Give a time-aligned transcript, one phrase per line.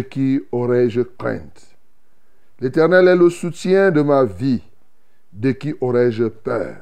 [0.00, 1.76] Qui aurais-je crainte?
[2.60, 4.62] L'Éternel est le soutien de ma vie.
[5.32, 6.76] De qui aurais-je peur?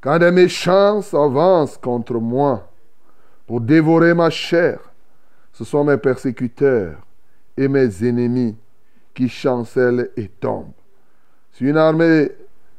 [0.00, 2.70] Quand des méchants s'avancent contre moi
[3.46, 4.78] pour dévorer ma chair,
[5.52, 6.98] ce sont mes persécuteurs
[7.56, 8.56] et mes ennemis
[9.12, 10.72] qui chancellent et tombent.
[11.52, 12.30] Si une armée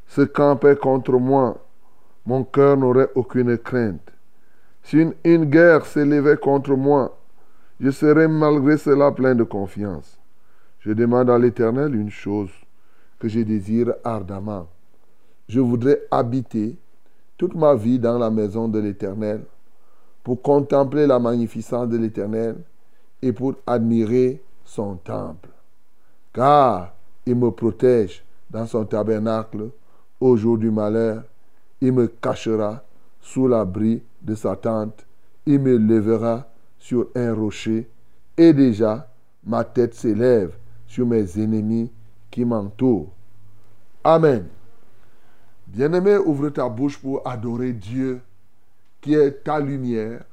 [0.08, 1.64] se campait contre moi,
[2.26, 4.12] mon cœur n'aurait aucune crainte.
[4.84, 7.18] Si une guerre s'élevait contre moi,
[7.82, 10.20] je serais malgré cela plein de confiance.
[10.82, 12.52] Je demande à l'Éternel une chose
[13.18, 14.68] que je désire ardemment.
[15.50, 16.78] Je voudrais habiter
[17.38, 19.42] toute ma vie dans la maison de l'Éternel
[20.24, 22.58] pour contempler la magnificence de l'Éternel
[23.20, 25.50] et pour admirer son temple.
[26.34, 26.94] Car
[27.26, 29.70] il me protège dans son tabernacle
[30.20, 31.24] au jour du malheur.
[31.82, 32.84] Il me cachera
[33.20, 35.04] sous l'abri de sa tente.
[35.48, 36.48] Il me lèvera
[36.82, 37.88] sur un rocher.
[38.36, 39.08] Et déjà,
[39.46, 41.92] ma tête s'élève sur mes ennemis
[42.30, 43.14] qui m'entourent.
[44.04, 44.48] Amen.
[45.68, 48.20] Bien-aimé, ouvre ta bouche pour adorer Dieu
[49.00, 50.24] qui est ta lumière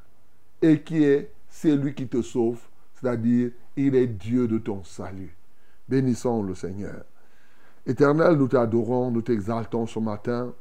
[0.61, 2.61] et qui est celui qui te sauve,
[2.95, 5.37] c'est-à-dire il est Dieu de ton salut.
[5.89, 7.05] Bénissons le Seigneur.
[7.87, 10.53] Éternel, nous t'adorons, nous t'exaltons ce matin,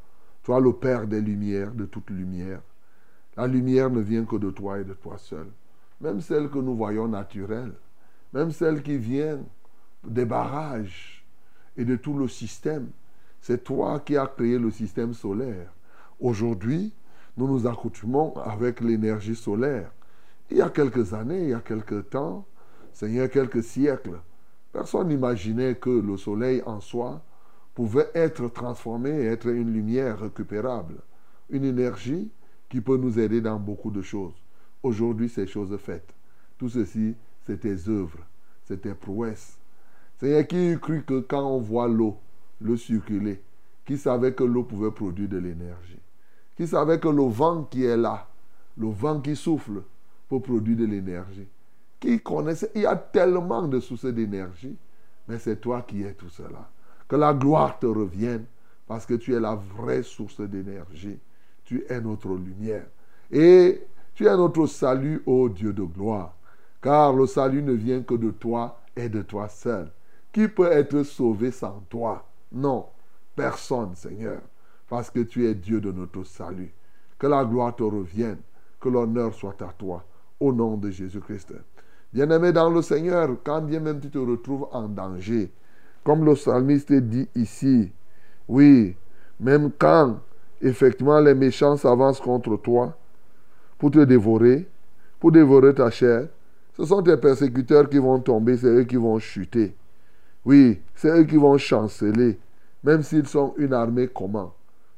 [0.44, 2.62] toi le Père des lumières, de toute lumière.
[3.36, 5.48] La lumière ne vient que de toi et de toi seul.
[6.02, 7.74] Même celle que nous voyons naturelle,
[8.34, 9.40] même celle qui vient
[10.06, 11.26] des barrages
[11.76, 12.90] et de tout le système.
[13.42, 15.72] C'est toi qui as créé le système solaire.
[16.20, 16.94] Aujourd'hui,
[17.36, 19.92] nous nous accoutumons avec l'énergie solaire.
[20.50, 22.46] Il y a quelques années, il y a quelques temps,
[22.94, 24.20] Seigneur, quelques siècles,
[24.74, 27.22] personne n'imaginait que le soleil en soi
[27.76, 30.96] pouvait être transformé et être une lumière récupérable,
[31.50, 32.32] une énergie
[32.70, 34.34] qui peut nous aider dans beaucoup de choses.
[34.84, 36.14] Aujourd'hui, c'est chose faite.
[36.58, 37.16] Tout ceci,
[37.46, 38.20] c'est tes œuvres,
[38.66, 39.58] c'est tes prouesses.
[40.20, 42.18] Seigneur, qui eût cru que quand on voit l'eau,
[42.60, 43.42] le circuler,
[43.86, 46.00] qui savait que l'eau pouvait produire de l'énergie,
[46.56, 48.28] qui savait que le vent qui est là,
[48.78, 49.84] le vent qui souffle,
[50.28, 51.48] peut produire de l'énergie,
[52.00, 54.76] qui connaissait, il y a tellement de sources d'énergie,
[55.28, 56.70] mais c'est toi qui es tout cela.
[57.08, 58.46] Que la gloire te revienne,
[58.88, 61.20] parce que tu es la vraie source d'énergie.
[61.66, 62.86] Tu es notre lumière.
[63.30, 63.82] Et
[64.18, 66.34] tu es notre salut, ô Dieu de gloire.
[66.82, 69.92] Car le salut ne vient que de toi et de toi seul.
[70.34, 72.26] Qui peut être sauvé sans toi?
[72.52, 72.88] Non,
[73.36, 74.40] personne, Seigneur,
[74.90, 76.74] parce que tu es Dieu de notre salut.
[77.20, 78.40] Que la gloire te revienne,
[78.80, 80.04] que l'honneur soit à toi,
[80.40, 81.54] au nom de Jésus-Christ.
[82.12, 85.52] Bien-aimé dans le Seigneur, quand bien même tu te retrouves en danger,
[86.04, 87.92] comme le psalmiste dit ici,
[88.48, 88.98] oui,
[89.40, 90.18] même quand
[90.60, 92.98] effectivement les méchants s'avancent contre toi
[93.78, 94.68] pour te dévorer,
[95.20, 96.28] pour dévorer ta chair,
[96.76, 99.76] ce sont tes persécuteurs qui vont tomber, c'est eux qui vont chuter.
[100.46, 102.40] Oui, c'est eux qui vont chanceler,
[102.84, 104.54] même s'ils sont une armée comment.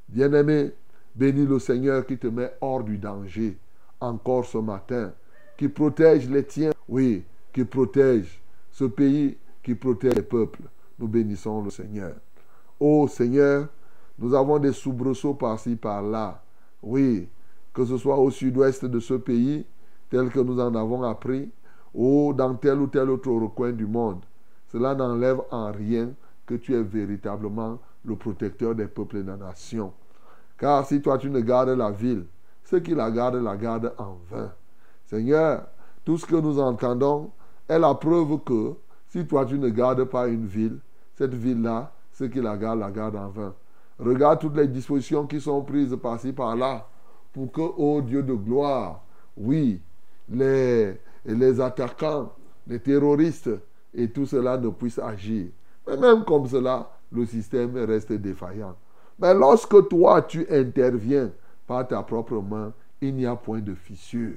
[0.07, 0.71] Bien-aimé,
[1.15, 3.57] bénis le Seigneur qui te met hors du danger,
[3.99, 5.11] encore ce matin,
[5.57, 7.23] qui protège les tiens, oui,
[7.53, 8.41] qui protège
[8.71, 10.63] ce pays, qui protège les peuples.
[10.97, 12.13] Nous bénissons le Seigneur.
[12.79, 13.67] Ô Seigneur,
[14.17, 16.41] nous avons des soubresauts par-ci, par-là.
[16.81, 17.27] Oui,
[17.79, 19.65] que ce soit au sud-ouest de ce pays,
[20.09, 21.49] tel que nous en avons appris,
[21.93, 24.19] ou dans tel ou tel autre recoin du monde.
[24.67, 26.09] Cela n'enlève en rien
[26.45, 29.93] que tu es véritablement le protecteur des peuples et des nations.
[30.57, 32.25] Car si toi tu ne gardes la ville,
[32.65, 34.51] ceux qui la gardent la gardent en vain.
[35.05, 35.65] Seigneur,
[36.03, 37.31] tout ce que nous entendons
[37.69, 38.73] est la preuve que
[39.07, 40.79] si toi tu ne gardes pas une ville,
[41.15, 43.53] cette ville-là, ceux qui la gardent la gardent en vain.
[43.97, 46.85] Regarde toutes les dispositions qui sont prises par-ci, par-là,
[47.39, 49.01] pour que, ô Dieu de gloire,
[49.37, 49.81] oui,
[50.29, 52.33] les, les attaquants,
[52.67, 53.49] les terroristes
[53.93, 55.47] et tout cela ne puissent agir.
[55.87, 58.75] Mais même comme cela, le système reste défaillant.
[59.17, 61.31] Mais lorsque toi, tu interviens
[61.65, 64.35] par ta propre main, il n'y a point de fissure.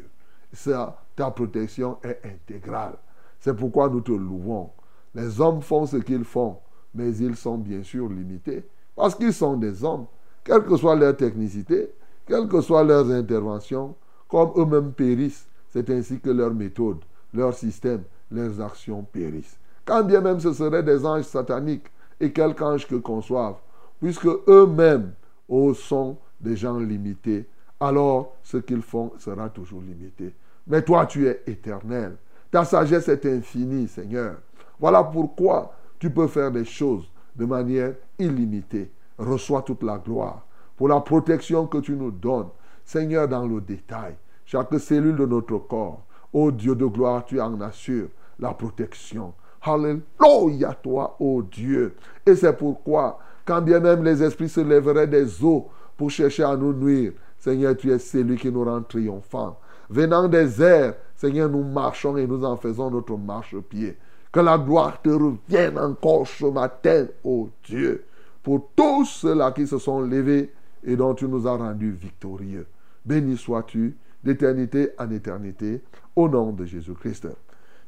[0.52, 2.94] Ça, ta protection est intégrale.
[3.40, 4.70] C'est pourquoi nous te louons.
[5.12, 6.58] Les hommes font ce qu'ils font,
[6.94, 8.64] mais ils sont bien sûr limités.
[8.94, 10.06] Parce qu'ils sont des hommes,
[10.44, 11.90] quelle que soit leur technicité,
[12.26, 13.94] quelles que soient leurs interventions,
[14.28, 17.02] comme eux-mêmes périssent, c'est ainsi que leurs méthodes,
[17.34, 19.58] leurs systèmes, leurs actions périssent.
[19.84, 21.90] Quand bien même ce seraient des anges sataniques,
[22.20, 23.58] et quelque ange que conçoivent,
[24.00, 25.12] puisque eux-mêmes
[25.48, 27.46] oh, sont des gens limités,
[27.80, 30.32] alors ce qu'ils font sera toujours limité.
[30.68, 32.16] Mais toi, tu es éternel.
[32.50, 34.36] Ta sagesse est infinie, Seigneur.
[34.78, 38.90] Voilà pourquoi tu peux faire des choses de manière illimitée.
[39.18, 40.46] Reçois toute la gloire
[40.76, 42.48] pour la protection que tu nous donnes,
[42.84, 44.14] Seigneur, dans le détail.
[44.44, 46.02] Chaque cellule de notre corps,
[46.32, 48.08] ô Dieu de gloire, tu en assures
[48.38, 49.34] la protection.
[49.62, 51.94] Alléluia, toi, ô Dieu.
[52.26, 56.56] Et c'est pourquoi, quand bien même les esprits se lèveraient des eaux pour chercher à
[56.56, 59.58] nous nuire, Seigneur, tu es celui qui nous rend triomphants.
[59.88, 63.96] Venant des airs, Seigneur, nous marchons et nous en faisons notre marche-pied.
[64.32, 68.04] Que la gloire te revienne encore ce matin, ô Dieu,
[68.42, 70.52] pour tous ceux-là qui se sont levés
[70.84, 72.66] et dont tu nous as rendus victorieux.
[73.04, 75.82] Béni sois-tu d'éternité en éternité,
[76.14, 77.28] au nom de Jésus-Christ.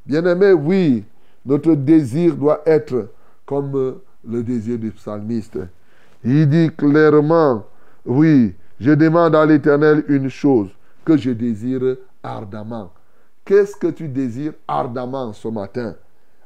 [0.05, 1.05] Bien-aimé, oui,
[1.47, 3.11] notre désir doit être
[3.47, 5.59] comme le désir du psalmiste.
[6.25, 7.65] Il dit clairement,
[8.05, 10.71] oui, je demande à l'Éternel une chose
[11.05, 12.93] que je désire ardemment.
[13.45, 15.95] Qu'est-ce que tu désires ardemment ce matin?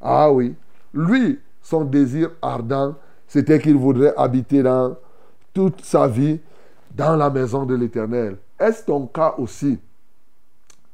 [0.01, 0.55] Ah oui,
[0.93, 2.97] lui, son désir ardent,
[3.27, 4.97] c'était qu'il voudrait habiter dans
[5.53, 6.41] toute sa vie
[6.95, 8.39] dans la maison de l'Éternel.
[8.59, 9.79] Est-ce ton cas aussi?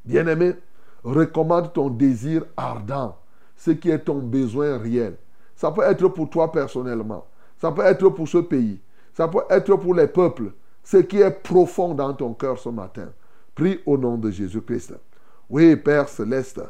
[0.04, 0.54] Bien-aimé,
[1.02, 3.16] recommande ton désir ardent,
[3.56, 5.16] ce qui est ton besoin réel.
[5.56, 7.24] Ça peut être pour toi personnellement,
[7.58, 8.80] ça peut être pour ce pays,
[9.14, 10.52] ça peut être pour les peuples,
[10.82, 13.08] ce qui est profond dans ton cœur ce matin.
[13.54, 14.94] Prie au nom de Jésus-Christ.
[15.48, 16.60] Oui, Père céleste,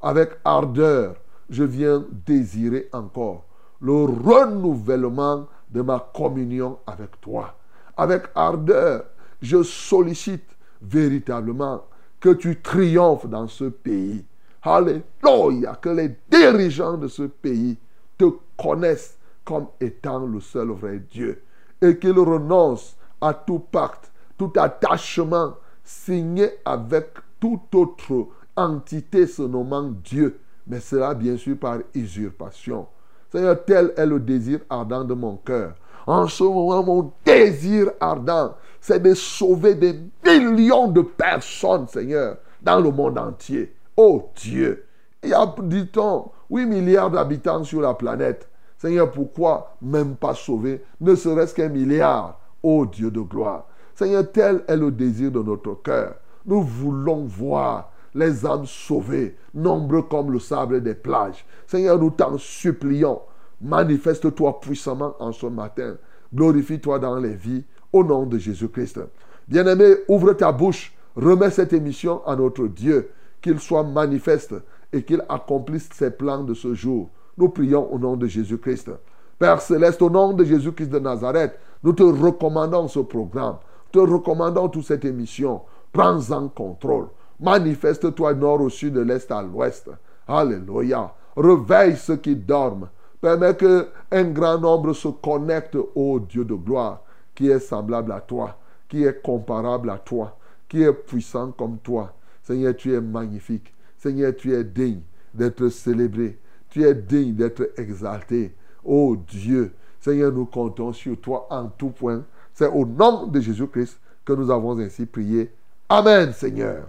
[0.00, 1.14] avec ardeur,
[1.50, 3.44] je viens désirer encore
[3.80, 7.54] le renouvellement de ma communion avec toi.
[7.96, 9.04] Avec ardeur,
[9.40, 11.84] je sollicite véritablement
[12.18, 14.24] que tu triomphes dans ce pays.
[14.62, 17.78] Alléluia, que les dirigeants de ce pays
[18.18, 18.24] te
[18.56, 21.42] connaissent comme étant le seul vrai Dieu
[21.80, 29.90] et qu'ils renoncent à tout pacte, tout attachement signé avec toute autre entité se nommant
[30.04, 32.86] Dieu, mais cela bien sûr par usurpation.
[33.30, 35.74] Seigneur, tel est le désir ardent de mon cœur.
[36.06, 39.94] En ce moment, mon désir ardent, c'est de sauver des
[40.24, 43.74] millions de personnes, Seigneur, dans le monde entier.
[43.96, 44.86] Oh Dieu,
[45.22, 48.48] il y a, dit-on, 8 milliards d'habitants sur la planète.
[48.78, 52.40] Seigneur, pourquoi même pas sauver ne serait-ce qu'un milliard?
[52.62, 53.66] Oh Dieu de gloire.
[53.94, 56.14] Seigneur, tel est le désir de notre cœur.
[56.46, 61.44] Nous voulons voir les âmes sauvées, nombreux comme le sable des plages.
[61.66, 63.20] Seigneur, nous t'en supplions.
[63.60, 65.96] Manifeste-toi puissamment en ce matin.
[66.34, 69.00] Glorifie-toi dans les vies au nom de Jésus-Christ.
[69.48, 70.94] Bien-aimé, ouvre ta bouche.
[71.16, 73.10] Remets cette émission à notre Dieu.
[73.40, 74.54] Qu'il soit manifeste
[74.92, 77.10] et qu'il accomplisse ses plans de ce jour.
[77.36, 78.90] Nous prions au nom de Jésus-Christ.
[79.38, 83.56] Père céleste, au nom de Jésus-Christ de Nazareth, nous te recommandons ce programme.
[83.90, 85.62] Te recommandons toute cette émission.
[85.92, 87.08] Prends-en contrôle.
[87.40, 89.90] Manifeste-toi nord au sud, de l'est à l'ouest.
[90.28, 91.14] Alléluia.
[91.36, 92.88] Réveille ceux qui dorment.
[93.20, 97.02] Permets que un grand nombre se connecte au Dieu de gloire
[97.34, 100.36] qui est semblable à toi, qui est comparable à toi,
[100.68, 102.12] qui est puissant comme toi.
[102.42, 103.72] Seigneur, tu es magnifique.
[103.96, 105.00] Seigneur, tu es digne
[105.32, 106.38] d'être célébré.
[106.68, 108.54] Tu es digne d'être exalté.
[108.84, 112.22] Oh Dieu, Seigneur, nous comptons sur toi en tout point.
[112.52, 115.50] C'est au nom de Jésus-Christ que nous avons ainsi prié.
[115.88, 116.88] Amen, Seigneur.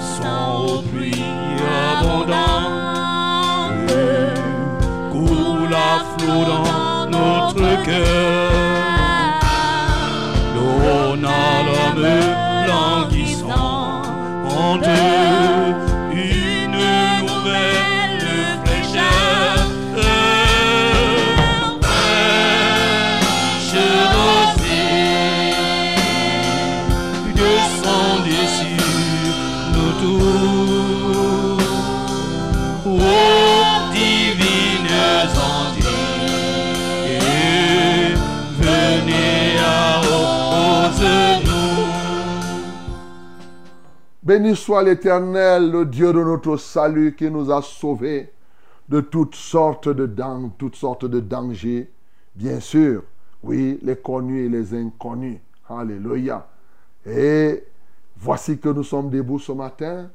[0.00, 1.24] Sans pluie
[1.98, 2.36] abondante,
[5.12, 8.50] coule à flot dans notre cœur.
[10.54, 12.08] Donne à l'homme
[12.66, 14.06] languissante
[14.46, 15.25] une
[44.26, 48.32] Béni soit l'Éternel, le Dieu de notre salut, qui nous a sauvés
[48.88, 50.04] de toutes sortes de,
[50.58, 51.88] toutes sortes de dangers.
[52.34, 53.04] Bien sûr,
[53.44, 55.38] oui, les connus et les inconnus.
[55.68, 56.44] Alléluia.
[57.06, 57.62] Et
[58.16, 60.10] voici que nous sommes debout ce matin.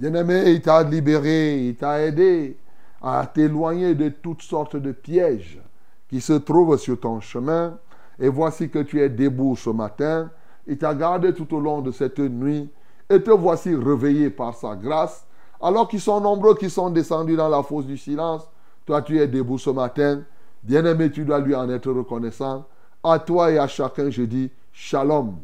[0.00, 2.56] Bien-aimé, il t'a libéré, il t'a aidé
[3.00, 5.60] à t'éloigner de toutes sortes de pièges
[6.08, 7.78] qui se trouvent sur ton chemin.
[8.18, 10.28] Et voici que tu es debout ce matin.
[10.66, 12.68] Il t'a gardé tout au long de cette nuit.
[13.10, 15.26] Et te voici réveillé par sa grâce.
[15.60, 18.48] Alors qu'ils sont nombreux qui sont descendus dans la fosse du silence.
[18.86, 20.22] Toi, tu es debout ce matin.
[20.62, 22.64] Bien-aimé, tu dois lui en être reconnaissant.
[23.02, 25.36] À toi et à chacun, je dis shalom.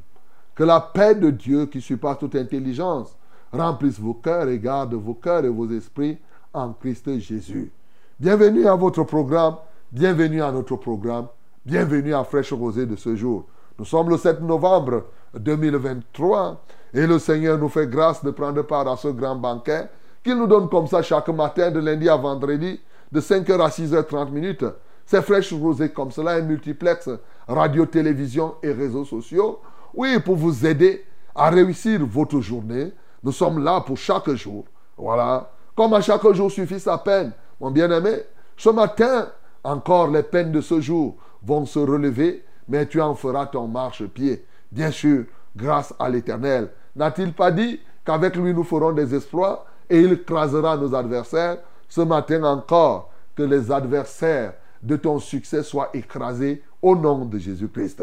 [0.55, 3.17] Que la paix de Dieu qui surpasse toute intelligence
[3.53, 6.19] remplisse vos cœurs et garde vos cœurs et vos esprits
[6.53, 7.71] en Christ Jésus.
[8.19, 9.57] Bienvenue à votre programme,
[9.93, 11.27] bienvenue à notre programme,
[11.65, 13.47] bienvenue à Fraîche Rosée de ce jour.
[13.79, 16.63] Nous sommes le 7 novembre 2023
[16.93, 19.89] et le Seigneur nous fait grâce de prendre part à ce grand banquet
[20.23, 22.81] qu'il nous donne comme ça chaque matin de lundi à vendredi
[23.11, 24.65] de 5h à 6h30 minutes.
[25.07, 27.09] C'est Fraîche Rosée comme cela, un multiplex,
[27.49, 29.61] radio, télévision et réseaux sociaux.
[29.95, 31.05] Oui, pour vous aider
[31.35, 32.93] à réussir votre journée.
[33.23, 34.65] Nous sommes là pour chaque jour.
[34.97, 35.51] Voilà.
[35.75, 37.33] Comme à chaque jour suffit sa peine.
[37.61, 38.23] Mon bien-aimé,
[38.57, 39.29] ce matin,
[39.65, 44.45] encore les peines de ce jour vont se relever, mais tu en feras ton marchepied.
[44.71, 45.25] Bien sûr,
[45.57, 46.71] grâce à l'Éternel.
[46.97, 51.59] N'a-t-il pas dit qu'avec lui nous ferons des exploits et il crasera nos adversaires?
[51.89, 58.03] Ce matin encore, que les adversaires de ton succès soient écrasés au nom de Jésus-Christ.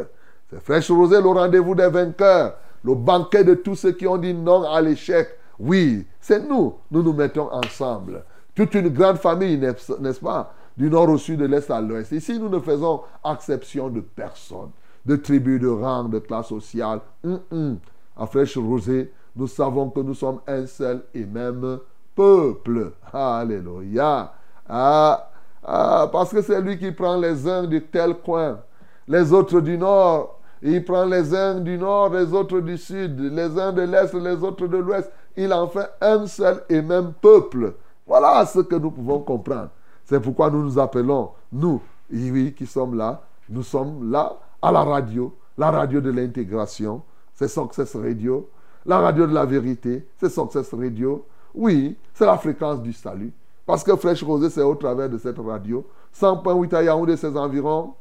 [0.50, 4.34] C'est Fraîche Rosée, le rendez-vous des vainqueurs, le banquet de tous ceux qui ont dit
[4.34, 5.30] non à l'échec.
[5.60, 8.24] Oui, c'est nous, nous nous mettons ensemble.
[8.56, 10.54] Toute une grande famille, n'est- n'est-ce pas?
[10.76, 12.12] Du nord au sud, de l'est à l'ouest.
[12.12, 14.70] Ici, nous ne faisons exception de personne,
[15.06, 17.02] de tribu, de rang, de classe sociale.
[18.18, 21.80] À Fraîche Rosée, nous savons que nous sommes un seul et même
[22.16, 22.94] peuple.
[23.14, 24.34] Alléluia.
[24.68, 25.30] Ah,
[25.64, 28.60] ah, parce que c'est lui qui prend les uns de tel coin,
[29.08, 30.40] les autres du nord.
[30.62, 34.44] Il prend les uns du nord, les autres du sud, les uns de l'est, les
[34.44, 35.12] autres de l'ouest.
[35.36, 37.76] Il en fait un seul et même peuple.
[38.08, 39.70] Voilà ce que nous pouvons comprendre.
[40.06, 44.84] C'est pourquoi nous nous appelons, nous, oui, qui sommes là, nous sommes là à la
[44.84, 47.02] radio, la radio de l'intégration,
[47.38, 48.50] c'est Success Radio.
[48.86, 51.26] La radio de la vérité, c'est Success Radio.
[51.54, 53.32] Oui, c'est la fréquence du salut.
[53.66, 55.86] Parce que Fraîche Rosée, c'est au travers de cette radio.
[56.20, 57.94] 100.8 à Yaoundé, ses environs.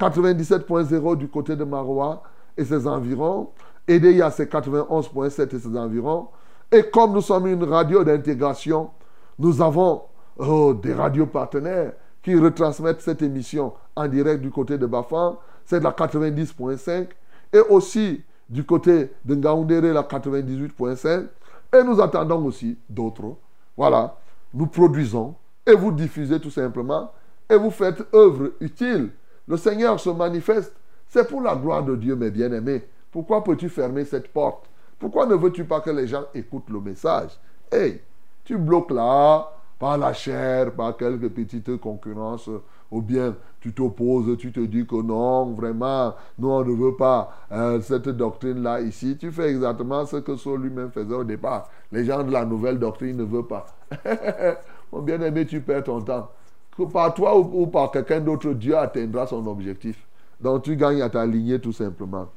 [0.00, 2.22] 97.0 du côté de Marois
[2.56, 3.50] et ses environs.
[3.86, 6.28] Edeya, c'est 91.7 et ses environs.
[6.72, 8.90] Et comme nous sommes une radio d'intégration,
[9.38, 10.02] nous avons
[10.38, 15.38] oh, des radios partenaires qui retransmettent cette émission en direct du côté de Bafan.
[15.64, 17.08] C'est de la 90.5.
[17.52, 21.26] Et aussi du côté de Ngaoundéré, la 98.5.
[21.72, 23.36] Et nous attendons aussi d'autres.
[23.76, 24.16] Voilà,
[24.52, 25.34] nous produisons
[25.66, 27.10] et vous diffusez tout simplement
[27.48, 29.10] et vous faites œuvre utile.
[29.46, 30.74] Le Seigneur se manifeste.
[31.08, 32.84] C'est pour la gloire de Dieu, mes bien-aimés.
[33.10, 34.68] Pourquoi peux-tu fermer cette porte?
[34.98, 37.38] Pourquoi ne veux-tu pas que les gens écoutent le message?
[37.70, 38.00] Hey,
[38.44, 42.48] tu bloques là, par la chair, par quelques petites concurrences,
[42.90, 43.34] ou bien
[43.64, 48.10] tu t'opposes, tu te dis que non, vraiment, nous on ne veut pas euh, cette
[48.10, 49.16] doctrine-là ici.
[49.18, 51.70] Tu fais exactement ce que Saul lui-même faisait au départ.
[51.90, 53.64] Les gens de la nouvelle doctrine ne veulent pas.
[54.92, 56.28] Mon bien-aimé, tu perds ton temps.
[56.76, 59.96] Que par toi ou, par quelqu'un d'autre, Dieu atteindra son objectif.
[60.38, 62.28] Donc tu gagnes à t'aligner tout simplement.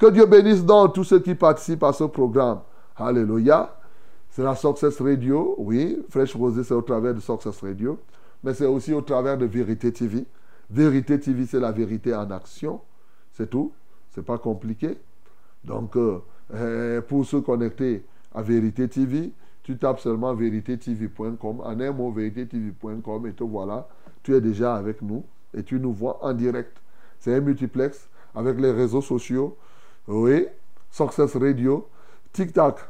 [0.00, 2.58] Que Dieu bénisse donc tous ceux qui participent à ce programme.
[2.96, 3.72] Alléluia.
[4.30, 6.02] C'est la Success Radio, oui.
[6.10, 8.00] Fraîche Rosée, c'est au travers de Success Radio.
[8.42, 10.26] Mais c'est aussi au travers de Vérité TV.
[10.72, 12.80] Vérité TV, c'est la vérité en action.
[13.32, 13.72] C'est tout.
[14.10, 14.96] C'est pas compliqué.
[15.64, 16.20] Donc, euh,
[16.54, 23.26] euh, pour se connecter à Vérité TV, tu tapes seulement véritétv.com, en un mot, véritétv.com,
[23.26, 23.86] et te voilà,
[24.22, 25.24] tu es déjà avec nous
[25.54, 26.76] et tu nous vois en direct.
[27.20, 29.56] C'est un multiplex avec les réseaux sociaux,
[30.08, 30.46] oui,
[30.90, 31.86] Success Radio,
[32.32, 32.80] TikTok,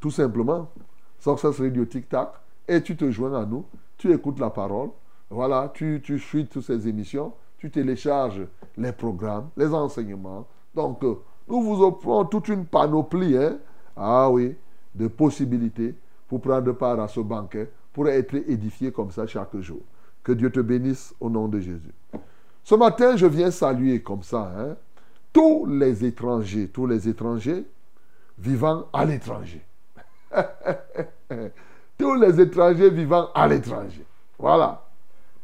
[0.00, 0.70] tout simplement,
[1.18, 2.30] Success Radio, TikTok,
[2.66, 3.64] et tu te joins à nous,
[3.96, 4.88] tu écoutes la parole,
[5.30, 10.46] voilà, tu, tu suis toutes ces émissions, tu télécharges les programmes, les enseignements.
[10.74, 11.14] Donc, euh,
[11.48, 13.58] nous vous offrons toute une panoplie, hein,
[13.96, 14.54] ah oui,
[14.94, 15.94] de possibilités
[16.28, 19.80] pour prendre part à ce banquet, pour être édifié comme ça chaque jour.
[20.22, 21.92] Que Dieu te bénisse au nom de Jésus.
[22.62, 24.76] Ce matin, je viens saluer comme ça hein,
[25.32, 27.64] tous les étrangers, tous les étrangers
[28.38, 29.62] vivant à l'étranger.
[31.98, 34.04] tous les étrangers vivant à l'étranger.
[34.38, 34.83] Voilà.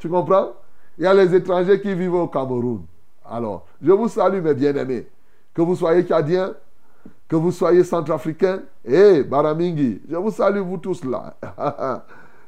[0.01, 0.53] Tu comprends
[0.97, 2.81] Il y a les étrangers qui vivent au Cameroun.
[3.23, 5.07] Alors, je vous salue mes bien-aimés.
[5.53, 6.55] Que vous soyez Cadiens,
[7.27, 11.35] que vous soyez centrafricains, et Baramingi, je vous salue vous tous là.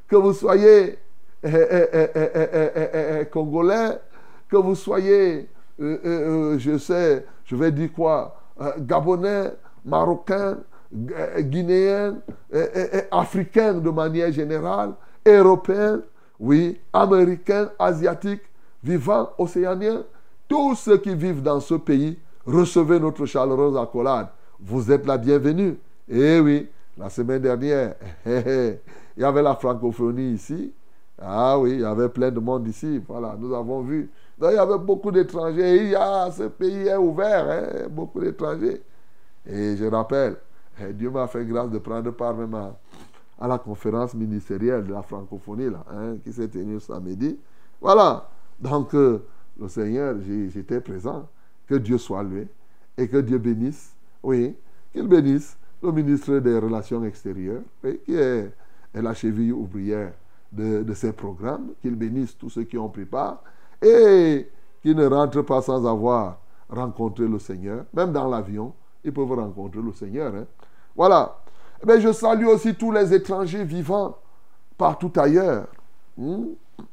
[0.07, 0.97] que vous soyez
[1.43, 3.99] eh, eh, eh, congolais,
[4.49, 5.47] que vous soyez,
[5.79, 8.35] euh, euh, euh, je sais, je vais dire quoi,
[8.79, 9.51] gabonais,
[9.85, 10.57] marocains,
[11.39, 12.15] guinéens,
[13.11, 14.93] africains de manière générale,
[15.25, 16.01] européens,
[16.43, 18.41] oui, américains, asiatiques,
[18.83, 20.03] vivants, océaniens,
[20.49, 24.27] tous ceux qui vivent dans ce pays, recevez notre chaleureuse accolade.
[24.59, 25.77] Vous êtes la bienvenue.
[26.09, 27.95] Eh oui, la semaine dernière,
[28.25, 28.77] il
[29.17, 30.73] y avait la francophonie ici.
[31.17, 33.01] Ah oui, il y avait plein de monde ici.
[33.07, 34.11] Voilà, nous avons vu.
[34.37, 35.93] Donc, il y avait beaucoup d'étrangers.
[35.93, 38.81] Ce pays est ouvert, hein, beaucoup d'étrangers.
[39.47, 40.35] Et je rappelle,
[40.81, 42.75] eh, Dieu m'a fait grâce de prendre part même à,
[43.47, 47.37] la conférence ministérielle de la francophonie là, hein, qui s'est tenue samedi.
[47.81, 48.29] Voilà.
[48.59, 49.25] Donc, euh,
[49.59, 50.15] le Seigneur,
[50.49, 51.27] j'étais présent.
[51.67, 52.47] Que Dieu soit loué
[52.97, 54.55] et que Dieu bénisse, oui,
[54.91, 57.61] qu'il bénisse le ministre des Relations extérieures,
[58.05, 58.51] qui est,
[58.93, 60.11] la cheville ouvrière
[60.51, 63.41] de, de ces programmes, qu'il bénisse tous ceux qui ont pris part
[63.81, 64.49] et
[64.81, 67.85] qui ne rentrent pas sans avoir rencontré le Seigneur.
[67.93, 70.33] Même dans l'avion, ils peuvent rencontrer le Seigneur.
[70.35, 70.45] Hein.
[70.95, 71.42] Voilà.
[71.85, 74.17] Mais je salue aussi tous les étrangers vivant
[74.77, 75.67] partout ailleurs.
[76.17, 76.45] Hmm?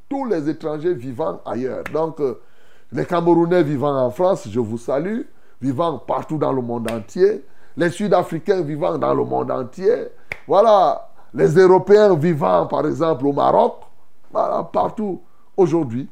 [0.08, 1.84] Tous les étrangers vivant ailleurs.
[1.92, 2.40] Donc, euh,
[2.92, 5.22] les Camerounais vivant en France, je vous salue.
[5.60, 7.44] Vivant partout dans le monde entier.
[7.76, 10.08] Les Sud-Africains vivant dans le monde entier.
[10.46, 11.08] Voilà.
[11.32, 13.76] Les Européens vivant, par exemple, au Maroc.
[14.32, 15.20] Voilà, partout.
[15.56, 16.08] Aujourd'hui,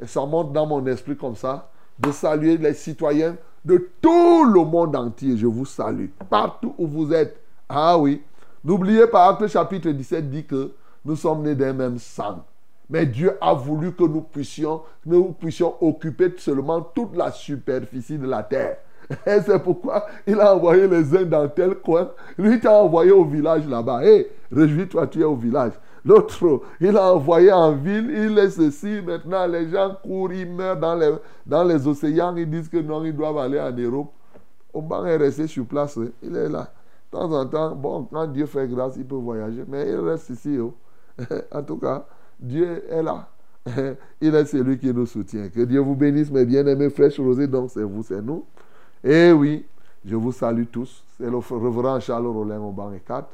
[0.00, 4.64] et ça monte dans mon esprit comme ça, de saluer les citoyens de tout le
[4.64, 5.36] monde entier.
[5.36, 6.06] Je vous salue.
[6.28, 7.40] Partout où vous êtes.
[7.72, 8.20] Ah oui.
[8.64, 10.72] N'oubliez pas que le chapitre 17 dit que
[11.04, 12.44] nous sommes nés d'un même sang.
[12.90, 18.26] Mais Dieu a voulu que nous puissions, nous puissions occuper seulement toute la superficie de
[18.26, 18.78] la terre.
[19.24, 22.10] Et c'est pourquoi il a envoyé les uns dans tel coin.
[22.36, 24.04] Lui t'a envoyé au village là-bas.
[24.04, 25.72] Hé, réjouis-toi, tu es au village.
[26.04, 29.00] L'autre, il a envoyé en ville, il est ceci.
[29.00, 31.12] Maintenant, les gens courent, ils meurent dans les,
[31.46, 32.34] dans les océans.
[32.36, 34.12] Ils disent que non, ils doivent aller en Europe.
[34.74, 35.96] Oban est resté sur place.
[35.96, 36.08] Hein.
[36.22, 36.68] Il est là.
[37.12, 39.64] De temps en temps, bon, quand Dieu fait grâce, il peut voyager.
[39.66, 40.58] Mais il reste ici.
[40.58, 40.74] Oh.
[41.52, 42.06] en tout cas,
[42.38, 43.28] Dieu est là.
[44.20, 45.48] il est celui qui nous soutient.
[45.48, 47.48] Que Dieu vous bénisse, mes bien-aimés fraîches rosés.
[47.48, 48.44] Donc, c'est vous, c'est nous.
[49.02, 49.66] Et oui,
[50.04, 51.02] je vous salue tous.
[51.18, 53.28] C'est le reverend Charles Rollin au banc 4.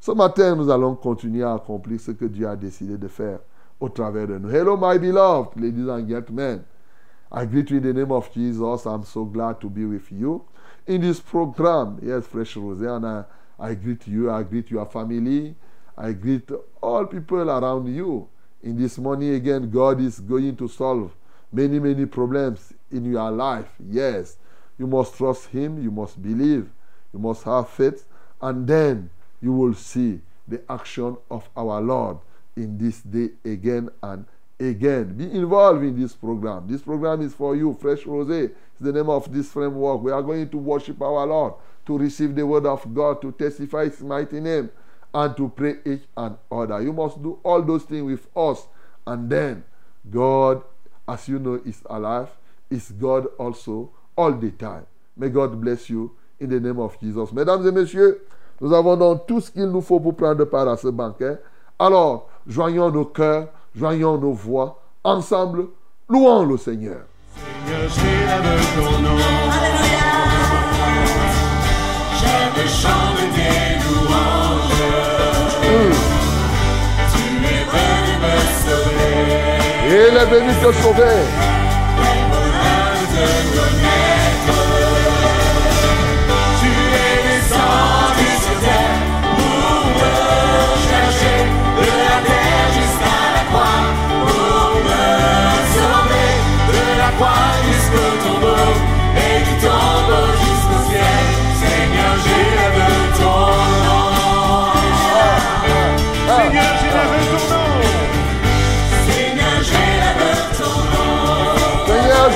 [0.00, 3.40] Ce matin, nous allons continuer à accomplir ce que Dieu a décidé de faire
[3.78, 4.48] au travers de nous.
[4.48, 6.62] Hello, my beloved, ladies and gentlemen.
[7.30, 8.86] I greet you in the name of Jesus.
[8.86, 10.42] I'm so glad to be with you
[10.88, 12.00] in this program.
[12.02, 13.24] Yes, Fresh I,
[13.58, 14.30] I greet you.
[14.30, 15.54] I greet your family.
[15.96, 18.28] I greet all people around you.
[18.62, 21.14] In this morning, again, God is going to solve
[21.52, 23.68] many, many problems in your life.
[23.78, 24.36] Yes,
[24.78, 25.80] you must trust Him.
[25.80, 26.68] You must believe.
[27.12, 28.06] You must have faith.
[28.40, 32.18] And then you will see the action of our Lord
[32.56, 34.24] in this day again and
[34.60, 35.14] again.
[35.16, 36.66] Be involved in this program.
[36.66, 38.30] This program is for you, Fresh Rose.
[38.30, 40.02] It's the name of this framework.
[40.02, 41.54] We are going to worship our Lord,
[41.86, 44.70] to receive the word of God, to testify His mighty name,
[45.14, 46.82] and to pray each and other.
[46.82, 48.66] You must do all those things with us.
[49.06, 49.64] And then
[50.10, 50.62] God,
[51.06, 52.28] as you know, is alive,
[52.70, 54.86] is God also all the time.
[55.16, 57.32] May God bless you in the name of Jesus.
[57.32, 58.20] Mesdames et messieurs,
[58.60, 61.38] Nous avons donc tout ce qu'il nous faut pour prendre part à ce banquet.
[61.78, 65.68] Alors, joignons nos cœurs, joignons nos voix ensemble,
[66.08, 67.02] louons le Seigneur.
[67.34, 69.16] Seigneur, je là de ton nom.
[69.50, 70.08] Alléluia.
[72.18, 74.84] J'aime chanter tes louanges.
[75.62, 75.94] Hmm.
[77.12, 79.14] Tu es venu me sauver.
[79.86, 81.57] Il est venu te sauver.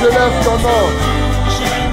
[0.02, 0.86] je lève ton nom.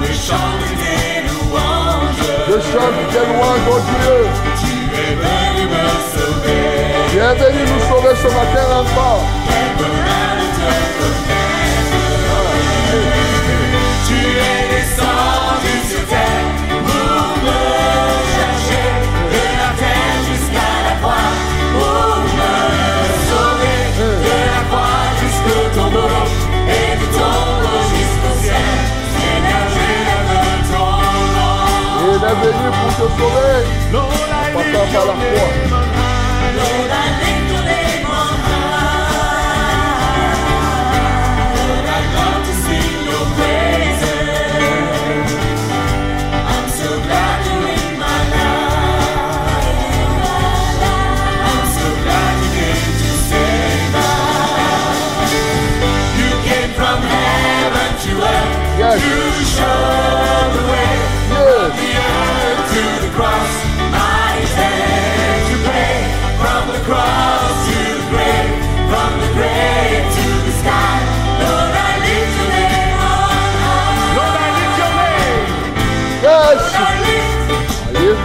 [0.02, 2.30] Je chante tes louanges.
[2.48, 4.18] Je chante tes louanges, oh Dieu.
[4.60, 4.72] Tu
[5.04, 6.64] es venu me sauver.
[7.10, 9.22] Tu es venu nous sauver ce matin encore.
[32.52, 34.20] 你不就
[34.52, 35.89] punya sore,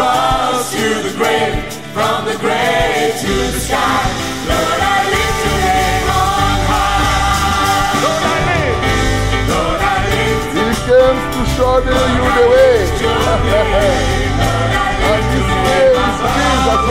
[0.00, 1.60] cross to the grave,
[1.92, 4.04] from the grave to the sky.
[4.48, 8.00] Lord, I lift your name on high.
[8.04, 8.80] Lord, I lift.
[9.52, 10.48] Lord, I lift.
[10.56, 12.76] He comes to show Lord, you the way.
[13.04, 14.32] Your name.
[14.40, 15.10] Lord, I lift.
[15.10, 15.26] And
[15.68, 16.82] name is Jesus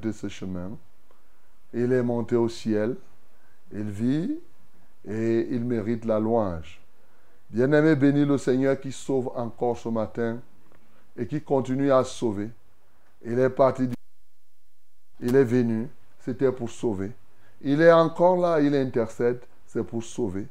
[0.00, 0.76] emprunté ce chemin.
[1.72, 2.96] Il est monté au ciel.
[3.72, 4.38] Il vit
[5.06, 6.80] et il mérite la louange.
[7.50, 10.40] Bien-aimé, bénis le Seigneur qui sauve encore ce matin
[11.16, 12.50] et qui continue à sauver.
[13.24, 13.94] Il est parti du...
[15.20, 15.88] Il est venu,
[16.20, 17.12] c'était pour sauver.
[17.60, 20.46] Il est encore là, il intercède, c'est pour sauver.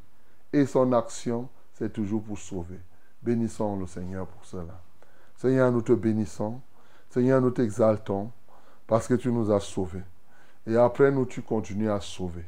[0.54, 2.80] Et son action, c'est toujours pour sauver.
[3.22, 4.82] Bénissons le Seigneur pour cela.
[5.36, 6.62] Seigneur, nous te bénissons.
[7.10, 8.32] Seigneur, nous t'exaltons
[8.90, 10.02] parce que tu nous as sauvés.
[10.66, 12.44] Et après nous, tu continues à sauver.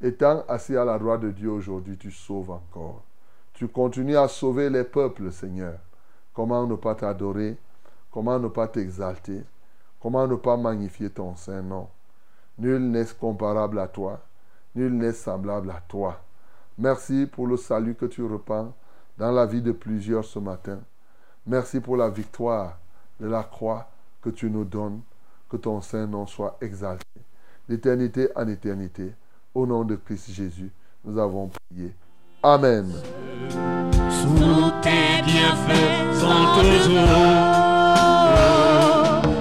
[0.00, 3.02] Étant assis à la droite de Dieu aujourd'hui, tu sauves encore.
[3.52, 5.78] Tu continues à sauver les peuples, Seigneur.
[6.32, 7.58] Comment ne pas t'adorer?
[8.10, 9.44] Comment ne pas t'exalter?
[10.00, 11.86] Comment ne pas magnifier ton saint nom?
[12.56, 14.20] Nul n'est comparable à toi.
[14.74, 16.18] Nul n'est semblable à toi.
[16.78, 18.72] Merci pour le salut que tu repens
[19.18, 20.80] dans la vie de plusieurs ce matin.
[21.46, 22.78] Merci pour la victoire
[23.20, 23.90] de la croix
[24.22, 25.02] que tu nous donnes.
[25.48, 27.04] Que ton saint nom soit exalté.
[27.68, 29.12] D'éternité en éternité.
[29.54, 30.70] Au nom de Christ Jésus,
[31.04, 31.94] nous avons prié.
[32.42, 32.92] Amen.
[34.10, 37.24] Sous tes bienfaits sont toujours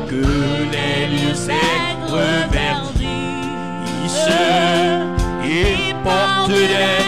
[0.08, 0.26] que
[0.72, 3.04] les lieux secs reverdissent
[5.44, 7.03] et portent des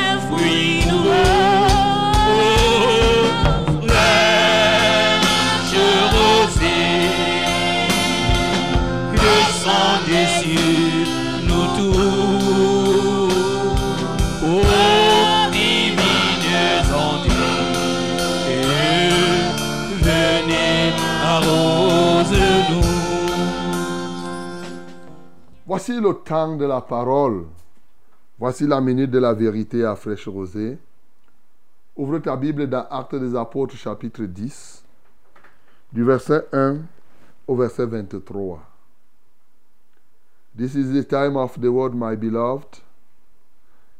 [25.68, 27.48] Voici le temps de la parole.
[28.38, 30.78] Voici la minute de la vérité à fraîche rosée.
[31.96, 34.84] Ouvre ta Bible dans Actes des Apôtres chapitre 10,
[35.92, 36.82] du verset 1
[37.48, 38.60] au verset 23.
[40.56, 42.82] This is the time of the word, my beloved.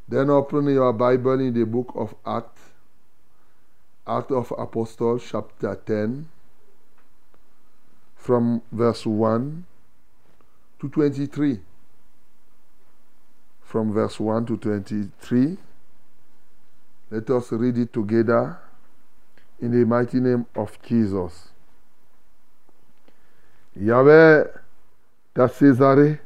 [0.08, 2.62] Then open your Bible in the book of Acts,
[4.06, 6.28] Acts of Apostles, chapter 10,
[8.16, 9.66] from verse 1
[10.86, 11.60] to 23.
[13.62, 15.58] From verse 1 to 23.
[17.12, 18.58] Let us read it together
[19.62, 21.52] in the mighty name of Jesus.
[23.76, 24.50] Il y avait
[25.36, 26.20] à Césarée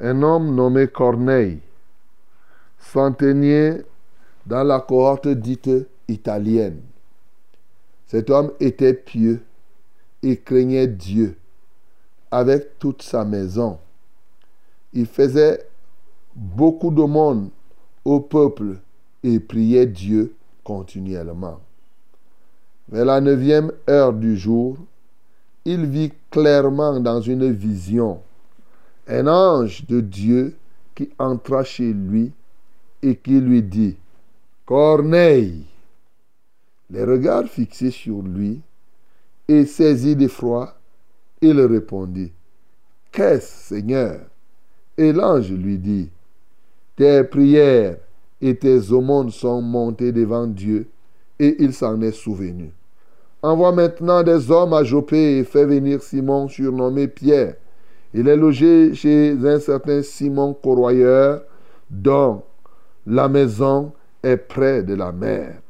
[0.00, 1.60] un homme nommé Corneille,
[2.78, 3.82] centenier
[4.44, 6.82] dans la cohorte dite italienne.
[8.06, 9.42] Cet homme était pieux
[10.22, 11.36] et craignait Dieu
[12.30, 13.78] avec toute sa maison.
[14.92, 15.66] Il faisait
[16.34, 17.50] beaucoup monde
[18.04, 18.78] au peuple
[19.22, 20.34] et priait Dieu
[20.64, 21.60] continuellement.
[22.88, 24.76] Vers la neuvième heure du jour,
[25.64, 28.20] il vit clairement dans une vision
[29.08, 30.56] un ange de Dieu
[30.94, 32.32] qui entra chez lui
[33.02, 33.96] et qui lui dit,
[34.64, 35.64] Corneille,
[36.90, 38.60] les regards fixés sur lui,
[39.48, 40.75] et saisi d'effroi,
[41.48, 42.32] il répondit,
[43.12, 44.20] Qu'est-ce, Seigneur?
[44.98, 46.10] Et l'ange lui dit,
[46.96, 47.96] Tes prières
[48.40, 50.88] et tes aumônes sont montées devant Dieu,
[51.38, 52.70] et il s'en est souvenu.
[53.42, 57.54] Envoie maintenant des hommes à Jopé et fais venir Simon surnommé Pierre.
[58.14, 61.42] Il est logé chez un certain Simon Corroyeur,
[61.90, 62.42] dont
[63.06, 65.60] la maison est près de la mer.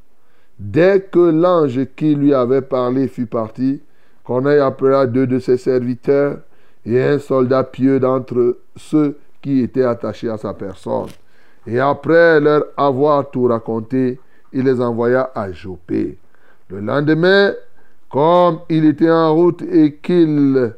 [0.59, 3.83] Dès que l'ange qui lui avait parlé fut parti,
[4.27, 6.39] Corneille appela deux de ses serviteurs
[6.85, 11.07] et un soldat pieux d'entre ceux qui étaient attachés à sa personne.
[11.67, 14.19] Et après leur avoir tout raconté,
[14.53, 16.19] il les envoya à Jopé.
[16.71, 17.53] Le lendemain,
[18.11, 20.73] comme il était en route et qu'il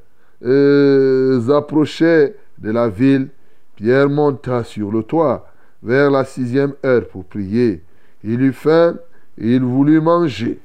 [0.45, 3.29] euh, approchait de la ville,
[3.77, 5.47] Pierre monta sur le toit
[5.83, 7.83] vers la sixième heure pour prier.
[8.25, 8.97] Il eut faim
[9.39, 10.61] et il voulut manger.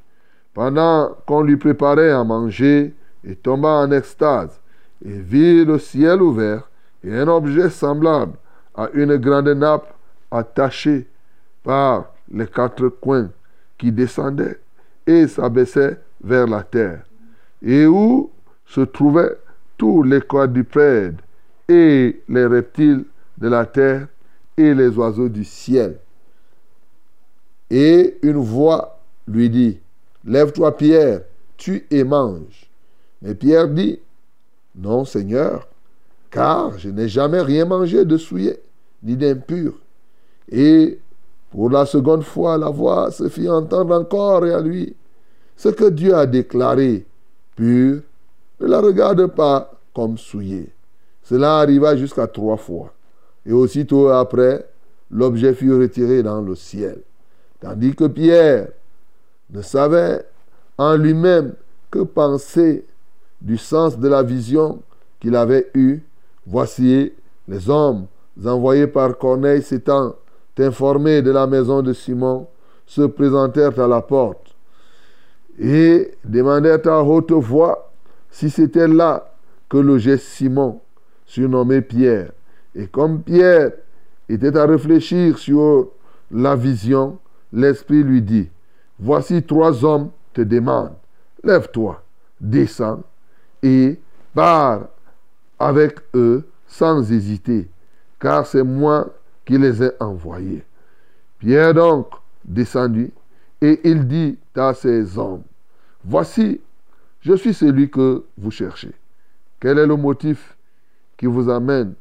[0.54, 4.60] Pendant qu'on lui préparait à manger, il tomba en extase
[5.04, 6.70] et vit le ciel ouvert
[7.04, 8.34] et un objet semblable
[8.76, 9.94] à une grande nappe
[10.32, 11.08] attachée
[11.64, 13.30] par les quatre coins
[13.78, 14.60] qui descendait
[15.06, 17.04] et s'abaissait vers la terre,
[17.62, 18.32] et où
[18.66, 19.38] se trouvaient
[19.78, 21.20] tous les quadrupèdes
[21.68, 23.06] et les reptiles
[23.38, 24.08] de la terre
[24.58, 25.98] et les oiseaux du ciel.
[27.70, 29.80] Et une voix lui dit,
[30.26, 31.22] Lève-toi Pierre,
[31.58, 32.70] tue et mange.
[33.22, 34.00] Mais Pierre dit,
[34.76, 35.68] Non Seigneur,
[36.30, 38.60] car je n'ai jamais rien mangé de souillé,
[39.02, 39.74] ni d'impur.
[40.50, 41.00] Et
[41.52, 44.96] Pour la seconde fois, la voix se fit entendre encore à lui.
[45.56, 47.06] Ce que Dieu a déclaré
[47.56, 48.02] pur,
[48.60, 50.70] ne la regarde pas comme souillé.
[51.22, 52.92] Cela arriva jusqu'à trois fois.
[53.46, 54.66] Et aussitôt après,
[55.12, 57.02] l'objet fut retiré dans le ciel.
[57.60, 58.70] Tandis que Pierre
[59.50, 60.26] ne savait
[60.78, 61.54] en lui-même
[61.92, 62.86] que penser
[63.42, 64.82] du sens de la vision
[65.20, 66.02] qu'il avait eue.
[66.46, 67.12] Voici
[67.48, 68.08] les hommes
[68.46, 70.16] envoyés par Corneille s'étant
[70.60, 72.48] informés de la maison de Simon,
[72.86, 74.56] se présentèrent à la porte
[75.60, 77.92] et demandèrent à haute voix
[78.30, 79.34] si c'était là
[79.70, 80.82] que logeait Simon,
[81.26, 82.32] surnommé Pierre.
[82.76, 83.72] Et comme Pierre
[84.30, 85.90] était à réfléchir sur
[86.32, 87.18] la vision,
[87.52, 88.50] l'Esprit lui dit,
[89.04, 90.96] Voici trois hommes te demandent,
[91.44, 92.02] lève-toi,
[92.40, 93.04] descends
[93.62, 94.00] et
[94.34, 94.88] pars
[95.60, 97.70] avec eux sans hésiter,
[98.18, 99.14] car c'est moi
[99.44, 100.64] qui les ai envoyés.
[101.38, 102.12] Pierre donc
[102.46, 103.12] descendit
[103.60, 105.44] et il dit à ces hommes,
[106.06, 106.62] Voici,
[107.20, 108.94] je suis celui que vous cherchez.
[109.60, 110.56] Quel est le motif
[111.18, 111.94] qui vous amène?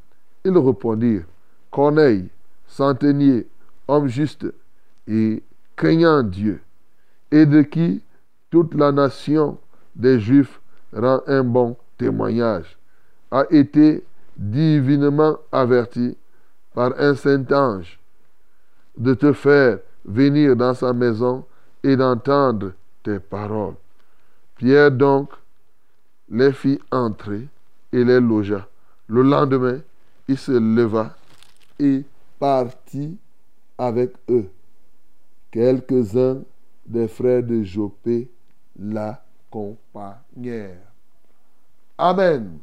[0.45, 1.25] Ils répondirent,
[1.69, 2.29] Corneille,
[2.69, 3.49] centenier,
[3.88, 4.47] homme juste
[5.09, 5.43] et
[5.75, 6.61] craignant Dieu,
[7.33, 8.03] et de qui
[8.51, 9.59] toute la nation
[9.97, 10.61] des Juifs
[10.92, 12.79] rend un bon témoignage,
[13.31, 14.05] a été
[14.37, 16.16] divinement averti
[16.75, 17.99] par un saint ange
[18.97, 21.45] de te faire venir dans sa maison
[21.83, 23.75] et d'entendre tes paroles.
[24.57, 25.31] Pierre donc
[26.31, 27.49] les fit entrer
[27.92, 28.66] et les logea.
[29.09, 29.81] Le lendemain,
[30.29, 31.16] il se leva
[31.79, 32.05] et
[32.38, 33.16] partit
[33.79, 34.49] avec eux.
[35.51, 36.42] Quelques-uns
[36.92, 38.31] des frères de Jopé
[38.78, 40.92] l'accompagnèrent.
[41.96, 42.59] Amen.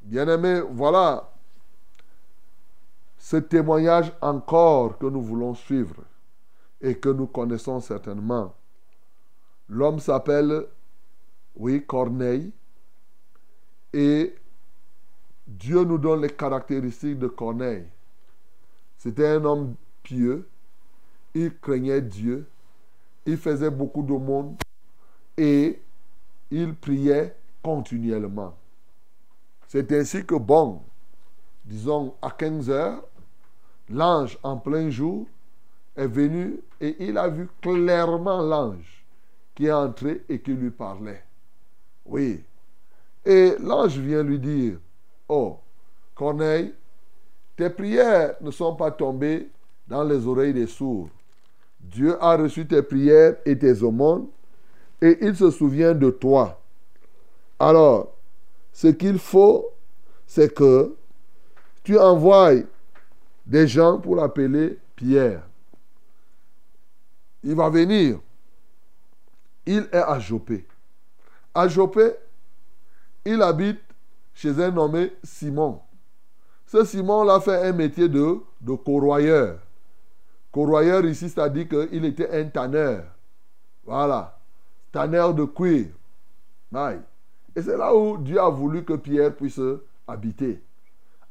[0.00, 1.30] Bien-aimés, voilà
[3.18, 5.96] ce témoignage encore que nous voulons suivre
[6.80, 8.54] et que nous connaissons certainement.
[9.68, 10.66] L'homme s'appelle,
[11.56, 12.52] oui, Corneille,
[13.92, 14.34] et
[15.46, 17.84] Dieu nous donne les caractéristiques de Corneille.
[18.96, 20.48] C'était un homme pieux,
[21.36, 22.48] il craignait Dieu,
[23.26, 24.56] il faisait beaucoup de monde
[25.36, 25.78] et
[26.50, 28.54] il priait continuellement.
[29.68, 30.80] C'est ainsi que, bon,
[31.64, 33.04] disons à 15 heures,
[33.90, 35.26] l'ange en plein jour
[35.94, 39.04] est venu et il a vu clairement l'ange
[39.54, 41.22] qui est entré et qui lui parlait.
[42.06, 42.42] Oui.
[43.24, 44.78] Et l'ange vient lui dire,
[45.28, 45.58] oh,
[46.14, 46.72] Corneille,
[47.56, 49.50] tes prières ne sont pas tombées
[49.86, 51.10] dans les oreilles des sourds.
[51.90, 54.26] Dieu a reçu tes prières et tes aumônes
[55.00, 56.60] et il se souvient de toi.
[57.58, 58.14] Alors,
[58.72, 59.70] ce qu'il faut,
[60.26, 60.96] c'est que
[61.84, 62.62] tu envoies
[63.46, 65.42] des gens pour appeler Pierre.
[67.44, 68.18] Il va venir.
[69.64, 70.66] Il est à Jopé.
[71.54, 72.12] À Jopé,
[73.24, 73.80] il habite
[74.34, 75.80] chez un nommé Simon.
[76.66, 79.60] Ce Simon l'a fait un métier de, de corroyeur.
[80.56, 83.04] Corroyeur ici, c'est-à-dire qu'il était un tanneur.
[83.84, 84.38] Voilà.
[84.90, 85.88] Tanneur de cuir.
[86.74, 86.98] Aïe.
[87.54, 89.60] Et c'est là où Dieu a voulu que Pierre puisse
[90.08, 90.62] habiter.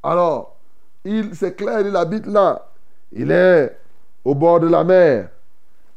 [0.03, 0.55] Alors,
[1.03, 2.69] il, c'est clair, il habite là.
[3.11, 3.75] Il est
[4.23, 5.31] au bord de la mer.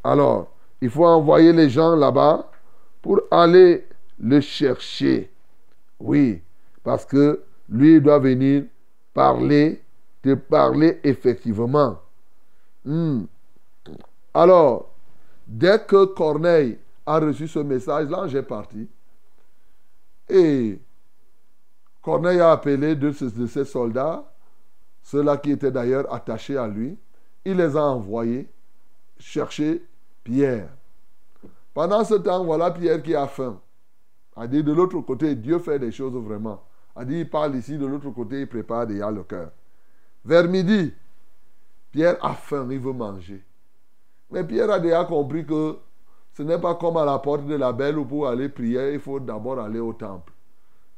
[0.03, 2.51] Alors, il faut envoyer les gens là-bas
[3.03, 3.87] pour aller
[4.19, 5.31] le chercher.
[6.01, 6.41] Oui,
[6.83, 8.65] parce que lui doit venir
[9.13, 9.83] parler,
[10.23, 11.99] te parler effectivement.
[12.89, 13.27] Hmm.
[14.33, 14.95] Alors,
[15.47, 18.89] dès que Corneille a reçu ce message, l'ange est parti.
[20.27, 20.81] Et
[22.01, 24.25] Corneille a appelé deux de ses soldats,
[25.03, 26.97] ceux-là qui étaient d'ailleurs attachés à lui.
[27.45, 28.49] Il les a envoyés
[29.19, 29.85] chercher
[30.25, 30.71] Pierre.
[31.75, 33.61] Pendant ce temps, voilà Pierre qui a faim.
[34.35, 36.63] A dit de l'autre côté, Dieu fait des choses vraiment.
[36.97, 39.51] A dit, il parle ici, de l'autre côté, il prépare déjà le cœur.
[40.25, 40.95] Vers midi,
[41.91, 43.45] Pierre a faim, il veut manger.
[44.31, 45.79] Mais Pierre a déjà compris que
[46.35, 49.01] ce n'est pas comme à la porte de la belle où pour aller prier, il
[49.01, 50.33] faut d'abord aller au temple.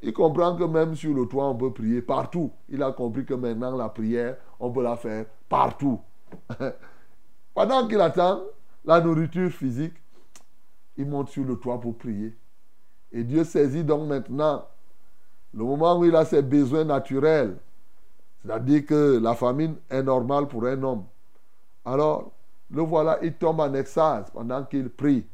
[0.03, 2.51] Il comprend que même sur le toit, on peut prier partout.
[2.69, 6.01] Il a compris que maintenant, la prière, on peut la faire partout.
[7.55, 8.43] Pendant qu'il attend
[8.85, 9.95] la nourriture physique,
[10.97, 12.37] il monte sur le toit pour prier.
[13.13, 14.67] Et Dieu saisit donc maintenant
[15.53, 17.57] le moment où il a ses besoins naturels.
[18.43, 21.05] C'est-à-dire que la famine est normale pour un homme.
[21.85, 22.33] Alors,
[22.71, 25.27] le voilà, il tombe en extase pendant qu'il prie.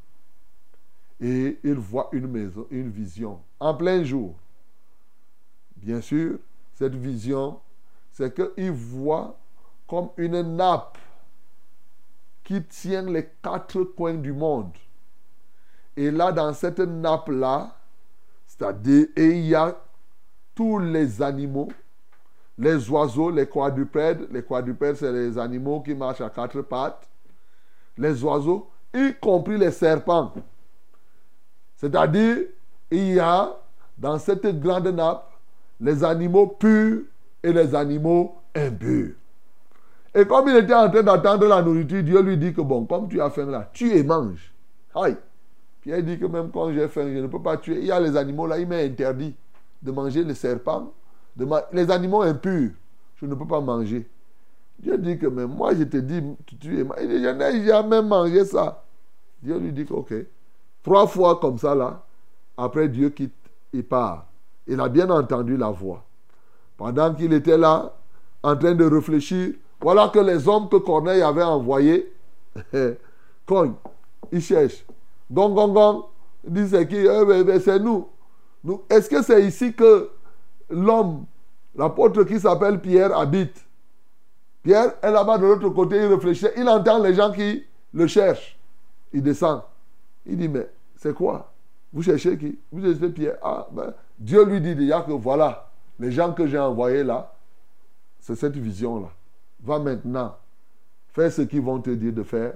[1.21, 4.35] Et il voit une maison, une vision, en plein jour.
[5.77, 6.39] Bien sûr,
[6.75, 7.61] cette vision,
[8.13, 9.39] c'est qu'il voit
[9.87, 10.99] comme une nappe
[12.43, 14.73] qui tient les quatre coins du monde.
[15.97, 17.77] Et là, dans cette nappe-là,
[18.47, 19.77] c'est-à-dire, il y a
[20.55, 21.69] tous les animaux,
[22.59, 24.27] les oiseaux, les quadrupèdes.
[24.31, 27.09] Les quadrupèdes, c'est les animaux qui marchent à quatre pattes.
[27.99, 30.33] Les oiseaux, y compris les serpents.
[31.77, 32.39] C'est-à-dire,
[32.91, 33.57] il y a
[33.99, 35.31] dans cette grande nappe
[35.81, 37.03] les animaux purs
[37.43, 39.15] et les animaux impurs.
[40.15, 43.09] Et comme il était en train d'attendre la nourriture, Dieu lui dit que bon, comme
[43.09, 44.53] tu as faim là, tu et mange.
[44.95, 45.17] Aïe.
[45.83, 47.79] Pierre dit que même quand j'ai faim, je ne peux pas tuer.
[47.79, 49.37] Il y a les animaux là, il m'est interdit
[49.83, 50.93] de manger les serpents,
[51.73, 52.71] les animaux impurs.
[53.17, 54.09] Je ne peux pas manger.
[54.79, 56.23] Dieu dit que même moi, je te dis,
[56.61, 58.85] tu, es Il dit, je n'ai jamais mangé ça.
[59.43, 60.13] Dieu lui dit ok.
[60.83, 62.05] Trois fois comme ça là,
[62.57, 63.35] après Dieu quitte,
[63.73, 64.27] il part.
[64.67, 66.05] Il a bien entendu la voix.
[66.77, 67.93] Pendant qu'il était là,
[68.43, 72.13] en train de réfléchir, voilà que les hommes que Corneille avait envoyés,
[73.47, 73.75] cogne,
[74.31, 74.85] ils cherchent.
[75.31, 76.05] Gong, gong, gong.
[76.45, 76.97] Disent c'est qui?
[76.97, 78.09] Eh C'est nous.
[78.89, 80.11] Est-ce que c'est ici que
[80.71, 81.27] l'homme,
[81.75, 83.67] l'apôtre qui s'appelle Pierre, habite
[84.67, 86.47] Pierre est là-bas de l'autre côté, il réfléchit.
[86.57, 87.65] Il entend les gens qui
[87.95, 88.59] le cherchent.
[89.13, 89.63] Il descend.
[90.27, 91.53] Il dit, mais c'est quoi?
[91.93, 92.59] Vous cherchez qui?
[92.73, 93.37] Vous cherchez Pierre.
[93.43, 97.33] Ah, ben, Dieu lui dit déjà que voilà, les gens que j'ai envoyés là,
[98.19, 99.09] c'est cette vision-là.
[99.63, 100.37] Va maintenant
[101.13, 102.55] faire ce qu'ils vont te dire de faire.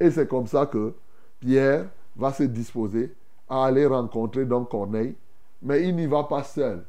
[0.00, 0.92] Et c'est comme ça que
[1.38, 1.86] Pierre
[2.16, 3.14] va se disposer
[3.48, 5.14] à aller rencontrer donc Corneille.
[5.62, 6.82] Mais il n'y va pas seul.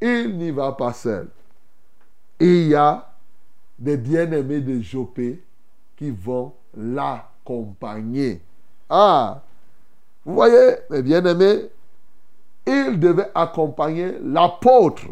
[0.00, 1.28] Il n'y va pas seul.
[2.38, 3.12] Il y a
[3.78, 5.42] des bien-aimés de Jopé
[5.96, 8.42] qui vont l'accompagner.
[8.88, 9.42] Ah,
[10.24, 11.70] vous voyez, mes bien-aimés,
[12.66, 15.06] il devait accompagner l'apôtre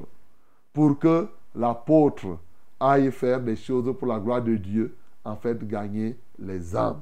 [0.73, 2.39] pour que l'apôtre
[2.81, 7.01] aille faire des choses pour la gloire de Dieu, en fait gagner les âmes.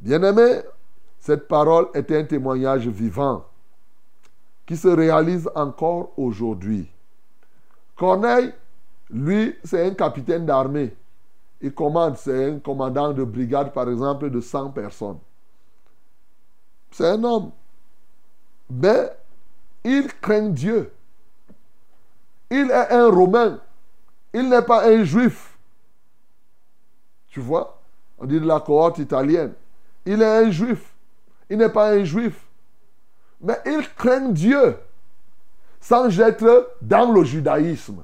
[0.00, 0.60] Bien-aimés,
[1.20, 3.44] cette parole est un témoignage vivant
[4.66, 6.88] qui se réalise encore aujourd'hui.
[7.96, 8.52] Corneille,
[9.10, 10.94] lui, c'est un capitaine d'armée.
[11.60, 15.18] Il commande, c'est un commandant de brigade, par exemple, de 100 personnes.
[16.90, 17.50] C'est un homme.
[18.70, 19.10] Mais
[19.84, 20.92] il craint Dieu.
[22.50, 23.60] Il est un Romain.
[24.32, 25.56] Il n'est pas un Juif.
[27.28, 27.80] Tu vois?
[28.18, 29.54] On dit de la cohorte italienne.
[30.06, 30.92] Il est un Juif.
[31.50, 32.46] Il n'est pas un Juif.
[33.44, 34.74] Mais il craint Dieu
[35.78, 38.02] sans être dans le judaïsme.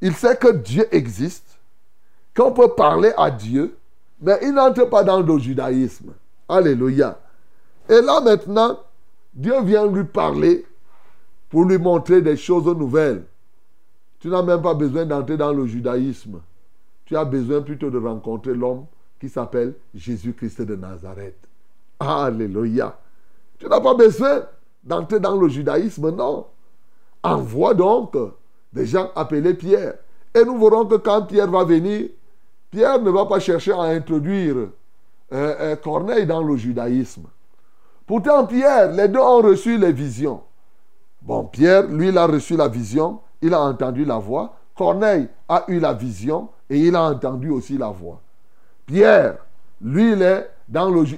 [0.00, 1.56] Il sait que Dieu existe,
[2.36, 3.76] qu'on peut parler à Dieu,
[4.20, 6.12] mais il n'entre pas dans le judaïsme.
[6.48, 7.16] Alléluia.
[7.88, 8.80] Et là maintenant,
[9.32, 10.66] Dieu vient lui parler
[11.48, 13.22] pour lui montrer des choses nouvelles.
[14.18, 16.40] Tu n'as même pas besoin d'entrer dans le judaïsme.
[17.04, 18.86] Tu as besoin plutôt de rencontrer l'homme
[19.20, 21.38] qui s'appelle Jésus-Christ de Nazareth.
[22.00, 22.98] Alléluia.
[23.64, 24.42] Tu n'as pas besoin
[24.82, 26.44] d'entrer dans le judaïsme, non.
[27.22, 28.14] Envoie donc
[28.70, 29.94] des gens appelés Pierre.
[30.34, 32.08] Et nous verrons que quand Pierre va venir,
[32.70, 34.68] Pierre ne va pas chercher à introduire euh,
[35.32, 37.22] euh, Corneille dans le judaïsme.
[38.06, 40.42] Pourtant, Pierre, les deux ont reçu les visions.
[41.22, 44.56] Bon, Pierre, lui, il a reçu la vision, il a entendu la voix.
[44.76, 48.20] Corneille a eu la vision et il a entendu aussi la voix.
[48.84, 49.38] Pierre,
[49.80, 50.50] lui, est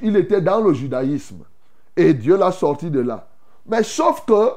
[0.03, 1.43] il était dans le judaïsme.
[1.97, 3.27] Et Dieu l'a sorti de là.
[3.67, 4.51] Mais sauf que,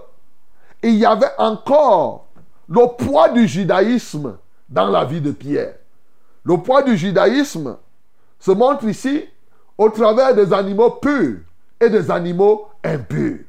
[0.83, 2.27] il y avait encore
[2.67, 4.37] le poids du judaïsme
[4.69, 5.75] dans la vie de Pierre.
[6.43, 7.77] Le poids du judaïsme
[8.39, 9.25] se montre ici
[9.77, 11.39] au travers des animaux purs
[11.79, 13.39] et des animaux impurs.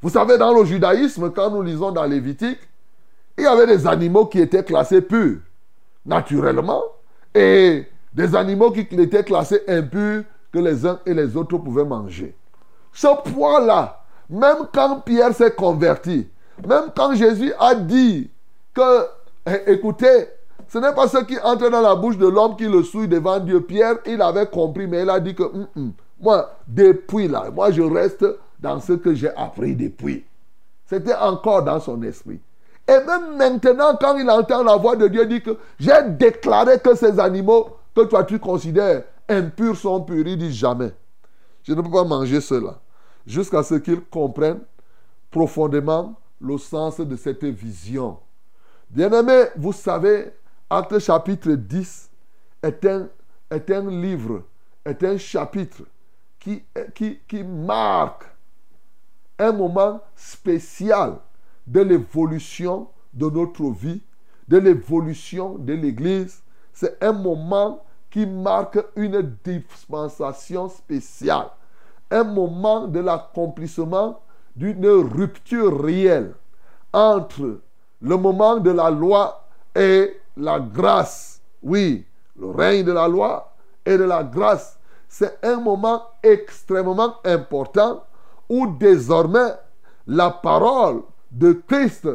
[0.00, 2.58] Vous savez, dans le judaïsme, quand nous lisons dans Lévitique,
[3.38, 5.38] il y avait des animaux qui étaient classés purs,
[6.04, 6.82] naturellement,
[7.34, 12.34] et des animaux qui étaient classés impurs que les uns et les autres pouvaient manger.
[12.92, 16.28] Ce poids-là, même quand Pierre s'est converti,
[16.66, 18.30] même quand Jésus a dit
[18.74, 19.06] que,
[19.46, 20.28] eh, écoutez,
[20.68, 23.38] ce n'est pas ce qui entre dans la bouche de l'homme qui le souille devant
[23.40, 23.60] Dieu.
[23.60, 27.72] Pierre, il avait compris, mais il a dit que, Hum, hum, moi, depuis là, moi
[27.72, 28.24] je reste
[28.60, 30.24] dans ce que j'ai appris depuis.
[30.86, 32.40] C'était encore dans son esprit.
[32.86, 36.78] Et même maintenant, quand il entend la voix de Dieu, il dit que j'ai déclaré
[36.78, 40.26] que ces animaux que toi tu considères impurs sont purs.
[40.26, 40.92] Il dit jamais.
[41.64, 42.78] Je ne peux pas manger cela.
[43.26, 44.60] Jusqu'à ce qu'il comprenne
[45.30, 48.18] profondément le sens de cette vision.
[48.90, 50.32] Bien-aimés, vous savez,
[50.68, 52.10] Acte chapitre 10
[52.62, 54.44] est un, livre,
[54.84, 55.82] est un chapitre
[56.38, 58.24] qui marque
[59.38, 61.18] un moment spécial
[61.66, 64.00] de l'évolution de notre vie,
[64.48, 66.42] de l'évolution de l'Église.
[66.72, 71.50] C'est un moment qui marque une dispensation spéciale.
[72.12, 74.20] Un moment de l'accomplissement
[74.54, 76.34] d'une rupture réelle
[76.92, 77.60] entre
[78.02, 81.40] le moment de la loi et la grâce.
[81.62, 82.04] Oui,
[82.38, 83.54] le règne de la loi
[83.86, 84.78] et de la grâce.
[85.08, 88.04] C'est un moment extrêmement important
[88.46, 89.54] où désormais
[90.06, 92.06] la parole de Christ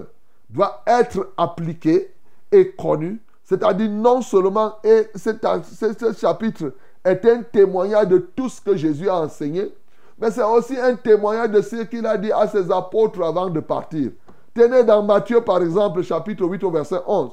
[0.48, 2.14] doit être appliquée
[2.52, 3.20] et connue.
[3.44, 6.74] C'est-à-dire non seulement, et ce chapitre
[7.04, 9.74] est un témoignage de tout ce que Jésus a enseigné,
[10.20, 13.60] mais c'est aussi un témoignage de ce qu'il a dit à ses apôtres avant de
[13.60, 14.12] partir.
[14.54, 17.32] Tenez dans Matthieu, par exemple, chapitre 8 au verset 11.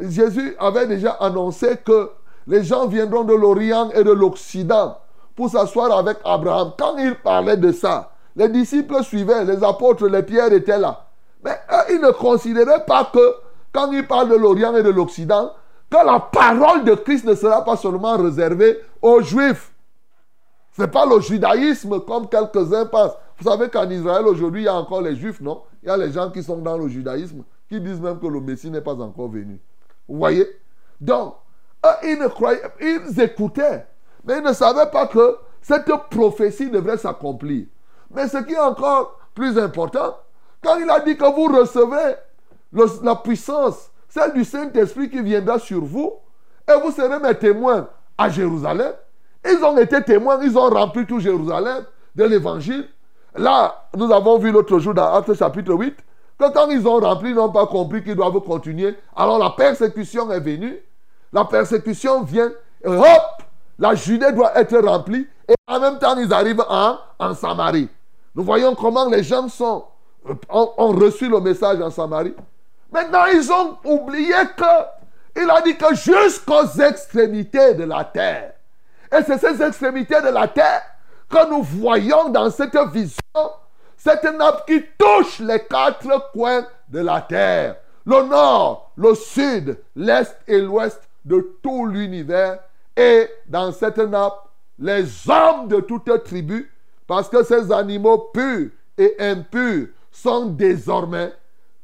[0.00, 2.10] Jésus avait déjà annoncé que
[2.46, 4.96] les gens viendront de l'Orient et de l'Occident
[5.36, 6.72] pour s'asseoir avec Abraham.
[6.78, 11.06] Quand il parlait de ça, les disciples suivaient, les apôtres, les pierres étaient là.
[11.44, 13.34] Mais eux, ils ne considéraient pas que,
[13.72, 15.52] quand il parle de l'Orient et de l'Occident,
[15.90, 19.71] que la parole de Christ ne sera pas seulement réservée aux Juifs.
[20.72, 23.16] Ce n'est pas le judaïsme comme quelques-uns pensent.
[23.38, 25.62] Vous savez qu'en Israël aujourd'hui, il y a encore les Juifs, non?
[25.82, 28.40] Il y a les gens qui sont dans le judaïsme, qui disent même que le
[28.40, 29.60] Messie n'est pas encore venu.
[30.08, 30.46] Vous voyez?
[31.00, 31.34] Donc,
[31.84, 33.86] eux, ils croyaient, ils écoutaient,
[34.24, 37.66] mais ils ne savaient pas que cette prophétie devrait s'accomplir.
[38.10, 40.16] Mais ce qui est encore plus important,
[40.62, 42.14] quand il a dit que vous recevez
[43.02, 46.14] la puissance, celle du Saint-Esprit qui viendra sur vous,
[46.68, 48.92] et vous serez mes témoins à Jérusalem.
[49.44, 51.84] Ils ont été témoins, ils ont rempli tout Jérusalem
[52.14, 52.88] de l'évangile.
[53.34, 55.96] Là, nous avons vu l'autre jour dans Actes chapitre 8,
[56.38, 58.96] que quand ils ont rempli, ils n'ont pas compris qu'ils doivent continuer.
[59.16, 60.78] Alors la persécution est venue.
[61.32, 62.52] La persécution vient,
[62.84, 63.42] hop,
[63.78, 65.26] la Judée doit être remplie.
[65.48, 67.88] Et en même temps, ils arrivent en, en Samarie.
[68.34, 69.84] Nous voyons comment les gens sont,
[70.48, 72.34] ont, ont reçu le message en Samarie.
[72.92, 78.52] Maintenant, ils ont oublié que il a dit que jusqu'aux extrémités de la terre.
[79.12, 80.82] Et c'est ces extrémités de la terre
[81.28, 83.18] que nous voyons dans cette vision,
[83.96, 87.76] cette nappe qui touche les quatre coins de la terre.
[88.04, 92.58] Le nord, le sud, l'est et l'ouest de tout l'univers.
[92.96, 94.48] Et dans cette nappe,
[94.78, 96.70] les hommes de toute tribu,
[97.06, 101.32] parce que ces animaux purs et impurs sont désormais,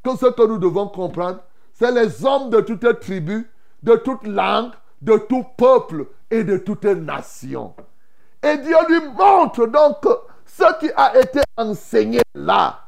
[0.02, 1.40] que ce que nous devons comprendre,
[1.74, 3.48] c'est les hommes de toute tribu,
[3.82, 7.74] de toute langue, de tout peuple et de toute nation.
[8.42, 10.06] Et Dieu lui montre donc
[10.46, 12.80] ce qui a été enseigné là,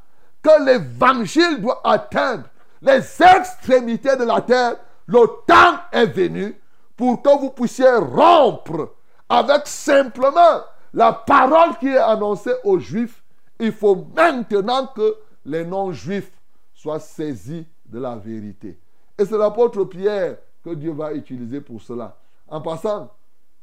[0.43, 2.45] que l'évangile doit atteindre
[2.82, 4.76] les extrémités de la terre.
[5.07, 6.57] Le temps est venu
[6.97, 8.95] pour que vous puissiez rompre
[9.28, 10.62] avec simplement
[10.93, 13.22] la parole qui est annoncée aux Juifs.
[13.59, 16.32] Il faut maintenant que les non-Juifs
[16.74, 18.78] soient saisis de la vérité.
[19.18, 22.16] Et c'est l'apôtre Pierre que Dieu va utiliser pour cela.
[22.49, 23.11] En passant,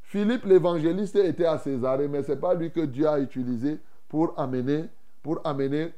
[0.08, 3.78] Philippe l'évangéliste était à Césarée, mais ce n'est pas lui que Dieu a utilisé
[4.08, 4.86] pour amener,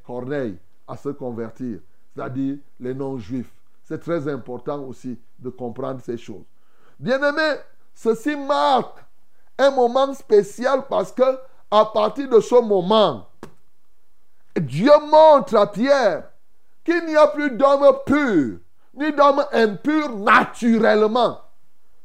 [0.04, 0.56] Corneille
[0.88, 1.78] à se convertir,
[2.12, 3.52] c'est-à-dire les non-juifs.
[3.84, 6.42] C'est très important aussi de comprendre ces choses.
[6.98, 7.60] Bien-aimés,
[7.94, 8.98] ceci marque
[9.56, 11.38] un moment spécial parce que
[11.70, 13.28] à partir de ce moment,
[14.56, 16.30] Dieu montre à Pierre
[16.82, 18.58] qu'il n'y a plus d'homme pur,
[18.94, 21.38] ni d'homme impur naturellement.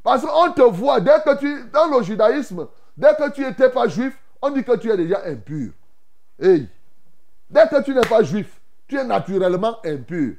[0.06, 3.88] Parce qu'on te voit, dès que tu, dans le judaïsme, dès que tu n'étais pas
[3.88, 5.72] juif, on dit que tu es déjà impur.
[6.40, 6.68] Hey.
[7.50, 10.36] Dès que tu n'es pas juif, tu es naturellement impur.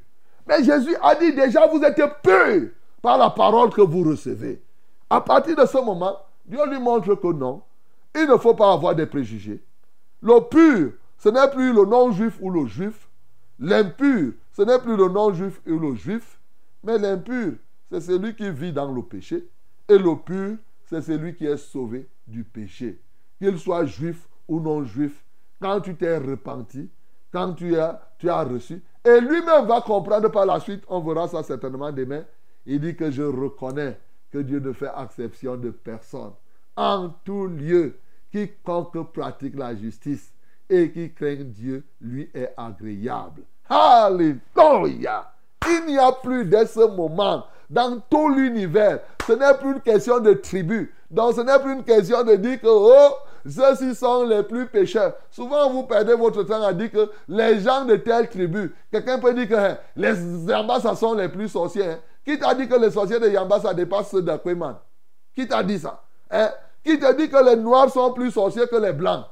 [0.47, 2.69] Mais Jésus a dit déjà, vous êtes pur
[3.01, 4.63] par la parole que vous recevez.
[5.09, 6.15] À partir de ce moment,
[6.45, 7.61] Dieu lui montre que non,
[8.15, 9.61] il ne faut pas avoir des préjugés.
[10.21, 13.09] Le pur, ce n'est plus le non-juif ou le juif.
[13.59, 16.39] L'impur, ce n'est plus le non-juif ou le juif.
[16.85, 17.55] Mais l'impur,
[17.91, 19.45] c'est celui qui vit dans le péché.
[19.89, 22.99] Et le pur, c'est celui qui est sauvé du péché.
[23.39, 25.23] Qu'il soit juif ou non juif,
[25.61, 26.89] quand tu t'es repenti,
[27.31, 31.27] quand tu as, tu as reçu, et lui-même va comprendre par la suite, on verra
[31.27, 32.25] ça certainement demain,
[32.65, 33.97] il dit que je reconnais
[34.31, 36.33] que Dieu ne fait exception de personne.
[36.75, 37.97] En tout lieu,
[38.31, 40.33] quiconque pratique la justice
[40.69, 43.43] et qui craint Dieu, lui est agréable.
[43.69, 45.36] Alléluia.
[45.69, 48.99] Il n'y a plus de ce moment dans tout l'univers.
[49.27, 50.93] Ce n'est plus une question de tribu.
[51.11, 53.15] Donc ce n'est plus une question de dire que oh,
[53.45, 55.13] ceux-ci sont les plus pécheurs.
[55.31, 59.33] Souvent vous perdez votre temps à dire que les gens de telle tribu, quelqu'un peut
[59.33, 60.13] dire que hein, les
[60.49, 61.85] Yambasa sont les plus sorciers.
[61.87, 61.99] hein.
[62.25, 64.75] Qui t'a dit que les sorciers de Yambasa dépassent ceux d'Akweman
[65.33, 66.03] Qui t'a dit ça?
[66.29, 66.49] Hein?
[66.83, 69.25] Qui t'a dit que les noirs sont plus sorciers que les blancs?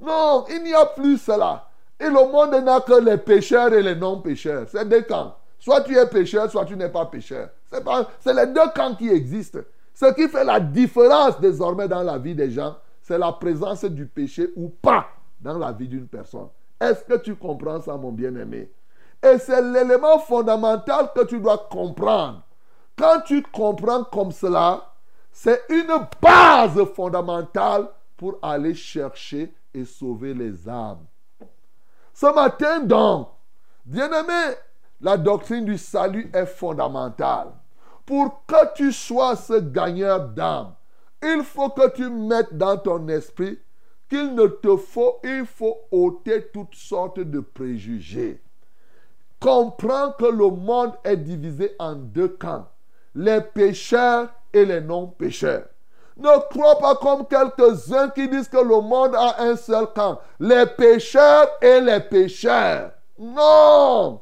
[0.00, 1.66] Non, il n'y a plus cela.
[1.98, 4.66] Et le monde n'a que les pécheurs et les non-pécheurs.
[4.68, 5.34] C'est deux camps.
[5.64, 7.48] Soit tu es pécheur, soit tu n'es pas pécheur.
[8.20, 9.60] C'est les deux camps qui existent.
[9.94, 14.04] Ce qui fait la différence désormais dans la vie des gens, c'est la présence du
[14.04, 15.06] péché ou pas
[15.40, 16.48] dans la vie d'une personne.
[16.78, 18.70] Est-ce que tu comprends ça, mon bien-aimé?
[19.22, 22.42] Et c'est l'élément fondamental que tu dois comprendre.
[22.94, 24.92] Quand tu comprends comme cela,
[25.32, 27.88] c'est une base fondamentale
[28.18, 31.06] pour aller chercher et sauver les âmes.
[32.12, 33.28] Ce matin donc,
[33.86, 34.56] bien-aimé,
[35.00, 37.48] la doctrine du salut est fondamentale.
[38.06, 40.74] Pour que tu sois ce gagneur d'âme,
[41.22, 43.58] il faut que tu mettes dans ton esprit
[44.08, 48.42] qu'il ne te faut, il faut ôter toutes sortes de préjugés.
[49.40, 52.66] Comprends que le monde est divisé en deux camps,
[53.14, 55.66] les pécheurs et les non-pécheurs.
[56.16, 60.66] Ne crois pas comme quelques-uns qui disent que le monde a un seul camp, les
[60.66, 62.92] pécheurs et les pécheurs.
[63.18, 64.20] Non!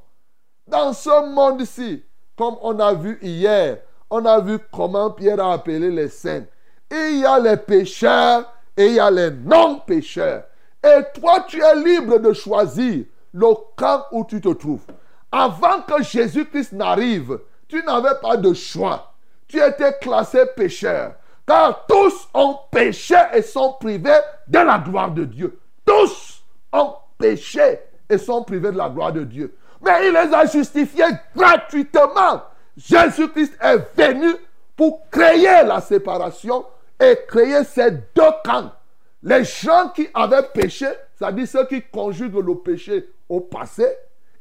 [0.66, 2.04] Dans ce monde-ci,
[2.36, 3.78] comme on a vu hier,
[4.10, 6.44] on a vu comment Pierre a appelé les saints.
[6.90, 10.44] Il y a les pécheurs et il y a les non-pécheurs.
[10.84, 14.84] Et toi, tu es libre de choisir le camp où tu te trouves.
[15.30, 19.14] Avant que Jésus-Christ n'arrive, tu n'avais pas de choix.
[19.48, 21.14] Tu étais classé pécheur.
[21.46, 25.58] Car tous ont péché et sont privés de la gloire de Dieu.
[25.84, 26.42] Tous
[26.72, 29.56] ont péché et sont privés de la gloire de Dieu.
[29.84, 31.04] Mais il les a justifiés
[31.36, 32.42] gratuitement.
[32.76, 34.34] Jésus-Christ est venu
[34.76, 36.64] pour créer la séparation
[37.00, 38.70] et créer ces deux camps.
[39.22, 43.86] Les gens qui avaient péché, c'est-à-dire ceux qui conjuguent le péché au passé,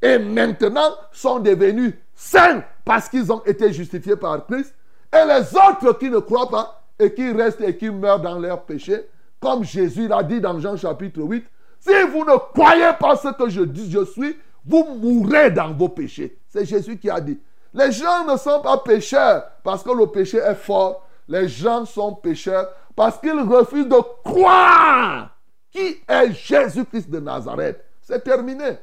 [0.01, 4.73] et maintenant sont devenus saints parce qu'ils ont été justifiés par Christ.
[5.13, 8.63] Et les autres qui ne croient pas et qui restent et qui meurent dans leur
[8.63, 9.07] péché,
[9.39, 11.45] comme Jésus l'a dit dans Jean chapitre 8,
[11.79, 15.89] si vous ne croyez pas ce que je dis, je suis, vous mourrez dans vos
[15.89, 16.37] péchés.
[16.47, 17.39] C'est Jésus qui a dit.
[17.73, 21.07] Les gens ne sont pas pécheurs parce que le péché est fort.
[21.27, 25.29] Les gens sont pécheurs parce qu'ils refusent de croire
[25.71, 27.83] qui est Jésus-Christ de Nazareth.
[28.01, 28.77] C'est terminé.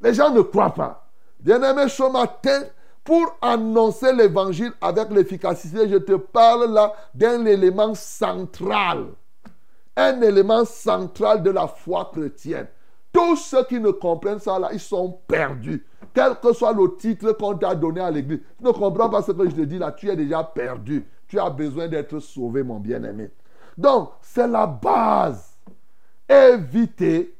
[0.00, 1.08] Les gens ne croient pas.
[1.40, 2.62] Bien-aimé, ce matin,
[3.02, 9.06] pour annoncer l'évangile avec l'efficacité, je te parle là d'un élément central.
[9.96, 12.68] Un élément central de la foi chrétienne.
[13.12, 15.84] Tous ceux qui ne comprennent ça là, ils sont perdus.
[16.14, 18.40] Quel que soit le titre qu'on t'a donné à l'église.
[18.58, 21.06] Tu ne comprends pas ce que je te dis là, tu es déjà perdu.
[21.28, 23.30] Tu as besoin d'être sauvé, mon bien-aimé.
[23.76, 25.56] Donc, c'est la base.
[26.28, 27.36] Éviter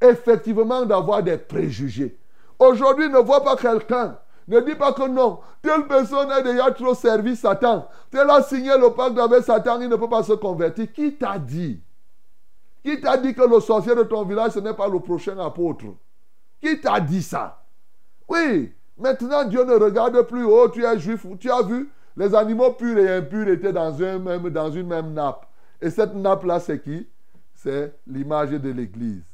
[0.00, 2.18] effectivement d'avoir des préjugés.
[2.58, 4.18] Aujourd'hui, ne vois pas quelqu'un.
[4.46, 7.88] Ne dis pas que non, telle personne a déjà trop servi Satan.
[8.10, 10.92] Tel a signé le pacte avec Satan, il ne peut pas se convertir.
[10.92, 11.82] Qui t'a dit?
[12.84, 15.86] Qui t'a dit que le sorcier de ton village, ce n'est pas le prochain apôtre?
[16.60, 17.64] Qui t'a dit ça?
[18.28, 20.44] Oui, maintenant Dieu ne regarde plus.
[20.44, 21.88] Oh, tu es juif, tu as vu?
[22.16, 25.46] Les animaux purs et impurs étaient dans, même, dans une même nappe.
[25.80, 27.08] Et cette nappe-là, c'est qui?
[27.54, 29.24] C'est l'image de l'Église.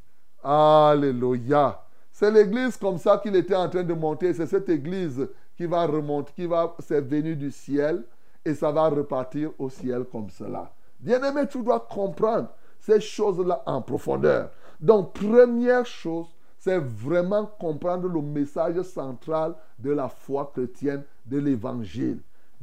[0.43, 1.83] Alléluia.
[2.13, 4.33] C'est l'église comme ça qu'il était en train de monter.
[4.33, 8.05] C'est cette église qui va remonter, qui va, c'est venu du ciel
[8.45, 10.73] et ça va repartir au ciel comme cela.
[10.99, 12.49] Bien-aimé, tu dois comprendre
[12.81, 14.51] ces choses-là en profondeur.
[14.81, 16.26] Donc, première chose,
[16.59, 22.20] c'est vraiment comprendre le message central de la foi chrétienne, de l'évangile.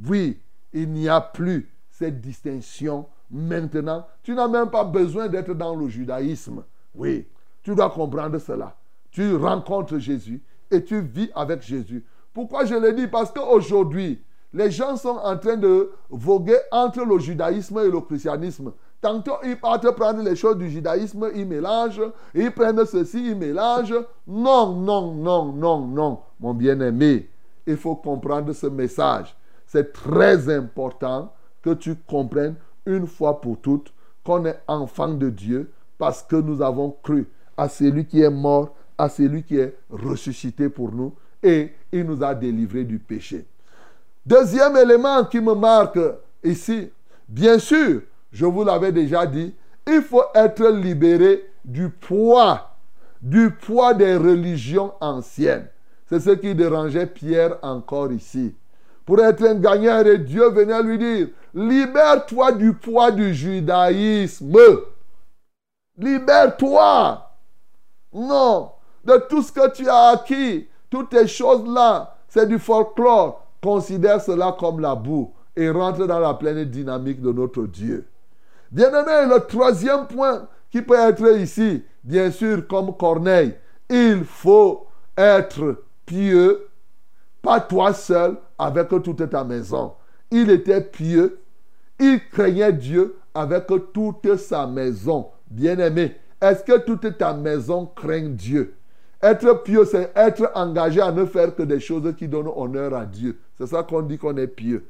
[0.08, 0.40] Oui,
[0.74, 4.06] il n'y a plus cette distinction maintenant.
[4.24, 6.64] Tu n'as même pas besoin d'être dans le judaïsme.
[6.96, 7.28] Oui,
[7.64, 8.76] tu dois comprendre cela.
[9.12, 12.06] Tu rencontres Jésus et tu vis avec Jésus.
[12.34, 13.08] Pourquoi je le dis?
[13.08, 14.22] Parce qu'aujourd'hui,
[14.54, 18.72] les gens sont en train de voguer entre le judaïsme et le christianisme.
[19.00, 22.02] Tantôt, ils partent prendre les choses du judaïsme, ils mélangent.
[22.34, 23.94] Ils prennent ceci, ils mélangent.
[24.28, 26.20] Non, non, non, non, non.
[26.40, 27.30] Mon bien-aimé,
[27.66, 29.36] il faut comprendre ce message.
[29.68, 31.32] C'est très important
[31.62, 33.94] que tu comprennes une fois pour toutes
[34.24, 38.76] qu'on est enfant de Dieu parce que nous avons cru à celui qui est mort,
[38.98, 43.46] à celui qui est ressuscité pour nous et il nous a délivrés du péché.
[44.26, 46.00] Deuxième élément qui me marque
[46.44, 46.90] ici,
[47.28, 49.54] bien sûr, je vous l'avais déjà dit,
[49.86, 52.76] il faut être libéré du poids,
[53.22, 55.68] du poids des religions anciennes.
[56.08, 58.56] C'est ce qui dérangeait Pierre encore ici.
[59.06, 64.58] Pour être un gagnant, Dieu venait lui dire, libère-toi du poids du judaïsme.
[65.98, 67.32] Libère-toi.
[68.14, 68.72] Non,
[69.04, 73.44] de tout ce que tu as acquis, toutes ces choses-là, c'est du folklore.
[73.62, 78.08] Considère cela comme la boue et rentre dans la pleine dynamique de notre Dieu.
[78.72, 83.56] Bien-aimé, le troisième point qui peut être ici, bien sûr, comme Corneille,
[83.90, 84.88] il faut
[85.18, 86.68] être pieux,
[87.42, 89.94] pas toi seul, avec toute ta maison.
[90.32, 91.40] Il était pieux,
[92.00, 95.30] Il craignait Dieu avec toute sa maison.
[95.50, 98.76] Bien-aimé, est-ce que toute ta maison craint Dieu?
[99.22, 103.06] Être pieux, c'est être engagé à ne faire que des choses qui donnent honneur à
[103.06, 103.40] Dieu.
[103.58, 104.88] C'est ça qu'on dit qu'on est pieux.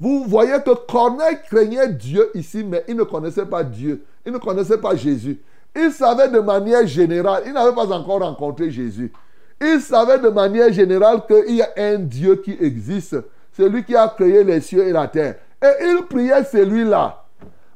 [0.00, 4.02] Vous voyez que Corneille craignait Dieu ici, mais il ne connaissait pas Dieu.
[4.24, 5.38] Il ne connaissait pas Jésus.
[5.76, 9.12] Il savait de manière générale, il n'avait pas encore rencontré Jésus.
[9.60, 13.16] Il savait de manière générale qu'il y a un Dieu qui existe.
[13.52, 15.34] C'est lui qui a créé les cieux et la terre.
[15.62, 17.22] Et il priait celui-là.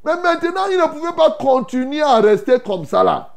[0.03, 3.29] Mais maintenant, il ne pouvait pas continuer à rester comme ça là.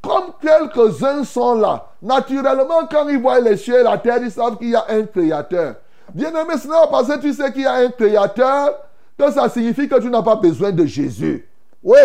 [0.00, 1.88] Comme quelques-uns sont là.
[2.00, 5.02] Naturellement, quand ils voient les cieux et la terre, ils savent qu'il y a un
[5.02, 5.74] créateur.
[6.14, 8.74] Bien aimé, ce parce que tu sais qu'il y a un créateur
[9.18, 11.46] que ça signifie que tu n'as pas besoin de Jésus.
[11.82, 11.98] Oui,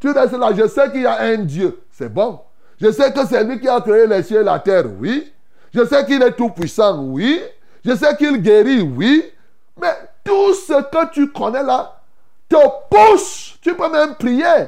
[0.00, 1.80] tu restes là, je sais qu'il y a un Dieu.
[1.90, 2.40] C'est bon.
[2.80, 4.84] Je sais que c'est lui qui a créé les cieux et la terre.
[5.00, 5.32] Oui.
[5.74, 7.02] Je sais qu'il est tout puissant.
[7.02, 7.40] Oui.
[7.84, 8.82] Je sais qu'il guérit.
[8.82, 9.24] Oui.
[9.80, 12.00] Mais tout ce que tu connais là
[12.48, 12.56] te
[12.88, 13.56] pousse.
[13.60, 14.66] Tu peux même prier.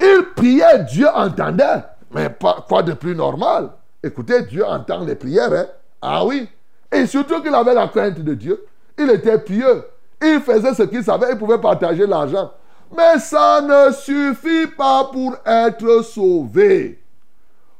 [0.00, 1.84] Il priait, Dieu entendait.
[2.12, 3.70] Mais pas, quoi de plus normal
[4.02, 5.52] Écoutez, Dieu entend les prières.
[5.52, 5.66] Hein?
[6.00, 6.48] Ah oui.
[6.92, 8.64] Et surtout qu'il avait la crainte de Dieu.
[8.98, 9.84] Il était pieux.
[10.20, 11.32] Il faisait ce qu'il savait.
[11.32, 12.52] Il pouvait partager l'argent.
[12.94, 17.02] Mais ça ne suffit pas pour être sauvé.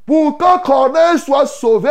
[0.06, 1.90] Pour que Corneille soit sauvé,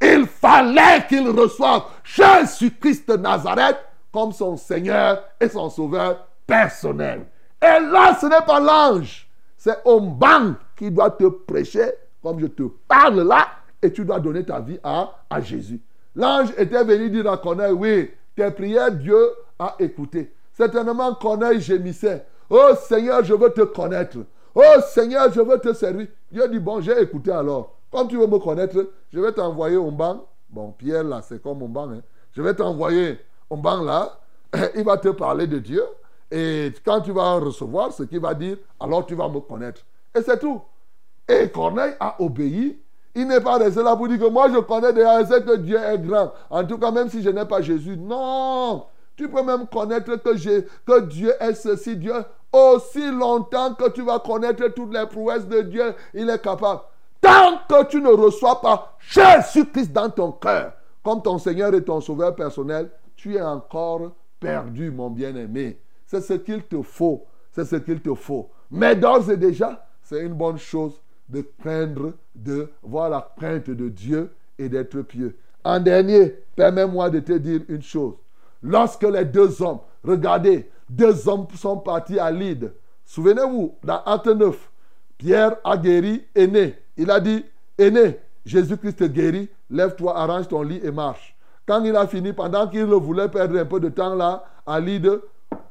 [0.00, 3.78] il fallait qu'il reçoive Jésus-Christ de Nazareth
[4.12, 7.26] comme son Seigneur et son Sauveur personnel.
[7.60, 11.90] Et là, ce n'est pas l'ange, c'est Omban qui doit te prêcher
[12.22, 13.46] comme je te parle là
[13.82, 15.80] et tu dois donner ta vie à, à Jésus.
[16.16, 20.32] L'ange était venu dire à Corneille, oui, tes prières, Dieu a écouté.
[20.52, 22.26] Certainement, Corneille gémissait.
[22.48, 24.18] Oh Seigneur, je veux te connaître.
[24.54, 26.08] Oh Seigneur, je veux te servir.
[26.32, 27.76] Dieu dit, bon, j'ai écouté alors.
[27.92, 30.24] Comme tu veux me connaître, je vais t'envoyer Omban.
[30.48, 31.90] Bon, Pierre là, c'est comme Omban.
[31.90, 32.00] Hein.
[32.32, 33.18] Je vais t'envoyer
[33.50, 34.18] Omban là.
[34.74, 35.82] Il va te parler de Dieu.
[36.30, 39.82] Et quand tu vas recevoir ce qu'il va dire, alors tu vas me connaître.
[40.14, 40.60] Et c'est tout.
[41.28, 42.78] Et Corneille a obéi.
[43.18, 45.56] Il n'est pas resté là pour dire que moi je connais déjà, je sais que
[45.56, 46.34] Dieu est grand.
[46.50, 47.96] En tout cas, même si je n'ai pas Jésus.
[47.96, 48.84] Non.
[49.16, 52.12] Tu peux même connaître que, que Dieu est ceci, Dieu.
[52.52, 56.82] Aussi longtemps que tu vas connaître toutes les prouesses de Dieu, il est capable.
[57.22, 62.02] Tant que tu ne reçois pas Jésus-Christ dans ton cœur, comme ton Seigneur et ton
[62.02, 65.80] Sauveur personnel, tu es encore perdu, mon bien-aimé.
[66.06, 67.24] C'est ce qu'il te faut.
[67.50, 68.50] C'est ce qu'il te faut.
[68.70, 73.88] Mais d'ores et déjà, c'est une bonne chose de craindre, de voir la crainte de
[73.88, 75.36] Dieu et d'être pieux.
[75.64, 78.14] En dernier, permets-moi de te dire une chose.
[78.62, 82.68] Lorsque les deux hommes, regardez, deux hommes sont partis à Lydre.
[83.04, 84.70] Souvenez-vous, dans Acte 9,
[85.18, 86.76] Pierre a guéri Aîné.
[86.96, 87.44] Il a dit,
[87.78, 91.36] Aîné, Jésus-Christ guérit, lève-toi, arrange ton lit et marche.
[91.66, 95.20] Quand il a fini, pendant qu'il voulait perdre un peu de temps là, à Lydre,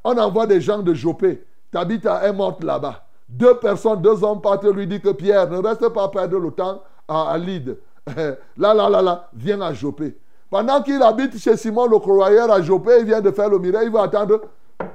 [0.03, 1.45] on envoie des gens de Jopé.
[1.71, 3.04] Tabitha est morte là-bas.
[3.27, 6.81] Deux personnes, deux hommes partent lui dire que Pierre, ne reste pas perdre le temps
[7.07, 7.37] à, à
[8.57, 10.17] là, là, là, là, viens à Jopé.
[10.49, 13.87] Pendant qu'il habite chez Simon le croyeur à Jopé, il vient de faire le miracle,
[13.87, 14.41] il va attendre.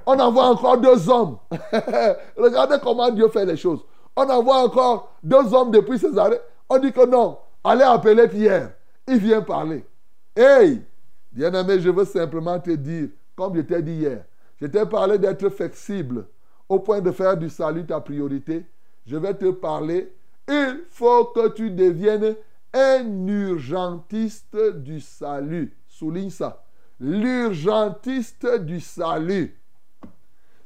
[0.07, 1.39] On envoie encore deux hommes.
[2.37, 3.81] Regardez comment Dieu fait les choses.
[4.17, 6.41] On envoie encore deux hommes depuis Césarée.
[6.69, 8.73] On dit que non, allez appeler Pierre.
[9.09, 9.85] Il vient parler.
[10.37, 10.83] Hey,
[11.33, 14.25] bien-aimé, je veux simplement te dire, comme je t'ai dit hier,
[14.61, 16.27] je t'ai parlé d'être flexible
[16.71, 18.65] au point de faire du salut ta priorité.
[19.05, 20.15] Je vais te parler.
[20.49, 22.37] Il faut que tu deviennes
[22.73, 25.77] un urgentiste du salut.
[25.89, 26.65] Souligne ça.
[27.01, 29.59] L'urgentiste du salut.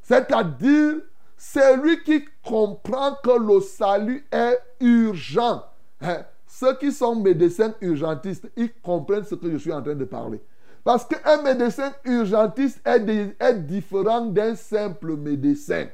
[0.02, 0.96] C'est-à-dire,
[1.38, 5.64] c'est lui qui comprend que le salut est urgent.
[6.02, 6.24] Hein?
[6.46, 10.42] Ceux qui sont médecins urgentistes, ils comprennent ce que je suis en train de parler.
[10.84, 15.86] Parce qu'un médecin urgentiste est, différent d'un simple médecin.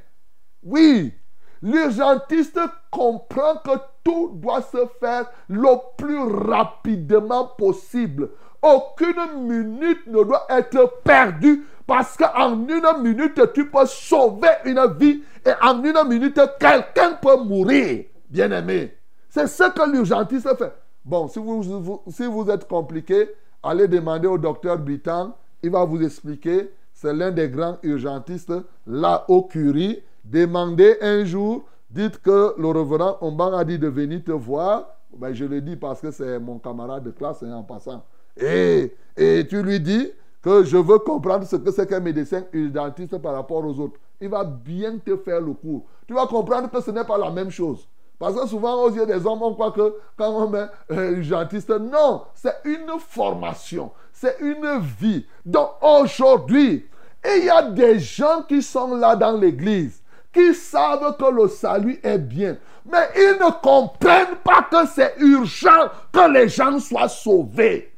[0.65, 1.15] Oui,
[1.63, 2.59] l'urgentiste
[2.91, 8.31] comprend que tout doit se faire le plus rapidement possible.
[8.61, 15.23] Aucune minute ne doit être perdue parce qu'en une minute, tu peux sauver une vie
[15.47, 18.05] et en une minute, quelqu'un peut mourir.
[18.29, 18.93] Bien aimé.
[19.29, 20.73] C'est ce que l'urgentiste fait.
[21.05, 23.31] Bon, si vous êtes compliqué,
[23.63, 25.35] allez demander au docteur Britan.
[25.63, 26.71] Il va vous expliquer.
[26.93, 28.53] C'est l'un des grands urgentistes
[28.87, 30.03] là au Curie.
[30.25, 34.87] Demandez un jour, dites que le reverend Omban a dit de venir te voir.
[35.17, 38.05] Ben, je le dis parce que c'est mon camarade de classe hein, en passant.
[38.37, 40.11] Et, et tu lui dis
[40.43, 43.99] que je veux comprendre ce que c'est qu'un médecin urgentiste par rapport aux autres.
[44.21, 45.85] Il va bien te faire le cours.
[46.07, 47.89] Tu vas comprendre que ce n'est pas la même chose.
[48.21, 52.25] Parce que souvent, aux yeux des hommes, on croit que quand on est euh, non,
[52.35, 55.25] c'est une formation, c'est une vie.
[55.47, 56.87] Donc aujourd'hui,
[57.25, 60.03] il y a des gens qui sont là dans l'église,
[60.35, 62.59] qui savent que le salut est bien.
[62.85, 67.91] Mais ils ne comprennent pas que c'est urgent que les gens soient sauvés.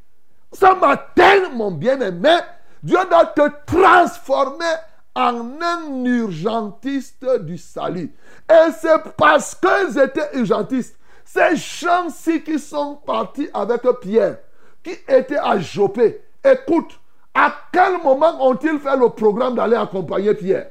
[0.53, 2.37] Ce matin, mon bien-aimé,
[2.81, 4.77] Dieu doit te transformer
[5.15, 8.15] en un urgentiste du salut.
[8.51, 10.97] Et c'est parce qu'ils étaient urgentistes.
[11.25, 14.39] Ces gens-ci qui sont partis avec Pierre,
[14.83, 16.99] qui étaient à Jopé, écoute,
[17.35, 20.71] à quel moment ont-ils fait le programme d'aller accompagner Pierre?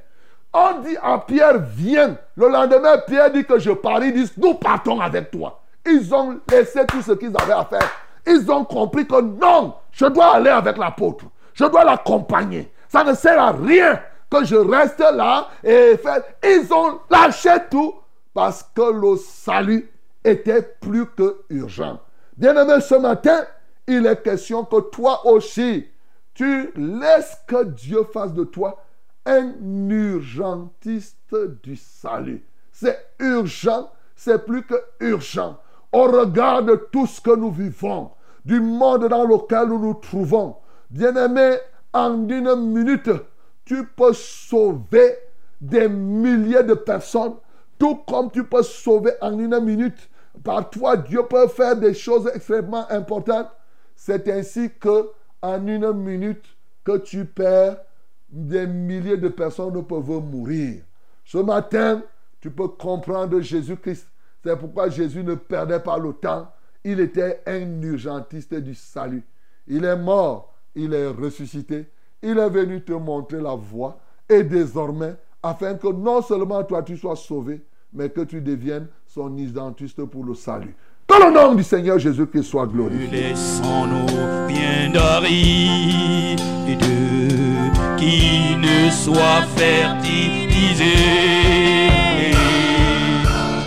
[0.53, 2.17] On dit à Pierre, viens.
[2.35, 4.03] Le lendemain, Pierre dit que je pars.
[4.03, 5.61] Ils disent, nous partons avec toi.
[5.85, 7.89] Ils ont laissé tout ce qu'ils avaient à faire.
[8.27, 11.25] Ils ont compris que non, je dois aller avec l'apôtre.
[11.53, 12.71] Je dois l'accompagner.
[12.89, 13.99] Ça ne sert à rien
[14.31, 16.23] que je reste là et faire.
[16.43, 17.93] Ils ont lâché tout
[18.33, 19.91] parce que le salut
[20.23, 21.99] était plus que urgent.
[22.37, 23.43] Bien-aimé, ce matin,
[23.87, 25.85] il est question que toi aussi,
[26.33, 28.81] tu laisses que Dieu fasse de toi
[29.25, 29.51] un
[29.89, 32.43] urgentiste du salut.
[32.71, 35.57] C'est urgent, c'est plus que urgent.
[35.91, 38.11] Au regard de tout ce que nous vivons,
[38.45, 40.55] du monde dans lequel nous nous trouvons,
[40.89, 41.57] bien-aimé,
[41.93, 43.09] en une minute,
[43.71, 45.15] tu peux sauver
[45.61, 47.35] des milliers de personnes,
[47.79, 50.09] tout comme tu peux sauver en une minute.
[50.43, 53.47] Par toi, Dieu peut faire des choses extrêmement importantes.
[53.95, 55.09] C'est ainsi que
[55.41, 56.43] en une minute
[56.83, 57.77] que tu perds,
[58.29, 60.83] des milliers de personnes peuvent mourir.
[61.23, 62.03] Ce matin,
[62.41, 64.05] tu peux comprendre Jésus-Christ.
[64.43, 66.51] C'est pourquoi Jésus ne perdait pas le temps.
[66.83, 69.23] Il était un urgentiste du salut.
[69.65, 71.85] Il est mort, il est ressuscité.
[72.23, 73.99] Il est venu te montrer la voie.
[74.29, 77.61] Et désormais, afin que non seulement toi tu sois sauvé,
[77.93, 80.75] mais que tu deviennes son urgentiste pour le salut.
[81.07, 83.07] Que le nom du Seigneur Jésus-Christ soit glorifié.
[83.07, 84.05] Laissons-nous
[87.97, 90.95] qui ne soit fertilisé.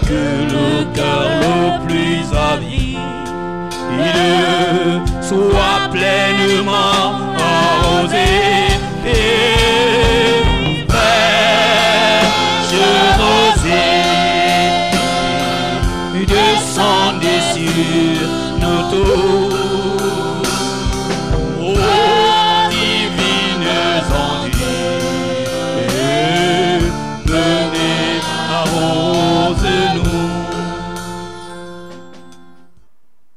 [0.09, 0.25] Que
[0.55, 2.99] le cœur le plus avide
[5.23, 7.34] soit pleinement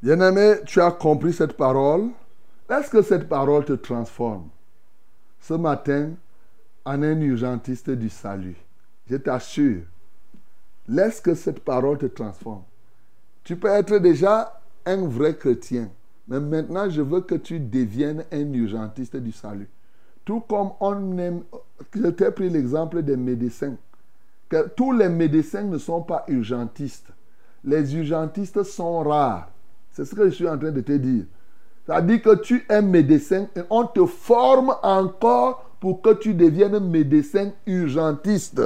[0.07, 2.11] Bien-aimé, tu as compris cette parole.
[2.69, 4.47] Est-ce que cette parole te transforme?
[5.47, 6.09] Ce matin
[6.83, 8.57] en un urgentiste du salut
[9.09, 9.83] Je t'assure.
[10.89, 12.63] Laisse que cette parole te transforme.
[13.45, 15.89] Tu peux être déjà un vrai chrétien.
[16.27, 19.69] Mais maintenant, je veux que tu deviennes un urgentiste du salut.
[20.25, 21.43] Tout comme on aime...
[21.95, 23.77] Je t'ai pris l'exemple des médecins.
[24.75, 27.07] Tous les médecins ne sont pas urgentistes.
[27.63, 29.49] Les urgentistes sont rares.
[29.91, 31.23] C'est ce que je suis en train de te dire.
[31.87, 36.79] Ça dit que tu es médecin et on te forme encore pour que tu deviennes
[36.79, 38.61] médecin urgentiste.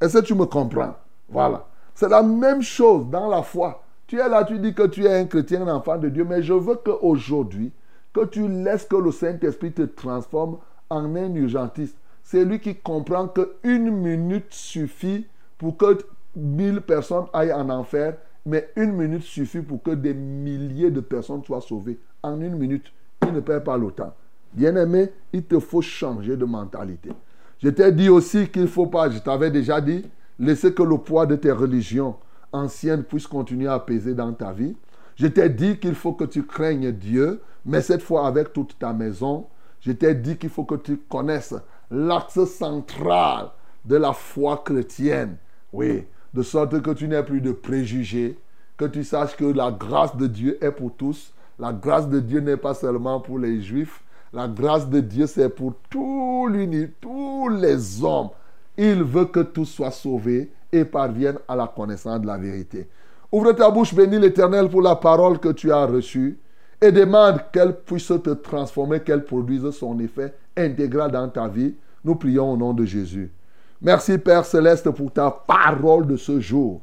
[0.00, 0.94] Est-ce que tu me comprends?
[1.30, 1.64] Voilà.
[1.94, 3.82] C'est la même chose dans la foi.
[4.06, 6.42] Tu es là, tu dis que tu es un chrétien, un enfant de Dieu, mais
[6.42, 7.72] je veux qu'aujourd'hui,
[8.12, 10.58] que tu laisses que le Saint-Esprit te transforme
[10.90, 11.96] en un urgentiste.
[12.22, 15.98] C'est lui qui comprend qu'une minute suffit pour que
[16.36, 18.16] mille personnes aillent en enfer,
[18.46, 21.98] mais une minute suffit pour que des milliers de personnes soient sauvées.
[22.22, 22.92] En une minute,
[23.26, 24.14] il ne perd pas le temps.
[24.52, 27.10] Bien-aimé, il te faut changer de mentalité.
[27.58, 30.04] Je t'ai dit aussi qu'il ne faut pas, je t'avais déjà dit,
[30.38, 32.16] laisser que le poids de tes religions
[32.52, 34.74] anciennes puisse continuer à peser dans ta vie.
[35.16, 38.92] Je t'ai dit qu'il faut que tu craignes Dieu, mais cette fois avec toute ta
[38.92, 39.46] maison.
[39.80, 41.54] Je t'ai dit qu'il faut que tu connaisses
[41.90, 43.50] l'axe central
[43.84, 45.36] de la foi chrétienne.
[45.72, 48.38] Oui, de sorte que tu n'aies plus de préjugés,
[48.76, 51.32] que tu saches que la grâce de Dieu est pour tous.
[51.58, 54.02] La grâce de Dieu n'est pas seulement pour les juifs.
[54.32, 56.30] La grâce de Dieu, c'est pour tout
[57.00, 58.30] tous les hommes.
[58.76, 62.88] Il veut que tous soient sauvés et parviennent à la connaissance de la vérité.
[63.32, 66.38] Ouvre ta bouche, bénis l'Éternel pour la parole que tu as reçue
[66.80, 71.74] et demande qu'elle puisse te transformer, qu'elle produise son effet intégral dans ta vie.
[72.04, 73.30] Nous prions au nom de Jésus.
[73.82, 76.82] Merci Père céleste pour ta parole de ce jour.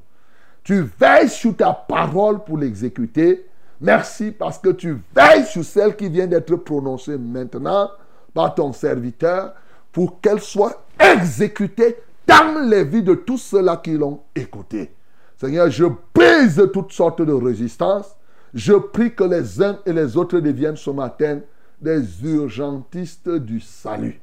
[0.64, 3.48] Tu veilles sur ta parole pour l'exécuter.
[3.80, 7.92] Merci parce que tu veilles sur celle qui vient d'être prononcée maintenant
[8.34, 9.54] par ton serviteur
[9.92, 14.92] pour qu'elle soit exécutée dans les vies de tous ceux-là qui l'ont écoutée.
[15.38, 18.16] Seigneur, je brise toutes sortes de résistances.
[18.54, 21.42] Je prie que les uns et les autres deviennent ce matin
[21.80, 24.20] des urgentistes du salut.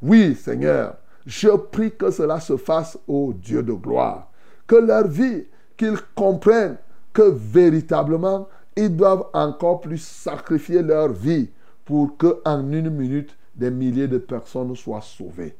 [0.00, 0.96] Oui, Seigneur,
[1.26, 4.30] je prie que cela se fasse au Dieu de gloire.
[4.66, 5.44] Que leur vie,
[5.76, 6.78] qu'ils comprennent
[7.12, 11.48] que véritablement, ils doivent encore plus sacrifier leur vie
[11.84, 15.56] pour que en une minute, des milliers de personnes soient sauvées.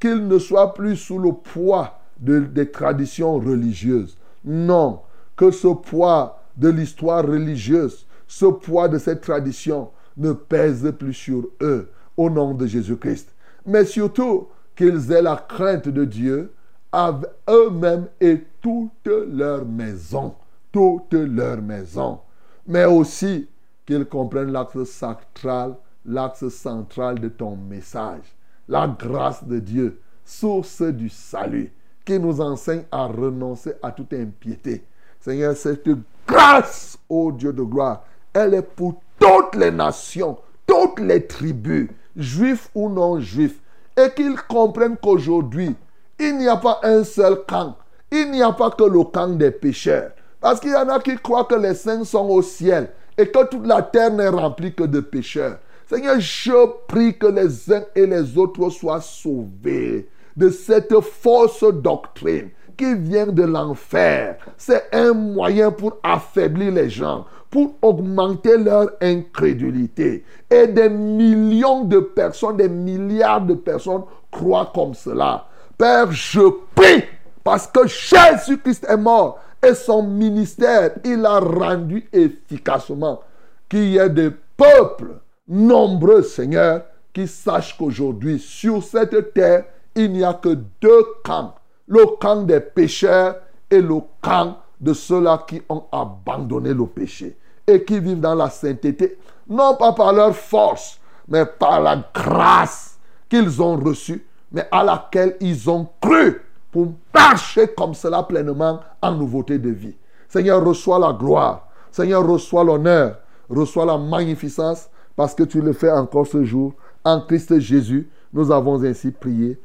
[0.00, 4.18] Qu'ils ne soient plus sous le poids de- des traditions religieuses.
[4.44, 5.00] Non,
[5.36, 11.48] que ce poids de l'histoire religieuse, ce poids de cette tradition ne pèse plus sur
[11.60, 13.28] eux au nom de Jésus-Christ.
[13.66, 16.52] Mais surtout qu'ils aient la crainte de Dieu
[16.92, 20.34] avec eux-mêmes et toute leur maison.
[20.70, 22.20] Toute leur maison.
[22.66, 23.48] Mais aussi
[23.86, 28.36] qu'ils comprennent l'axe central, l'axe central de ton message.
[28.68, 31.72] La grâce de Dieu, source du salut,
[32.04, 34.84] qui nous enseigne à renoncer à toute impiété.
[35.20, 35.88] Seigneur, cette
[36.26, 42.70] grâce, ô Dieu de gloire, elle est pour toutes les nations, toutes les tribus, juifs
[42.74, 43.60] ou non juifs,
[43.96, 45.74] et qu'ils comprennent qu'aujourd'hui,
[46.18, 47.76] il n'y a pas un seul camp,
[48.10, 50.10] il n'y a pas que le camp des pécheurs.
[50.40, 53.44] Parce qu'il y en a qui croient que les saints sont au ciel et que
[53.46, 55.58] toute la terre n'est remplie que de pécheurs.
[55.88, 62.50] Seigneur, je prie que les uns et les autres soient sauvés de cette fausse doctrine
[62.76, 64.36] qui vient de l'enfer.
[64.56, 70.24] C'est un moyen pour affaiblir les gens, pour augmenter leur incrédulité.
[70.50, 75.46] Et des millions de personnes, des milliards de personnes croient comme cela.
[75.78, 76.40] Père, je
[76.74, 77.04] prie
[77.42, 83.20] parce que Jésus-Christ est mort et son ministère, il a rendu efficacement
[83.68, 86.82] qu'il y ait des peuples nombreux, Seigneur,
[87.12, 91.54] qui sachent qu'aujourd'hui, sur cette terre, il n'y a que deux camps.
[91.88, 93.36] Le camp des pécheurs
[93.70, 98.50] et le camp de ceux-là qui ont abandonné le péché et qui vivent dans la
[98.50, 99.18] sainteté,
[99.48, 102.98] non pas par leur force, mais par la grâce
[103.28, 109.12] qu'ils ont reçue, mais à laquelle ils ont cru pour marcher comme cela pleinement en
[109.12, 109.96] nouveauté de vie.
[110.28, 111.68] Seigneur, reçois la gloire.
[111.90, 113.18] Seigneur, reçois l'honneur.
[113.48, 116.74] Reçois la magnificence parce que tu le fais encore ce jour.
[117.04, 119.58] En Christ Jésus, nous avons ainsi prié.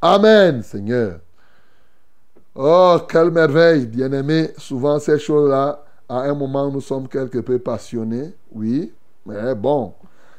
[0.00, 1.20] Amen, Seigneur.
[2.58, 4.50] Oh, quelle merveille, bien-aimé.
[4.56, 8.34] Souvent, ces choses-là, à un moment, nous sommes quelque peu passionnés.
[8.50, 8.92] Oui,
[9.26, 9.92] mais bon,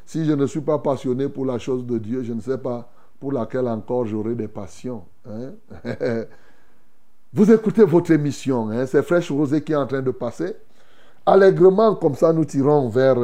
[0.05, 2.89] si je ne suis pas passionné pour la chose de Dieu, je ne sais pas
[3.19, 5.03] pour laquelle encore j'aurai des passions.
[5.29, 5.51] hein.
[7.33, 10.55] Vous écoutez votre émission, hein, c'est Fraîche Rosée qui est en train de passer.
[11.25, 13.17] Allègrement, comme ça, nous tirons vers,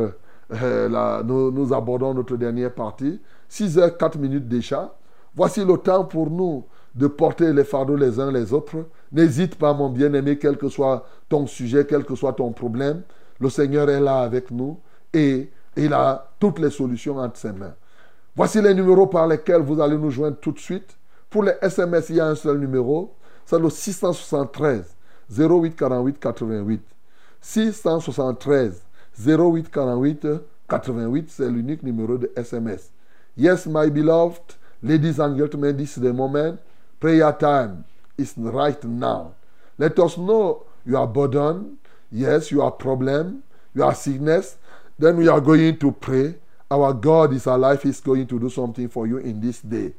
[0.61, 3.19] euh, nous, abordons notre dernière partie.
[3.47, 4.93] 6 heures 4 minutes déjà.
[5.35, 6.65] Voici le temps pour nous
[6.95, 8.85] de porter les fardeaux les uns les autres.
[9.11, 13.01] N'hésite pas, mon bien-aimé, quel que soit ton sujet, quel que soit ton problème.
[13.39, 14.79] Le Seigneur est là avec nous
[15.13, 17.73] et il a toutes les solutions entre ses mains.
[18.35, 20.97] Voici les numéros par lesquels vous allez nous joindre tout de suite.
[21.29, 23.15] Pour les SMS, il y a un seul numéro.
[23.45, 24.95] C'est le 673
[25.37, 26.81] 08 48 88.
[27.41, 28.81] 673
[29.25, 30.27] 08 48
[30.69, 32.91] 88, c'est l'unique numéro de SMS.
[33.37, 36.59] Yes, my beloved, ladies and gentlemen, this is the moment.
[37.03, 37.83] Prayer time
[38.17, 39.33] is right now.
[39.77, 41.77] Let us know your burden,
[42.09, 43.43] yes, your problem,
[43.75, 44.55] your sickness.
[44.97, 46.35] Then we are going to pray.
[46.71, 47.83] Our God is alive.
[47.83, 49.91] He's going to do something for you in this day.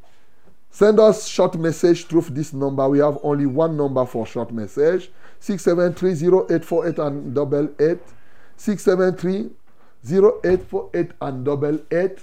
[0.70, 2.88] Send us short message through this number.
[2.88, 5.10] We have only one number for short message.
[5.42, 8.00] 6730848 and double eight.
[8.56, 12.20] 6730848 and double eight.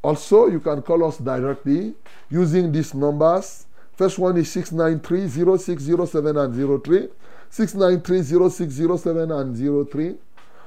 [0.00, 1.94] Also, you can call us directly
[2.30, 3.66] using these numbers.
[3.98, 7.08] First one is 693 0607 and 03.
[7.50, 10.14] 693 0607 and 03.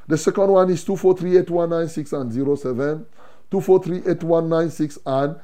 [0.05, 3.05] The second one is 243 8196 and 07.
[3.49, 5.35] 243 8196 and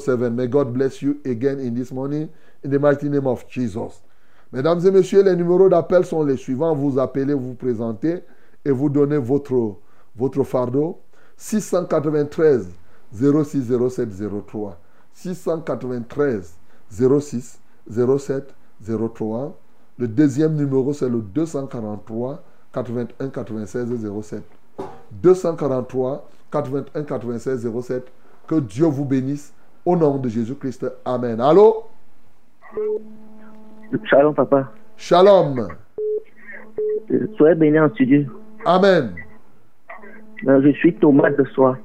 [0.00, 0.34] 07.
[0.34, 2.30] May God bless you again in this morning
[2.62, 4.00] in the mighty name of Jesus.
[4.50, 6.74] Mesdames et messieurs, les numéros d'appel sont les suivants.
[6.74, 8.22] Vous appelez, vous présentez
[8.64, 9.76] et vous donnez votre,
[10.16, 11.02] votre fardeau.
[11.36, 12.70] 693
[13.12, 14.08] 06 07
[14.46, 14.80] 03.
[15.12, 16.54] 693
[16.90, 17.60] 06
[17.90, 19.56] 07 03.
[19.98, 24.42] Le deuxième numéro, c'est le 243 81 96 07.
[25.12, 28.06] 243 81 96 07.
[28.46, 29.52] Que Dieu vous bénisse
[29.84, 30.86] au nom de Jésus-Christ.
[31.04, 31.40] Amen.
[31.40, 31.84] Allô?
[34.04, 34.70] Shalom, papa.
[34.96, 35.68] Shalom.
[37.10, 38.22] Euh, Soyez béni en studio.
[38.64, 39.14] Amen.
[40.46, 41.78] Euh, Je suis Thomas de Soie.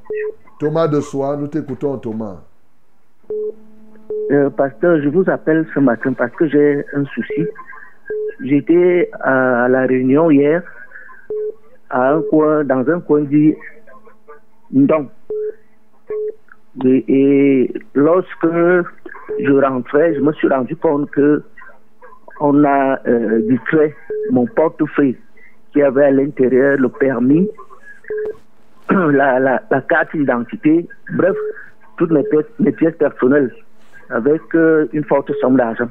[0.59, 2.37] Thomas de Soie, nous t'écoutons Thomas.
[4.31, 7.47] Euh, pasteur, je vous appelle ce matin parce que j'ai un souci.
[8.41, 10.61] J'étais à la réunion hier,
[11.89, 13.55] à un coin, dans un coin dit
[14.71, 15.07] Ndong.
[16.85, 18.47] Et, lorsque
[19.39, 21.43] je rentrais, je me suis rendu compte que
[22.39, 23.93] on a euh, distrait
[24.31, 25.17] mon portefeuille
[25.73, 27.49] qui avait à l'intérieur le permis,
[28.89, 31.35] la, carte d'identité, bref,
[31.97, 33.51] toutes mes pièces personnelles
[34.09, 35.89] avec euh, une forte somme d'argent.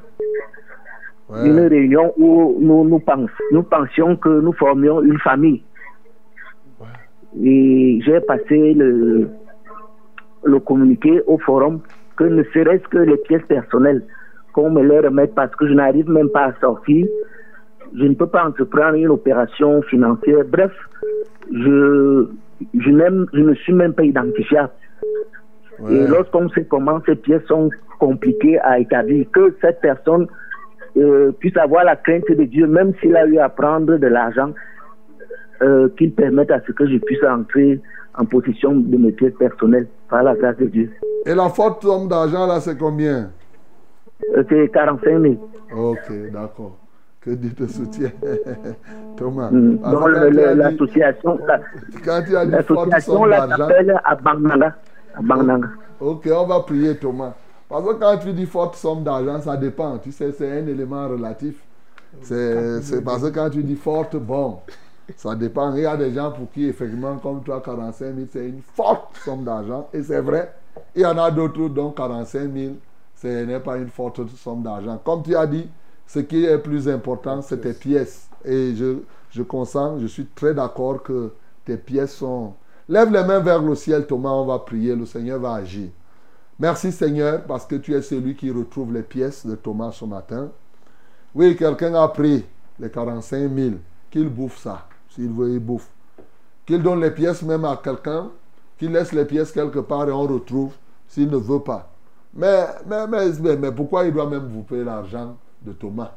[1.45, 5.63] Une réunion où nous, nous, pense- nous pensions que nous formions une famille.
[7.43, 9.29] Et j'ai passé le,
[10.45, 11.81] le communiqué au forum
[12.17, 14.03] que ne serait-ce que les pièces personnelles
[14.55, 17.07] qu'on me les remette parce que je n'arrive même pas à sortir.
[17.95, 20.45] Je ne peux pas entreprendre une opération financière.
[20.51, 20.73] Bref,
[21.53, 22.27] je,
[22.75, 22.91] je,
[23.35, 24.71] je ne suis même pas identifiable.
[25.91, 27.71] Et lorsqu'on sait comment ces pièces sont
[28.01, 30.27] compliquées à établir, que cette personne
[30.97, 34.53] euh, puisse avoir la crainte de Dieu, même s'il a eu à prendre de l'argent,
[35.63, 37.81] euh, qu'il permette à ce que je puisse entrer
[38.17, 40.91] en possession de mes pièces personnelles par la grâce de Dieu.
[41.27, 43.31] Et la forte somme d'argent là, c'est combien?
[44.37, 45.35] Euh, c'est 45 000.
[45.77, 46.77] Ok, d'accord.
[47.21, 48.13] Que Dieu te soutienne.
[49.17, 49.51] Thomas.
[49.51, 49.79] Mm.
[49.85, 51.61] As dit- l'association, la-
[52.05, 52.47] quand tu as
[56.01, 57.35] Ok, on va prier Thomas.
[57.69, 59.99] Parce que quand tu dis forte somme d'argent, ça dépend.
[59.99, 61.67] Tu sais, c'est un élément relatif.
[62.21, 64.63] C'est parce que quand tu dis forte, bon,
[65.17, 65.75] ça dépend.
[65.75, 69.17] Il y a des gens pour qui, effectivement, comme toi, 45 000, c'est une forte
[69.19, 69.89] somme d'argent.
[69.93, 70.55] Et c'est vrai.
[70.95, 72.75] Il y en a d'autres dont 45 000,
[73.15, 74.99] ce n'est pas une forte somme d'argent.
[75.05, 75.69] Comme tu as dit,
[76.07, 78.31] ce qui est plus important, c'est tes pièces.
[78.45, 78.99] Et je,
[79.31, 81.33] je consens, je suis très d'accord que
[81.65, 82.55] tes pièces sont...
[82.89, 85.91] Lève les mains vers le ciel, Thomas, on va prier, le Seigneur va agir.
[86.59, 90.49] Merci Seigneur, parce que tu es celui qui retrouve les pièces de Thomas ce matin.
[91.35, 92.47] Oui, quelqu'un a pris
[92.81, 93.71] les 45 000,
[94.11, 94.87] qu'il bouffe ça.
[95.11, 95.91] S'il veut, il bouffe.
[96.65, 98.31] Qu'il donne les pièces même à quelqu'un,
[98.79, 100.73] qu'il laisse les pièces quelque part et on retrouve
[101.07, 101.91] s'il ne veut pas.
[102.33, 106.13] Mais, mais, mais, mais, pourquoi il doit même vous payer l'argent de Thomas?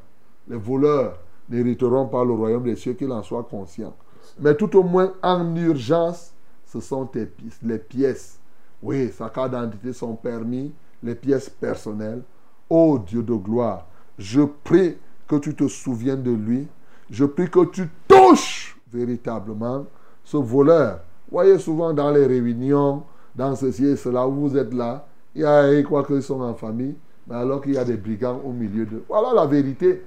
[0.48, 1.18] Les voleurs
[1.50, 3.94] n'hériteront pas le royaume des cieux, qu'il en soit conscient.
[4.40, 6.34] Mais tout au moins, en urgence,
[6.72, 8.40] ce sont tes pièces, les pièces.
[8.82, 10.72] Oui, sa carte d'identité, son permis,
[11.04, 12.22] les pièces personnelles.
[12.70, 14.96] Ô Dieu de gloire, je prie
[15.28, 16.68] que tu te souviennes de lui.
[17.10, 19.86] Je prie que tu touches véritablement
[20.24, 21.02] ce voleur.
[21.30, 23.04] Voyez souvent dans les réunions,
[23.36, 25.06] dans ceci et cela, où vous êtes là,
[25.36, 26.96] il y a, ils croient qu'ils sont en famille,
[27.28, 29.04] mais alors qu'il y a des brigands au milieu d'eux.
[29.10, 30.04] Voilà la vérité.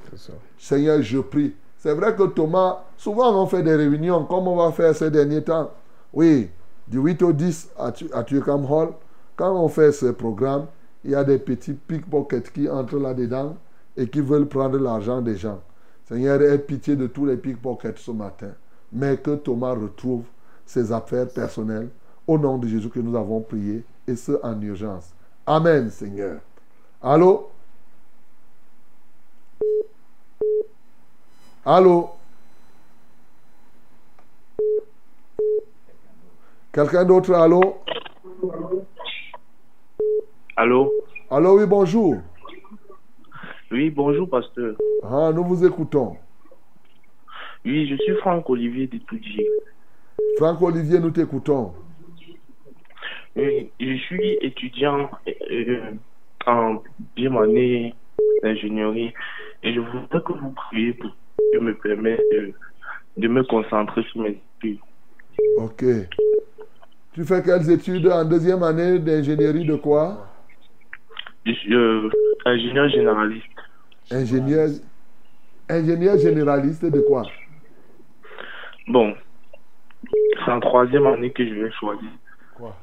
[0.58, 1.54] Seigneur, je prie.
[1.78, 5.42] C'est vrai que Thomas, souvent on fait des réunions, comme on va faire ces derniers
[5.44, 5.70] temps.
[6.14, 6.48] Oui,
[6.86, 8.90] du 8 au 10 à, Tu- à Turkham Hall,
[9.36, 10.66] quand on fait ce programme,
[11.04, 13.56] il y a des petits pickpockets qui entrent là-dedans
[13.96, 15.60] et qui veulent prendre l'argent des gens.
[16.08, 18.50] Seigneur, aie pitié de tous les pickpockets ce matin.
[18.92, 20.24] Mais que Thomas retrouve
[20.64, 21.88] ses affaires personnelles
[22.26, 25.10] au nom de Jésus que nous avons prié et ce en urgence.
[25.46, 26.40] Amen, Seigneur.
[27.02, 27.48] Allô?
[31.64, 32.10] Allô?
[36.74, 37.60] Quelqu'un d'autre, allô?
[40.56, 40.92] Allô?
[41.30, 42.16] Allô, oui, bonjour.
[43.70, 44.74] Oui, bonjour, pasteur.
[45.04, 46.16] Ah, nous vous écoutons.
[47.64, 49.46] Oui, je suis Franck Olivier d'Etoudji.
[50.36, 51.74] Franck Olivier, nous t'écoutons.
[53.36, 55.92] Oui, je suis étudiant euh,
[56.44, 56.82] en
[57.14, 57.94] deuxième année
[58.42, 59.12] d'ingénierie
[59.62, 61.12] et je voudrais que vous priez pour
[61.52, 62.52] que me permette de,
[63.18, 64.80] de me concentrer sur mes études.
[65.56, 65.84] Ok.
[67.12, 70.26] Tu fais quelles études en deuxième année d'ingénierie de quoi?
[71.46, 72.10] Euh,
[72.44, 73.46] ingénieur généraliste.
[74.10, 74.68] Ingénieur,
[75.68, 77.22] ingénieur généraliste de quoi?
[78.88, 79.14] Bon,
[80.44, 82.10] c'est en troisième année que je vais choisir.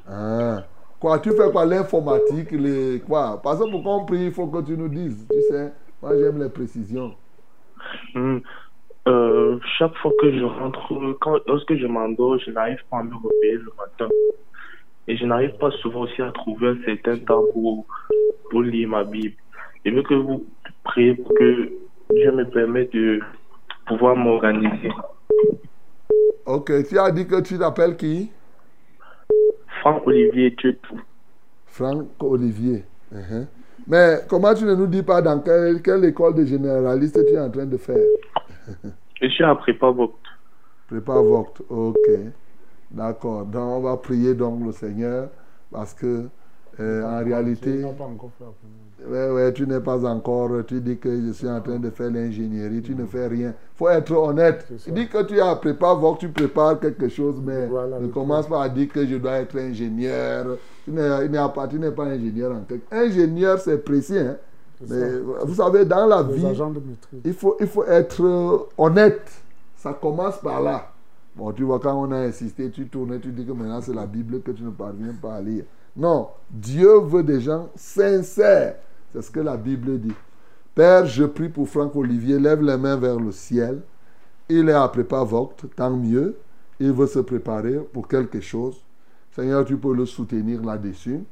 [0.08, 0.64] Ah.
[1.00, 3.42] Quoi, tu fais quoi L'informatique, les quoi?
[3.42, 5.28] Parce que pour prie, il faut que tu nous dises.
[5.32, 7.16] Tu sais, moi j'aime les précisions.
[8.14, 8.38] Hmm.
[9.08, 13.14] Euh, chaque fois que je rentre, quand, lorsque je m'endors, je n'arrive pas à me
[13.16, 14.08] réveiller le matin.
[15.08, 17.86] Et je n'arrive pas souvent aussi à trouver un certain temps pour,
[18.50, 19.36] pour lire ma Bible.
[19.84, 20.46] Je veux que vous
[20.84, 21.72] priez pour que
[22.14, 23.20] Dieu me permette de
[23.88, 24.92] pouvoir m'organiser.
[26.46, 28.30] Ok, tu as dit que tu t'appelles qui?
[29.82, 31.02] Franck Olivier Tuetou.
[31.66, 32.84] Franck Olivier.
[33.12, 33.48] Mhm.
[33.88, 37.40] Mais comment tu ne nous dis pas dans quelle, quelle école de généraliste tu es
[37.40, 37.98] en train de faire?
[39.22, 40.16] Je suis à Prépa Voct.
[40.88, 42.10] Prépa Voct, ok.
[42.92, 43.46] D'accord.
[43.46, 45.30] Donc on va prier donc le Seigneur
[45.72, 46.28] parce que
[46.80, 48.46] Euh, en réalité, pas encore fait.
[49.08, 52.12] Ouais, ouais, tu n'es pas encore, tu dis que je suis en train de faire
[52.12, 53.54] l'ingénierie, tu ne fais rien.
[53.76, 54.68] faut être honnête.
[54.90, 58.48] Dis que tu as préparé, voir que tu prépares quelque chose, mais Voilà, ne commence
[58.48, 60.58] pas à dire que je dois être ingénieur.
[60.86, 64.20] Tu n'es il pas, tu pas ingénieur en quelque Ingénieur, c'est précis.
[64.20, 64.38] hein.
[64.90, 66.62] Mais vous savez, dans la Les vie,
[67.26, 69.30] il faut, il faut être euh, honnête.
[69.78, 70.92] Ça commence par là.
[71.36, 74.06] Bon, tu vois, quand on a insisté, tu tournes, tu dis que maintenant c'est la
[74.06, 75.64] Bible que tu ne parviens pas à lire.
[75.96, 78.76] Non, Dieu veut des gens sincères.
[79.14, 80.14] C'est ce que la Bible dit.
[80.74, 83.82] Père, je prie pour Franck Olivier, lève les mains vers le ciel.
[84.48, 85.26] Il est à prépa
[85.76, 86.38] tant mieux.
[86.80, 88.82] Il veut se préparer pour quelque chose.
[89.32, 91.24] Seigneur, tu peux le soutenir là-dessus.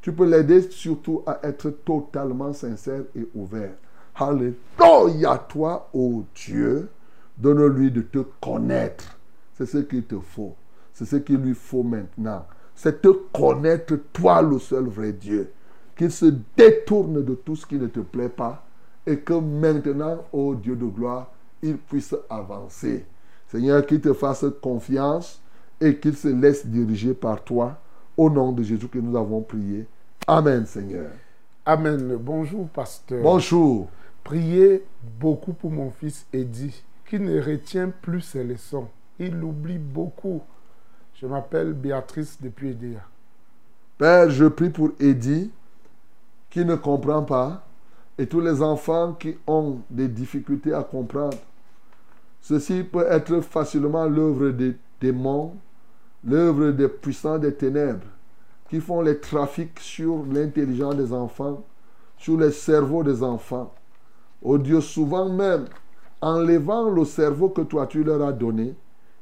[0.00, 3.74] Tu peux l'aider surtout à être totalement sincère et ouvert.
[4.14, 6.88] Alléluia, toi, ô Dieu.
[7.36, 9.16] Donne-lui de te connaître.
[9.54, 10.54] C'est ce qu'il te faut.
[10.92, 12.46] C'est ce qu'il lui faut maintenant.
[12.74, 15.50] C'est te connaître, toi, le seul vrai Dieu.
[16.02, 18.66] Qu'il se détourne de tout ce qui ne te plaît pas
[19.06, 21.30] et que maintenant, ô Dieu de gloire,
[21.62, 23.06] il puisse avancer.
[23.46, 25.40] Seigneur, qu'il te fasse confiance
[25.80, 27.78] et qu'il se laisse diriger par toi.
[28.16, 29.86] Au nom de Jésus que nous avons prié.
[30.26, 31.12] Amen, Seigneur.
[31.64, 32.16] Amen.
[32.16, 33.22] Bonjour, pasteur.
[33.22, 33.88] Bonjour.
[34.24, 34.82] Priez
[35.20, 38.88] beaucoup pour mon fils Eddie, qui ne retient plus ses leçons.
[39.20, 40.42] Il oublie beaucoup.
[41.14, 43.06] Je m'appelle Béatrice depuis Edea.
[43.98, 45.52] Père, je prie pour Eddie
[46.52, 47.64] qui ne comprend pas
[48.18, 51.38] et tous les enfants qui ont des difficultés à comprendre.
[52.42, 55.56] Ceci peut être facilement l'œuvre des démons,
[56.22, 58.06] l'œuvre des puissants des ténèbres
[58.68, 61.64] qui font les trafics sur l'intelligence des enfants,
[62.18, 63.72] sur les cerveaux des enfants.
[64.42, 65.64] Oh Dieu, souvent même,
[66.20, 68.74] enlevant le cerveau que toi tu leur as donné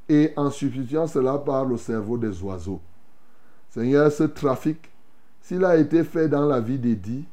[0.09, 2.81] et en substituant cela par le cerveau des oiseaux.
[3.69, 4.90] Seigneur, ce trafic,
[5.43, 7.25] s'il a été fait dans la vie d'Eddie,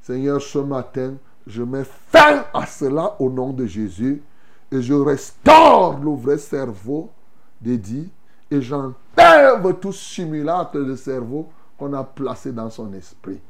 [0.00, 1.14] Seigneur, ce matin,
[1.46, 4.22] je mets fin à cela au nom de Jésus
[4.70, 7.10] et je restaure le vrai cerveau
[7.60, 8.10] d'Eddie
[8.50, 13.40] et j'enlève tout simulacre de cerveau qu'on a placé dans son esprit.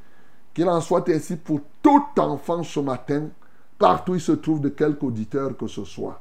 [0.55, 3.29] Qu'il en soit ainsi pour tout enfant ce matin,
[3.79, 6.21] partout il se trouve de quelque auditeur que ce soit.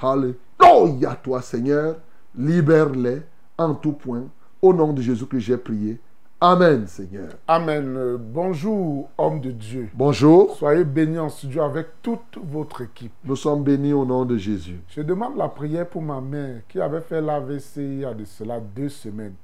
[0.00, 1.96] Alléluia, toi Seigneur,
[2.36, 3.22] libère-les
[3.56, 4.24] en tout point.
[4.60, 6.00] Au nom de Jésus que j'ai prié.
[6.40, 7.30] Amen, Seigneur.
[7.48, 7.96] Amen.
[7.96, 9.88] Euh, Bonjour, homme de Dieu.
[9.94, 13.12] Bonjour, Soyez bénis en studio avec toute votre équipe.
[13.24, 14.78] nous sommes bénis au nom de Jésus.
[14.90, 18.26] Je demande la prière pour ma mère qui avait fait l'AVC il y a de
[18.26, 19.34] cela deux semaines.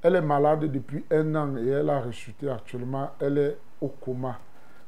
[0.00, 3.10] Elle est malade depuis un an et elle a rechuté actuellement.
[3.20, 4.38] Elle est au coma.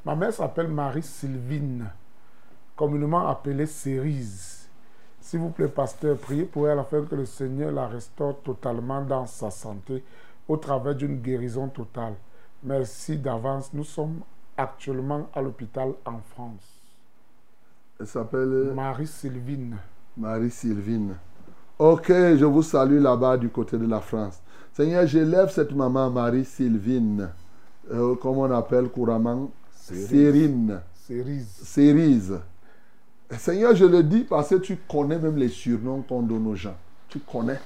[0.07, 1.91] Ma mère s'appelle Marie-Sylvine,
[2.75, 4.67] communément appelée Cérise.
[5.21, 9.27] S'il vous plaît, pasteur, priez pour elle afin que le Seigneur la restaure totalement dans
[9.27, 10.03] sa santé
[10.51, 12.15] au travers d'une guérison totale.
[12.65, 13.71] Merci d'avance.
[13.73, 14.21] Nous sommes
[14.57, 16.83] actuellement à l'hôpital en France.
[18.01, 19.77] Elle s'appelle Marie-Sylvine.
[20.17, 21.15] Marie-Sylvine.
[21.79, 24.43] Ok, je vous salue là-bas du côté de la France.
[24.73, 27.29] Seigneur, j'élève cette maman Marie-Sylvine,
[27.93, 31.61] euh, comme on appelle couramment Cérine, Cérise.
[31.63, 32.41] Cérise.
[33.39, 36.77] Seigneur, je le dis parce que tu connais même les surnoms qu'on donne aux gens.
[37.09, 37.61] Tu connais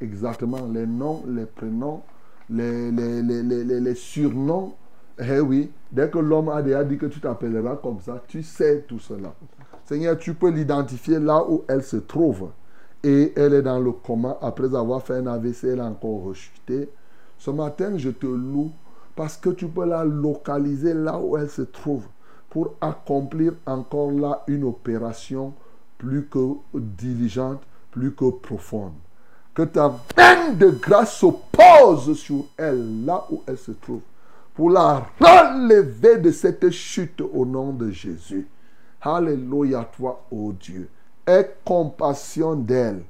[0.00, 2.02] exactement les noms, les prénoms,
[2.50, 4.74] les, les, les, les, surnoms.
[5.18, 8.98] Eh oui, dès que l'homme a dit que tu t'appelleras comme ça, tu sais tout
[8.98, 9.34] cela.
[9.84, 12.50] Seigneur, tu peux l'identifier là où elle se trouve.
[13.02, 16.90] Et elle est dans le coma après avoir fait un AVC, elle a encore rechuté.
[17.38, 18.72] Ce matin, je te loue
[19.16, 22.04] parce que tu peux la localiser là où elle se trouve
[22.50, 25.54] pour accomplir encore là une opération
[25.96, 26.38] plus que
[26.74, 28.92] diligente, plus que profonde.
[29.60, 34.00] Que ta main de grâce se pose sur elle là où elle se trouve
[34.54, 38.48] pour la relever de cette chute au nom de Jésus.
[39.02, 40.88] Alléluia toi, ô Dieu.
[41.26, 43.02] Aie compassion d'elle,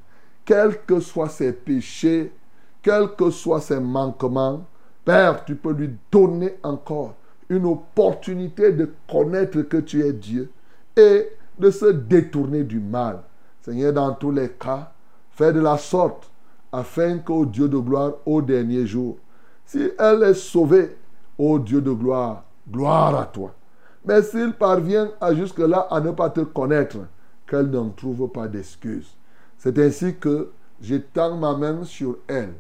[0.45, 2.33] quels que soient ses péchés,
[2.83, 4.65] quels que soient ses manquements.
[5.05, 7.15] Père, tu peux lui donner encore
[7.49, 10.51] une opportunité de connaître que tu es Dieu
[10.97, 13.21] et de se détourner du mal.
[13.63, 14.91] Seigneur, dans tous les cas,
[15.31, 16.30] fais de la sorte
[16.73, 19.19] afin qu'au Dieu de gloire, au dernier jour,
[19.65, 20.97] si elle est sauvée,
[21.39, 23.55] ô Dieu de gloire, gloire à toi.
[24.05, 26.99] Mais s'il parvient à jusque-là à ne pas te connaître,
[27.47, 29.15] qu'elle n'en trouve pas d'excuse.
[29.59, 32.55] C'est ainsi que j'étends ma main sur elle.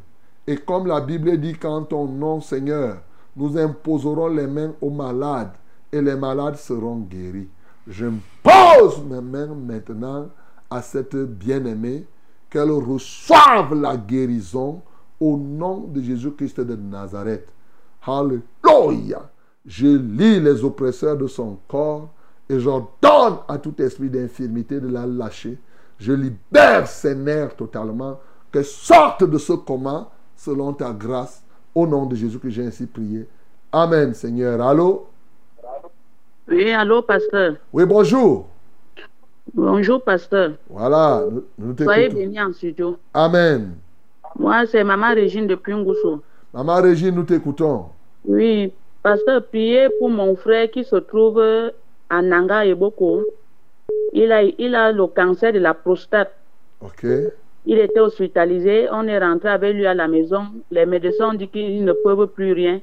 [0.47, 2.99] Et comme la Bible dit qu'en ton nom, Seigneur,
[3.37, 5.53] nous imposerons les mains aux malades
[5.93, 7.49] et les malades seront guéris.
[7.87, 8.07] Je
[8.43, 10.29] pose mes mains maintenant
[10.69, 12.07] à cette bien-aimée,
[12.51, 14.83] qu'elle reçoive la guérison
[15.21, 17.53] au nom de Jésus-Christ de Nazareth.
[18.07, 19.31] Alléluia.
[19.65, 22.09] Je lis les oppresseurs de son corps
[22.49, 25.59] et j'ordonne à tout esprit d'infirmité de la lâcher.
[25.99, 28.19] Je libère ses nerfs totalement,
[28.51, 31.43] que sorte de ce coma selon ta grâce.
[31.73, 33.29] Au nom de Jésus que j'ai ainsi prié.
[33.71, 34.61] Amen, Seigneur.
[34.61, 35.07] Allô?
[36.49, 37.57] Oui, allô, pasteur.
[37.73, 38.49] Oui, bonjour.
[39.55, 40.53] Bonjour, pasteur.
[40.69, 42.21] Voilà, nous, nous Soyez t'écoutons.
[42.21, 42.97] bénis en studio.
[43.15, 43.75] Amen.
[44.39, 46.23] Moi, c'est Maman Régine de Pungousso.
[46.55, 47.87] Maman Régine, nous t'écoutons.
[48.25, 48.73] Oui,
[49.03, 51.41] pasteur, priez pour mon frère qui se trouve
[52.09, 53.25] à Nanga et Boko.
[54.13, 56.33] Il a, il a le cancer de la prostate.
[56.81, 57.05] OK.
[57.67, 58.89] Il était hospitalisé.
[58.93, 60.45] On est rentré avec lui à la maison.
[60.71, 62.81] Les médecins ont dit qu'ils ne peuvent plus rien.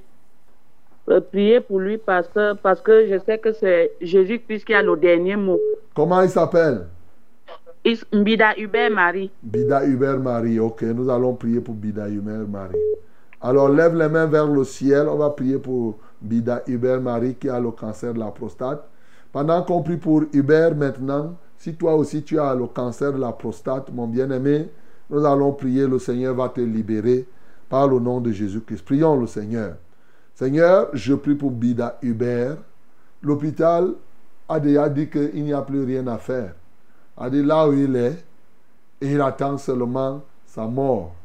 [1.09, 4.97] Euh, priez pour lui, pasteur, parce que je sais que c'est Jésus-Christ qui a le
[4.97, 5.59] dernier mot.
[5.95, 6.88] Comment il s'appelle?
[8.11, 9.31] Mbida Hubert Marie.
[9.41, 10.59] Bida Hubert Marie.
[10.59, 12.75] Ok, nous allons prier pour Bida Hubert Marie.
[13.39, 15.07] Alors lève les mains vers le ciel.
[15.07, 18.84] On va prier pour Bida Hubert Marie qui a le cancer de la prostate.
[19.31, 23.31] Pendant qu'on prie pour Hubert maintenant, si toi aussi tu as le cancer de la
[23.31, 24.69] prostate, mon bien-aimé,
[25.09, 25.88] nous allons prier.
[25.88, 27.25] Le Seigneur va te libérer
[27.69, 28.84] par le nom de Jésus-Christ.
[28.84, 29.75] Prions le Seigneur.
[30.38, 32.57] Seigneur, je prie pour Bida Hubert.
[33.23, 33.95] L'hôpital
[34.47, 36.53] a déjà dit qu'il n'y a plus rien à faire.
[37.18, 38.23] A dit là où il est,
[39.01, 41.15] et il attend seulement sa mort.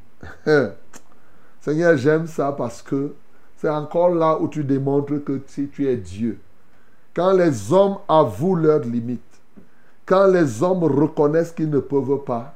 [1.61, 3.13] Seigneur, j'aime ça parce que
[3.59, 6.39] c'est encore là où tu démontres que si tu es Dieu.
[7.13, 9.21] Quand les hommes avouent leurs limites,
[10.07, 12.55] quand les hommes reconnaissent qu'ils ne peuvent pas,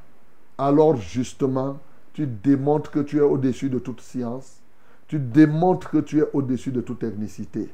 [0.57, 1.77] alors justement,
[2.13, 4.57] tu démontres que tu es au-dessus de toute science.
[5.07, 7.69] Tu démontres que tu es au-dessus de toute ethnicité.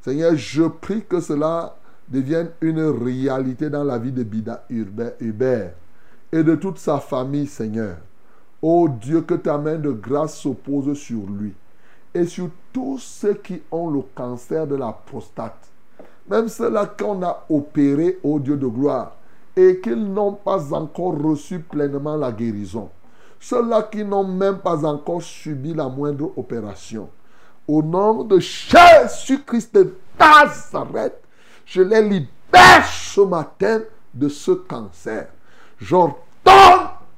[0.00, 1.76] Seigneur, je prie que cela
[2.08, 5.74] devienne une réalité dans la vie de Bida Hubert-
[6.32, 7.96] et de toute sa famille, Seigneur.
[8.62, 11.52] Oh Dieu, que ta main de grâce se pose sur lui
[12.14, 15.68] et sur tous ceux qui ont le cancer de la prostate.
[16.28, 19.16] Même ceux-là qu'on a opérés, ô Dieu de gloire,
[19.56, 22.88] et qu'ils n'ont pas encore reçu pleinement la guérison.
[23.42, 27.10] Ceux-là qui n'ont même pas encore subi la moindre opération.
[27.66, 31.20] Au nom de Jésus-Christ de Nazareth,
[31.66, 33.80] je les libère ce matin
[34.14, 35.26] de ce cancer.
[35.80, 36.14] J'ordonne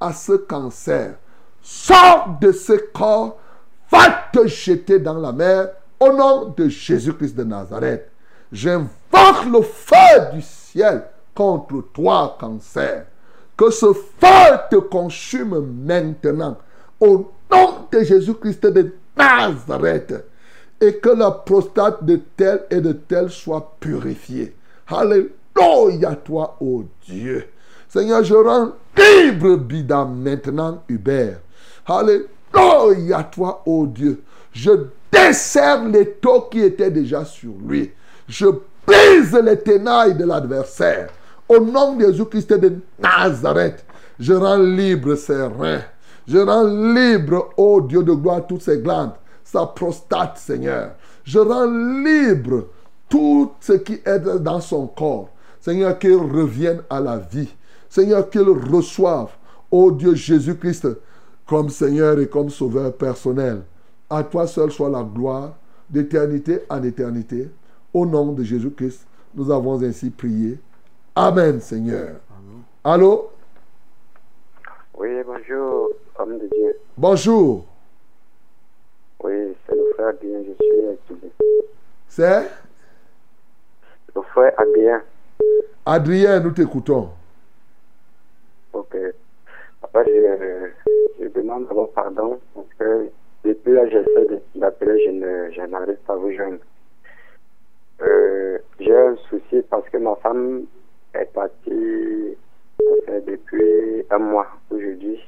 [0.00, 1.16] à ce cancer,
[1.60, 3.36] sors de ce corps,
[3.90, 5.68] va te jeter dans la mer
[6.00, 8.10] au nom de Jésus-Christ de Nazareth.
[8.50, 13.08] J'invoque le feu du ciel contre toi, cancer.
[13.56, 16.58] Que ce feu te consume maintenant
[17.00, 20.26] au nom de Jésus-Christ de Nazareth.
[20.80, 24.54] Et que la prostate de tel et de tel soit purifiée.
[24.88, 27.44] Alléluia toi, ô Dieu.
[27.88, 31.38] Seigneur, je rends libre Bida maintenant, Hubert.
[31.86, 34.22] Alléluia toi, ô Dieu.
[34.52, 34.70] Je
[35.12, 37.92] desserre les taux qui étaient déjà sur lui.
[38.28, 38.46] Je
[38.86, 41.08] brise les tenailles de l'adversaire.
[41.48, 43.84] Au nom de Jésus-Christ de Nazareth,
[44.18, 45.82] je rends libre ses reins.
[46.26, 49.12] Je rends libre, ô Dieu de gloire, toutes ses glandes,
[49.42, 50.92] sa prostate, Seigneur.
[51.22, 52.68] Je rends libre
[53.08, 55.28] tout ce qui est dans son corps.
[55.60, 57.54] Seigneur, qu'il revienne à la vie.
[57.88, 59.28] Seigneur, qu'il reçoive,
[59.70, 60.88] ô Dieu Jésus-Christ,
[61.46, 63.62] comme Seigneur et comme Sauveur personnel.
[64.08, 65.54] À toi seul soit la gloire,
[65.88, 67.50] d'éternité en éternité.
[67.92, 70.58] Au nom de Jésus-Christ, nous avons ainsi prié.
[71.16, 72.16] Amen, Seigneur.
[72.82, 73.30] Allô?
[74.96, 76.76] Oui, bonjour, homme de Dieu.
[76.96, 77.64] Bonjour.
[79.22, 80.52] Oui, c'est le frère Adrien, je
[81.14, 81.30] suis.
[82.08, 82.50] C'est?
[84.14, 85.02] Le frère Adrien,
[85.86, 87.10] Adrien, nous t'écoutons.
[88.72, 88.96] ok.
[89.82, 90.70] Après, je,
[91.22, 93.08] je demande d'abord pardon parce que
[93.44, 96.58] depuis là, j'essaie d'appeler, je ne- je n'arrive pas à vous joindre.
[98.02, 100.64] Euh, J'ai un souci parce que ma femme
[101.14, 102.36] est partie
[103.26, 105.20] depuis un mois aujourd'hui.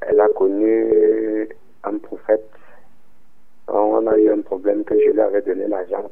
[0.00, 1.48] Elle a connu
[1.84, 2.48] un prophète.
[3.68, 6.08] On a eu un problème que je lui avais donné l'argent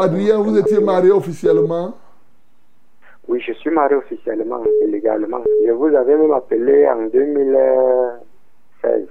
[0.00, 1.94] Adrien, vous étiez marié officiellement?
[3.28, 5.42] Oui, je suis marié officiellement et légalement.
[5.66, 9.06] Je vous avais même appelé en 2016.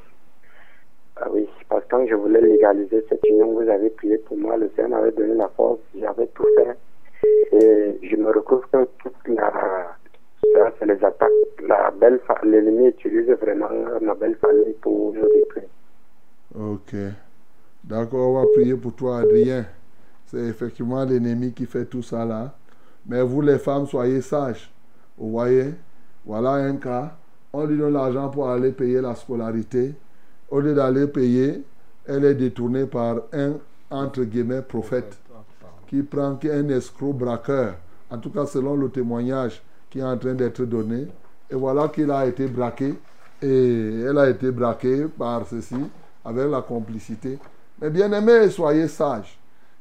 [1.22, 4.58] Ah oui, parce que quand je voulais légaliser cette union, vous avez prié pour moi,
[4.58, 6.76] le Seigneur m'avait donné la force, j'avais tout fait.
[7.52, 9.52] Et je me retrouve que toute la.
[10.54, 11.30] Ça, c'est les attaques.
[11.68, 11.92] La.
[12.44, 13.68] L'ennemi utilise vraiment
[14.02, 15.68] ma belle famille pour nous détruire.
[16.58, 16.96] Ok.
[17.84, 19.66] D'accord, on va prier pour toi, Adrien.
[20.60, 22.54] Effectivement l'ennemi qui fait tout ça là.
[23.06, 24.70] Mais vous, les femmes, soyez sages.
[25.18, 25.74] Vous voyez?
[26.26, 27.16] Voilà un cas.
[27.54, 29.96] On lui donne l'argent pour aller payer la scolarité.
[30.52, 31.64] Au lieu d'aller payer,
[32.06, 33.54] elle est détournée par un,
[33.90, 35.18] entre guillemets, prophète
[35.88, 37.76] qui prend un escroc braqueur.
[38.12, 41.08] En tout cas, selon le témoignage qui est en train d'être donné.
[41.50, 42.96] Et voilà qu'il a été braqué.
[43.42, 45.78] Et elle a été braquée par ceci,
[46.26, 47.40] avec la complicité.
[47.82, 49.39] Mais bien aimés, soyez sages.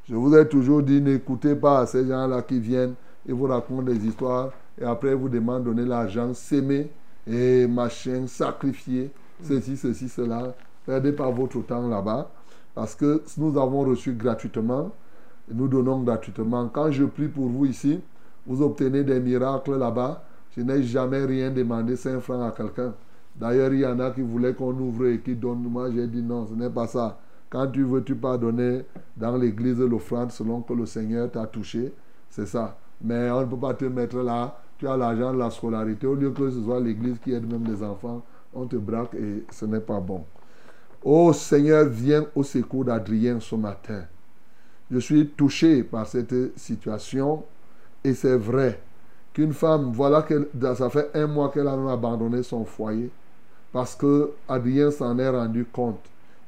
[0.09, 2.95] Je vous ai toujours dit, n'écoutez pas ces gens-là qui viennent
[3.29, 6.91] et vous racontent des histoires et après vous demandent de donner l'argent, s'aimer
[7.27, 9.11] et machin, sacrifier,
[9.43, 10.55] ceci, ceci, cela.
[10.87, 12.31] Perdez pas votre temps là-bas
[12.75, 14.93] parce que nous avons reçu gratuitement,
[15.53, 16.69] nous donnons gratuitement.
[16.69, 18.01] Quand je prie pour vous ici,
[18.47, 20.25] vous obtenez des miracles là-bas.
[20.57, 22.95] Je n'ai jamais rien demandé 5 francs à quelqu'un.
[23.37, 25.69] D'ailleurs, il y en a qui voulaient qu'on ouvre et qui donnent.
[25.69, 27.19] Moi, j'ai dit non, ce n'est pas ça.
[27.51, 28.85] Quand tu veux, tu peux donner
[29.17, 31.93] dans l'église l'offrande selon que le Seigneur t'a touché.
[32.29, 32.77] C'est ça.
[33.01, 34.61] Mais on ne peut pas te mettre là.
[34.77, 36.07] Tu as l'argent la scolarité.
[36.07, 38.23] Au lieu que ce soit l'église qui aide même les enfants,
[38.55, 40.25] on te braque et ce n'est pas bon.
[41.03, 44.03] Oh Seigneur, viens au secours d'Adrien ce matin.
[44.91, 47.45] Je suis touché par cette situation
[48.05, 48.81] et c'est vrai
[49.33, 53.11] qu'une femme, voilà que ça fait un mois qu'elle a abandonné son foyer
[53.73, 56.01] parce que Adrien s'en est rendu compte.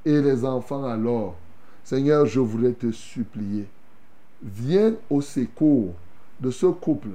[0.04, 1.36] Et les enfants alors,
[1.84, 3.66] Seigneur, je voulais te supplier,
[4.42, 5.94] viens au secours
[6.40, 7.10] de ce couple.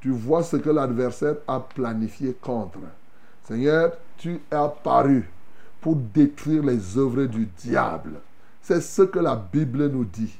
[0.00, 2.78] Tu vois ce que l'adversaire a planifié contre.
[3.44, 5.28] Seigneur, tu es apparu
[5.80, 8.20] pour détruire les œuvres du diable.
[8.62, 10.38] C'est ce que la Bible nous dit.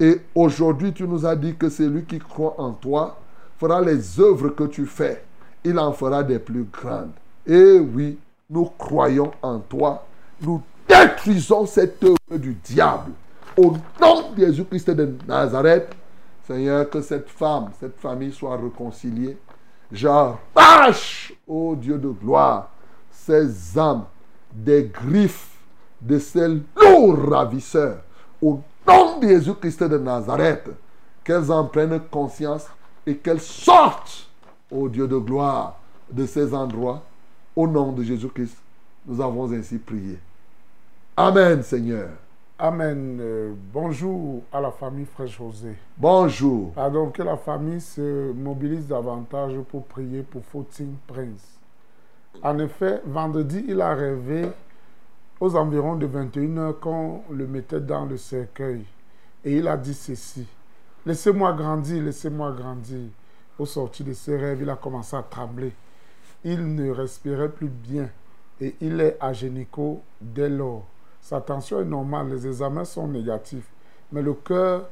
[0.00, 3.18] Et aujourd'hui, tu nous as dit que celui qui croit en toi
[3.58, 5.24] fera les œuvres que tu fais.
[5.64, 7.12] Il en fera des plus grandes.
[7.46, 8.18] Et oui,
[8.50, 10.06] nous croyons en toi.
[10.40, 13.12] Nous détruisons cette œuvre du diable.
[13.56, 15.94] Au nom de Jésus-Christ de Nazareth,
[16.46, 19.36] Seigneur, que cette femme, cette famille soit réconciliée.
[19.92, 22.70] J'arrache, ô Dieu de gloire,
[23.10, 24.04] ces âmes
[24.52, 25.56] des griffes
[26.00, 28.02] de ces lourds ravisseurs.
[28.40, 30.70] Au nom de Jésus-Christ de Nazareth,
[31.24, 32.66] qu'elles en prennent conscience
[33.06, 34.28] et qu'elles sortent,
[34.70, 35.78] ô Dieu de gloire,
[36.10, 37.02] de ces endroits.
[37.54, 38.56] Au nom de Jésus-Christ,
[39.06, 40.18] nous avons ainsi prié.
[41.20, 42.10] Amen, Seigneur.
[42.60, 43.18] Amen.
[43.20, 45.74] Euh, bonjour à la famille Frère José.
[45.96, 46.70] Bonjour.
[46.74, 51.58] Pardon, que la famille se mobilise davantage pour prier pour Fautine Prince.
[52.40, 54.48] En effet, vendredi, il a rêvé
[55.40, 58.84] aux environs de 21h quand on le mettait dans le cercueil.
[59.44, 60.46] Et il a dit ceci.
[61.04, 63.08] Laissez-moi grandir, laissez-moi grandir.
[63.58, 65.72] Au sortir de ses rêves, il a commencé à trembler.
[66.44, 68.08] Il ne respirait plus bien
[68.60, 70.86] et il est à génico dès lors.
[71.28, 73.68] Sa tension est normale, les examens sont négatifs,
[74.10, 74.88] mais le cœur,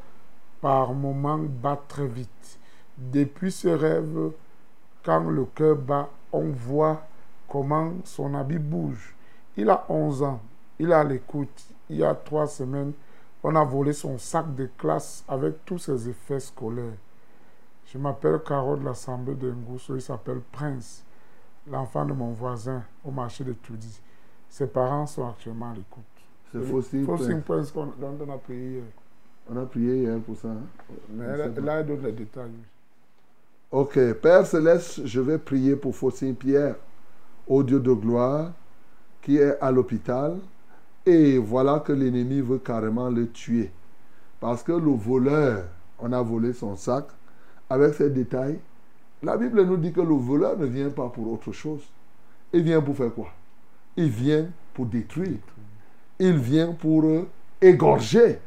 [0.61, 2.59] par moments, bat très vite.
[2.99, 4.33] Depuis ce rêve,
[5.03, 7.01] quand le cœur bat, on voit
[7.49, 9.17] comment son habit bouge.
[9.57, 10.41] Il a 11 ans,
[10.79, 11.69] il à l'écoute.
[11.89, 12.93] Il y a trois semaines,
[13.43, 16.99] on a volé son sac de classe avec tous ses effets scolaires.
[17.87, 21.03] Je m'appelle Carole de l'Assemblée de Ngousso, il s'appelle Prince,
[21.67, 24.03] l'enfant de mon voisin au marché de Toudi.
[24.51, 26.16] Ses parents sont actuellement à l'écoute.
[26.53, 26.59] C'est
[27.05, 27.23] Prince.
[27.45, 27.93] Prince dont
[28.27, 28.83] on a prié hier.
[29.51, 30.49] On a prié hier pour ça.
[30.49, 30.63] hein?
[31.11, 32.51] Mais elle- là, elle donne les détails.
[33.71, 36.77] Ok, Père Céleste, je vais prier pour Faustine Pierre,
[37.47, 38.53] au Dieu de gloire,
[39.23, 40.39] qui est à l'hôpital.
[41.05, 43.71] Et voilà que l'ennemi veut carrément le tuer.
[44.41, 45.65] Parce que le voleur,
[45.99, 47.07] on a volé son sac.
[47.69, 48.59] Avec ces détails,
[49.23, 51.83] la Bible nous dit que le voleur ne vient pas pour autre chose.
[52.53, 53.29] Il vient pour faire quoi?
[53.97, 55.39] Il vient pour détruire.
[56.19, 57.29] Il vient pour euh,
[57.61, 58.39] égorger.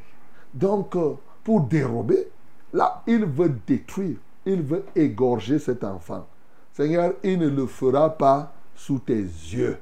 [0.54, 1.14] Donc, euh,
[1.44, 2.28] pour dérober,
[2.74, 4.18] là, il veut détruire.
[4.46, 6.26] Il veut égorger cet enfant.
[6.74, 9.78] Seigneur, il ne le fera pas sous tes yeux.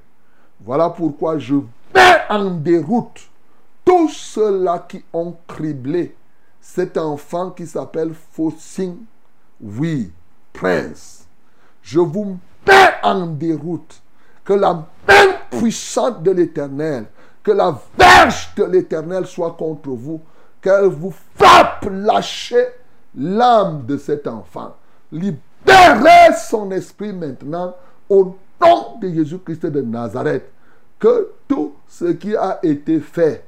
[0.60, 1.56] Voilà pourquoi je
[1.94, 3.30] mets en déroute
[3.86, 6.16] tous ceux-là qui ont criblé
[6.60, 8.98] cet enfant qui s'appelle Faucine,
[9.62, 10.12] oui,
[10.52, 11.26] prince.
[11.82, 12.38] Je vous
[12.68, 14.02] mets en déroute
[14.44, 14.74] que la
[15.08, 17.06] main puissante de l'Éternel,
[17.48, 20.20] que la verge de l'Éternel soit contre vous,
[20.62, 22.66] qu'elle vous frappe lâcher
[23.16, 24.76] l'âme de cet enfant.
[25.14, 27.74] Libérez son esprit maintenant
[28.10, 30.52] au nom de Jésus-Christ de Nazareth.
[31.00, 33.46] Que tout ce qui a été fait,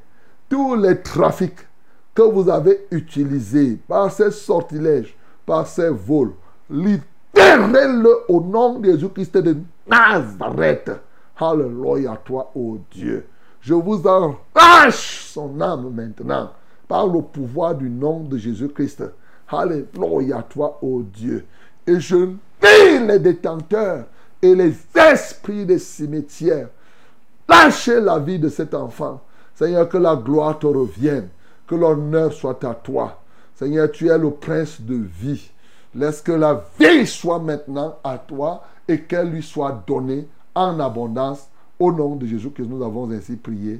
[0.48, 1.68] tous les trafics
[2.16, 5.14] que vous avez utilisés par ces sortilèges,
[5.46, 6.32] par ces vols,
[6.70, 10.90] libérez-le au nom de Jésus-Christ de Nazareth.
[11.38, 13.28] Alléluia toi, ô Dieu.
[13.62, 16.52] Je vous arrache son âme maintenant
[16.88, 19.04] par le pouvoir du nom de Jésus-Christ.
[19.48, 21.46] Alléluia, toi, ô Dieu.
[21.86, 24.06] Et je lis les détenteurs
[24.42, 26.70] et les esprits des cimetières.
[27.48, 29.22] Lâchez la vie de cet enfant.
[29.56, 31.30] Seigneur, que la gloire te revienne,
[31.68, 33.20] que l'honneur soit à toi.
[33.56, 35.52] Seigneur, tu es le prince de vie.
[35.94, 41.50] Laisse que la vie soit maintenant à toi et qu'elle lui soit donnée en abondance.
[41.82, 43.80] Au nom de Jésus que nous avons ainsi prié.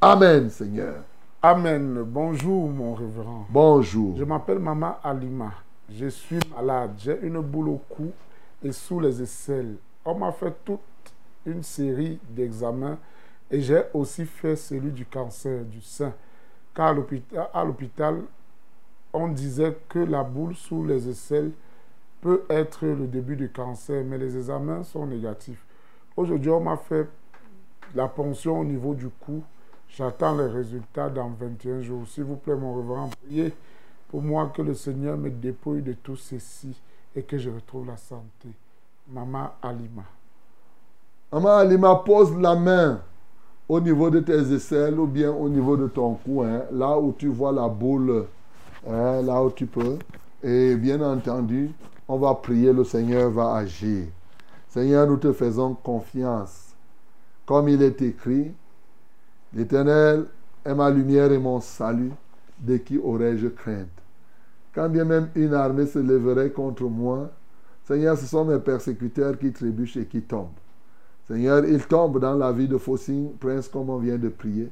[0.00, 1.02] Amen, Seigneur.
[1.42, 2.02] Amen.
[2.06, 3.44] Bonjour, mon révérend.
[3.50, 4.16] Bonjour.
[4.16, 5.52] Je m'appelle Maman Alima.
[5.90, 6.92] Je suis malade.
[6.96, 8.10] J'ai une boule au cou
[8.62, 9.76] et sous les aisselles.
[10.06, 10.80] On m'a fait toute
[11.44, 12.96] une série d'examens
[13.50, 16.14] et j'ai aussi fait celui du cancer du sein.
[16.74, 18.22] Car à l'hôpital- à l'hôpital,
[19.12, 21.50] on disait que la boule sous les aisselles
[22.22, 25.62] peut être le début du cancer, mais les examens sont négatifs.
[26.16, 27.06] Aujourd'hui, on m'a fait
[27.94, 29.42] la ponction au niveau du cou.
[29.88, 32.06] J'attends les résultats dans 21 jours.
[32.08, 33.52] S'il vous plaît, mon révérend, priez
[34.08, 36.74] pour moi que le Seigneur me dépouille de tout ceci
[37.14, 38.48] et que je retrouve la santé.
[39.12, 40.04] Maman Alima.
[41.32, 43.00] Maman Alima, pose la main
[43.68, 47.12] au niveau de tes aisselles ou bien au niveau de ton cou, hein, là où
[47.12, 48.26] tu vois la boule,
[48.88, 49.98] hein, là où tu peux.
[50.42, 51.70] Et bien entendu,
[52.08, 54.06] on va prier, le Seigneur va agir.
[54.68, 56.63] Seigneur, nous te faisons confiance.
[57.46, 58.52] Comme il est écrit,
[59.52, 60.26] l'Éternel
[60.64, 62.12] est ma lumière et mon salut,
[62.58, 63.88] de qui aurais-je crainte?
[64.74, 67.30] Quand bien même une armée se lèverait contre moi,
[67.86, 70.48] Seigneur, ce sont mes persécuteurs qui trébuchent et qui tombent.
[71.28, 74.70] Seigneur, ils tombent dans la vie de Faucine, Prince, comme on vient de prier.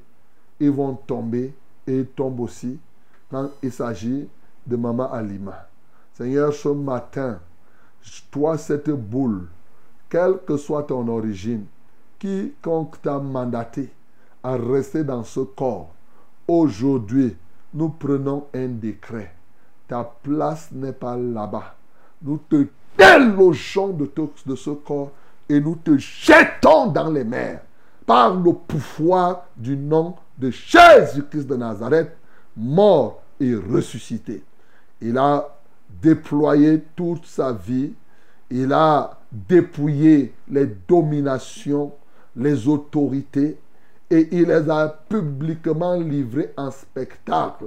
[0.58, 1.54] Ils vont tomber
[1.86, 2.78] et ils tombent aussi
[3.30, 4.28] quand il s'agit
[4.66, 5.68] de Maman Alima.
[6.14, 7.38] Seigneur, ce matin,
[8.30, 9.46] toi, cette boule,
[10.08, 11.64] quelle que soit ton origine,
[12.22, 13.90] quiconque t'a mandaté
[14.44, 15.92] à rester dans ce corps,
[16.46, 17.36] aujourd'hui,
[17.74, 19.34] nous prenons un décret.
[19.88, 21.74] Ta place n'est pas là-bas.
[22.22, 24.08] Nous te délogeons de,
[24.46, 25.10] de ce corps
[25.48, 27.60] et nous te jetons dans les mers
[28.06, 32.16] par le pouvoir du nom de Jésus-Christ de Nazareth,
[32.56, 34.44] mort et ressuscité.
[35.00, 35.48] Il a
[36.00, 37.92] déployé toute sa vie,
[38.48, 41.92] il a dépouillé les dominations,
[42.36, 43.58] les autorités,
[44.10, 47.66] et il les a publiquement livrées en spectacle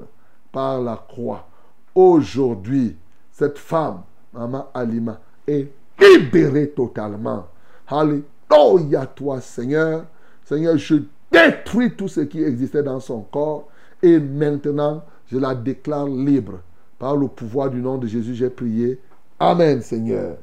[0.52, 1.48] par la croix.
[1.94, 2.96] Aujourd'hui,
[3.32, 4.02] cette femme,
[4.34, 5.68] Maman Alima, est
[6.00, 7.48] libérée totalement.
[7.88, 10.06] Alléluia toi, Seigneur.
[10.44, 10.96] Seigneur, je
[11.32, 13.68] détruis tout ce qui existait dans son corps
[14.02, 16.60] et maintenant, je la déclare libre.
[17.00, 19.00] Par le pouvoir du nom de Jésus, j'ai prié.
[19.40, 20.38] Amen, Seigneur.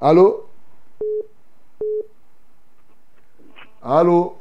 [0.00, 0.47] Allô?
[3.82, 4.36] Allô?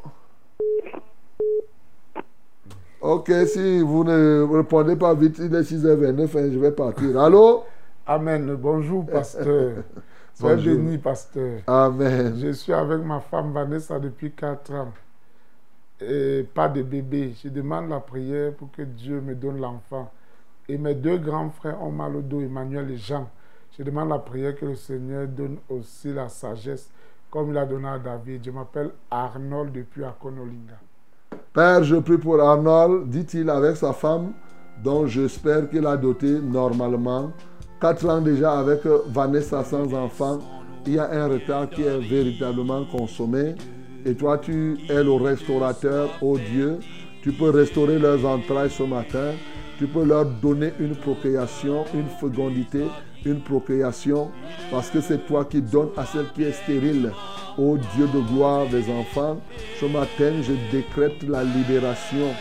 [2.99, 7.19] Ok, si vous ne répondez pas vite, il est 6h29, hein, je vais partir.
[7.19, 7.63] Allô?
[8.05, 8.55] Amen.
[8.55, 9.83] Bonjour, pasteur.
[10.39, 10.75] Bonjour.
[10.75, 11.61] béni, pasteur.
[11.67, 12.35] Amen.
[12.39, 14.93] Je suis avec ma femme Vanessa depuis 4 ans.
[16.01, 17.33] Et pas de bébé.
[17.43, 20.11] Je demande la prière pour que Dieu me donne l'enfant.
[20.67, 23.29] Et mes deux grands frères ont mal au dos, Emmanuel et Jean.
[23.77, 26.89] Je demande la prière que le Seigneur donne aussi la sagesse,
[27.29, 28.43] comme il a donné à David.
[28.43, 30.79] Je m'appelle Arnold depuis Akonolinga.
[31.53, 34.33] Père, je prie pour Arnold, dit-il avec sa femme,
[34.83, 37.31] dont j'espère qu'il a doté normalement.
[37.81, 40.39] Quatre ans déjà avec euh, Vanessa sans enfant,
[40.85, 43.55] il y a un retard qui est véritablement consommé.
[44.05, 46.79] Et toi, tu es le restaurateur, ô Dieu.
[47.21, 49.33] Tu peux restaurer leurs entrailles ce matin.
[49.77, 52.85] Tu peux leur donner une procréation, une fécondité,
[53.27, 54.29] une procréation,
[54.71, 57.11] parce que c'est toi qui donnes à celle qui est stérile,
[57.57, 59.37] ô Dieu de gloire des enfants.
[59.79, 62.33] Ce matin, je décrète la libération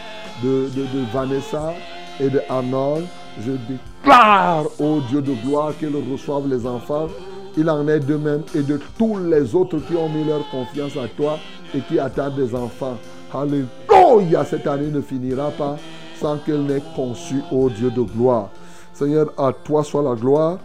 [0.43, 0.69] de,
[1.13, 1.75] Vanessa
[2.21, 3.05] et de Arnold.
[3.41, 7.09] Je déclare, ô Dieu de gloire, qu'ils reçoivent les enfants.
[7.57, 10.97] Il en est de même et de tous les autres qui ont mis leur confiance
[10.97, 11.39] à toi
[11.75, 12.97] et qui attendent des enfants.
[13.33, 15.77] Alléluia, cette année ne finira pas
[16.21, 18.51] sans qu'elle n'ait conçu, ô Dieu de gloire.
[18.93, 20.59] Seigneur, à toi soit la gloire,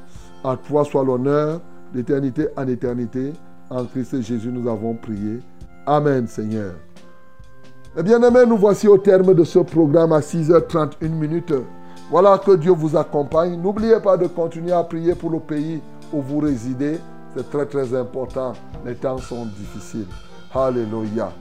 [0.43, 1.61] à toi soit l'honneur,
[1.93, 3.33] d'éternité en éternité.
[3.69, 5.39] En Christ Jésus, nous avons prié.
[5.85, 6.73] Amen, Seigneur.
[7.97, 11.53] Eh bien aimés, nous voici au terme de ce programme à 6h31 minutes.
[12.09, 13.59] Voilà que Dieu vous accompagne.
[13.61, 15.81] N'oubliez pas de continuer à prier pour le pays
[16.11, 16.99] où vous résidez.
[17.35, 18.53] C'est très très important.
[18.85, 20.07] Les temps sont difficiles.
[20.53, 21.31] Alléluia.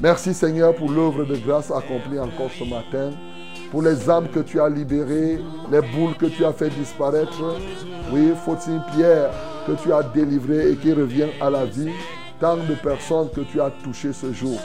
[0.00, 3.12] Merci Seigneur pour l'œuvre de grâce accomplie encore ce matin.
[3.72, 5.40] Pour les âmes que tu as libérées,
[5.70, 7.42] les boules que tu as fait disparaître.
[8.12, 9.30] Oui, Fautine Pierre
[9.66, 11.88] que tu as délivré et qui revient à la vie?
[12.38, 14.60] Tant de personnes que tu as touchées ce jour.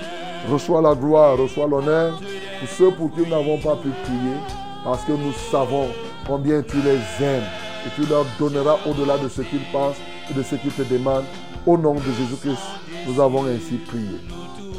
[0.52, 2.20] Reçois la gloire, reçois l'honneur
[2.60, 4.36] Pour ceux pour qui nous n'avons pas pu prier,
[4.84, 5.88] parce que nous savons
[6.28, 7.44] combien tu les aimes
[7.86, 11.24] et tu leur donneras au-delà de ce qu'ils pensent et de ce qu'ils te demandent.
[11.66, 12.62] Au nom de Jésus-Christ,
[13.08, 14.20] nous avons ainsi prié.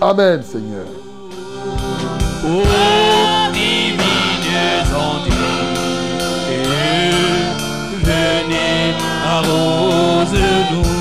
[0.02, 0.86] Amen, Seigneur.
[4.94, 5.34] Ondes,
[8.04, 8.94] venez
[9.26, 10.97] arrose-nous.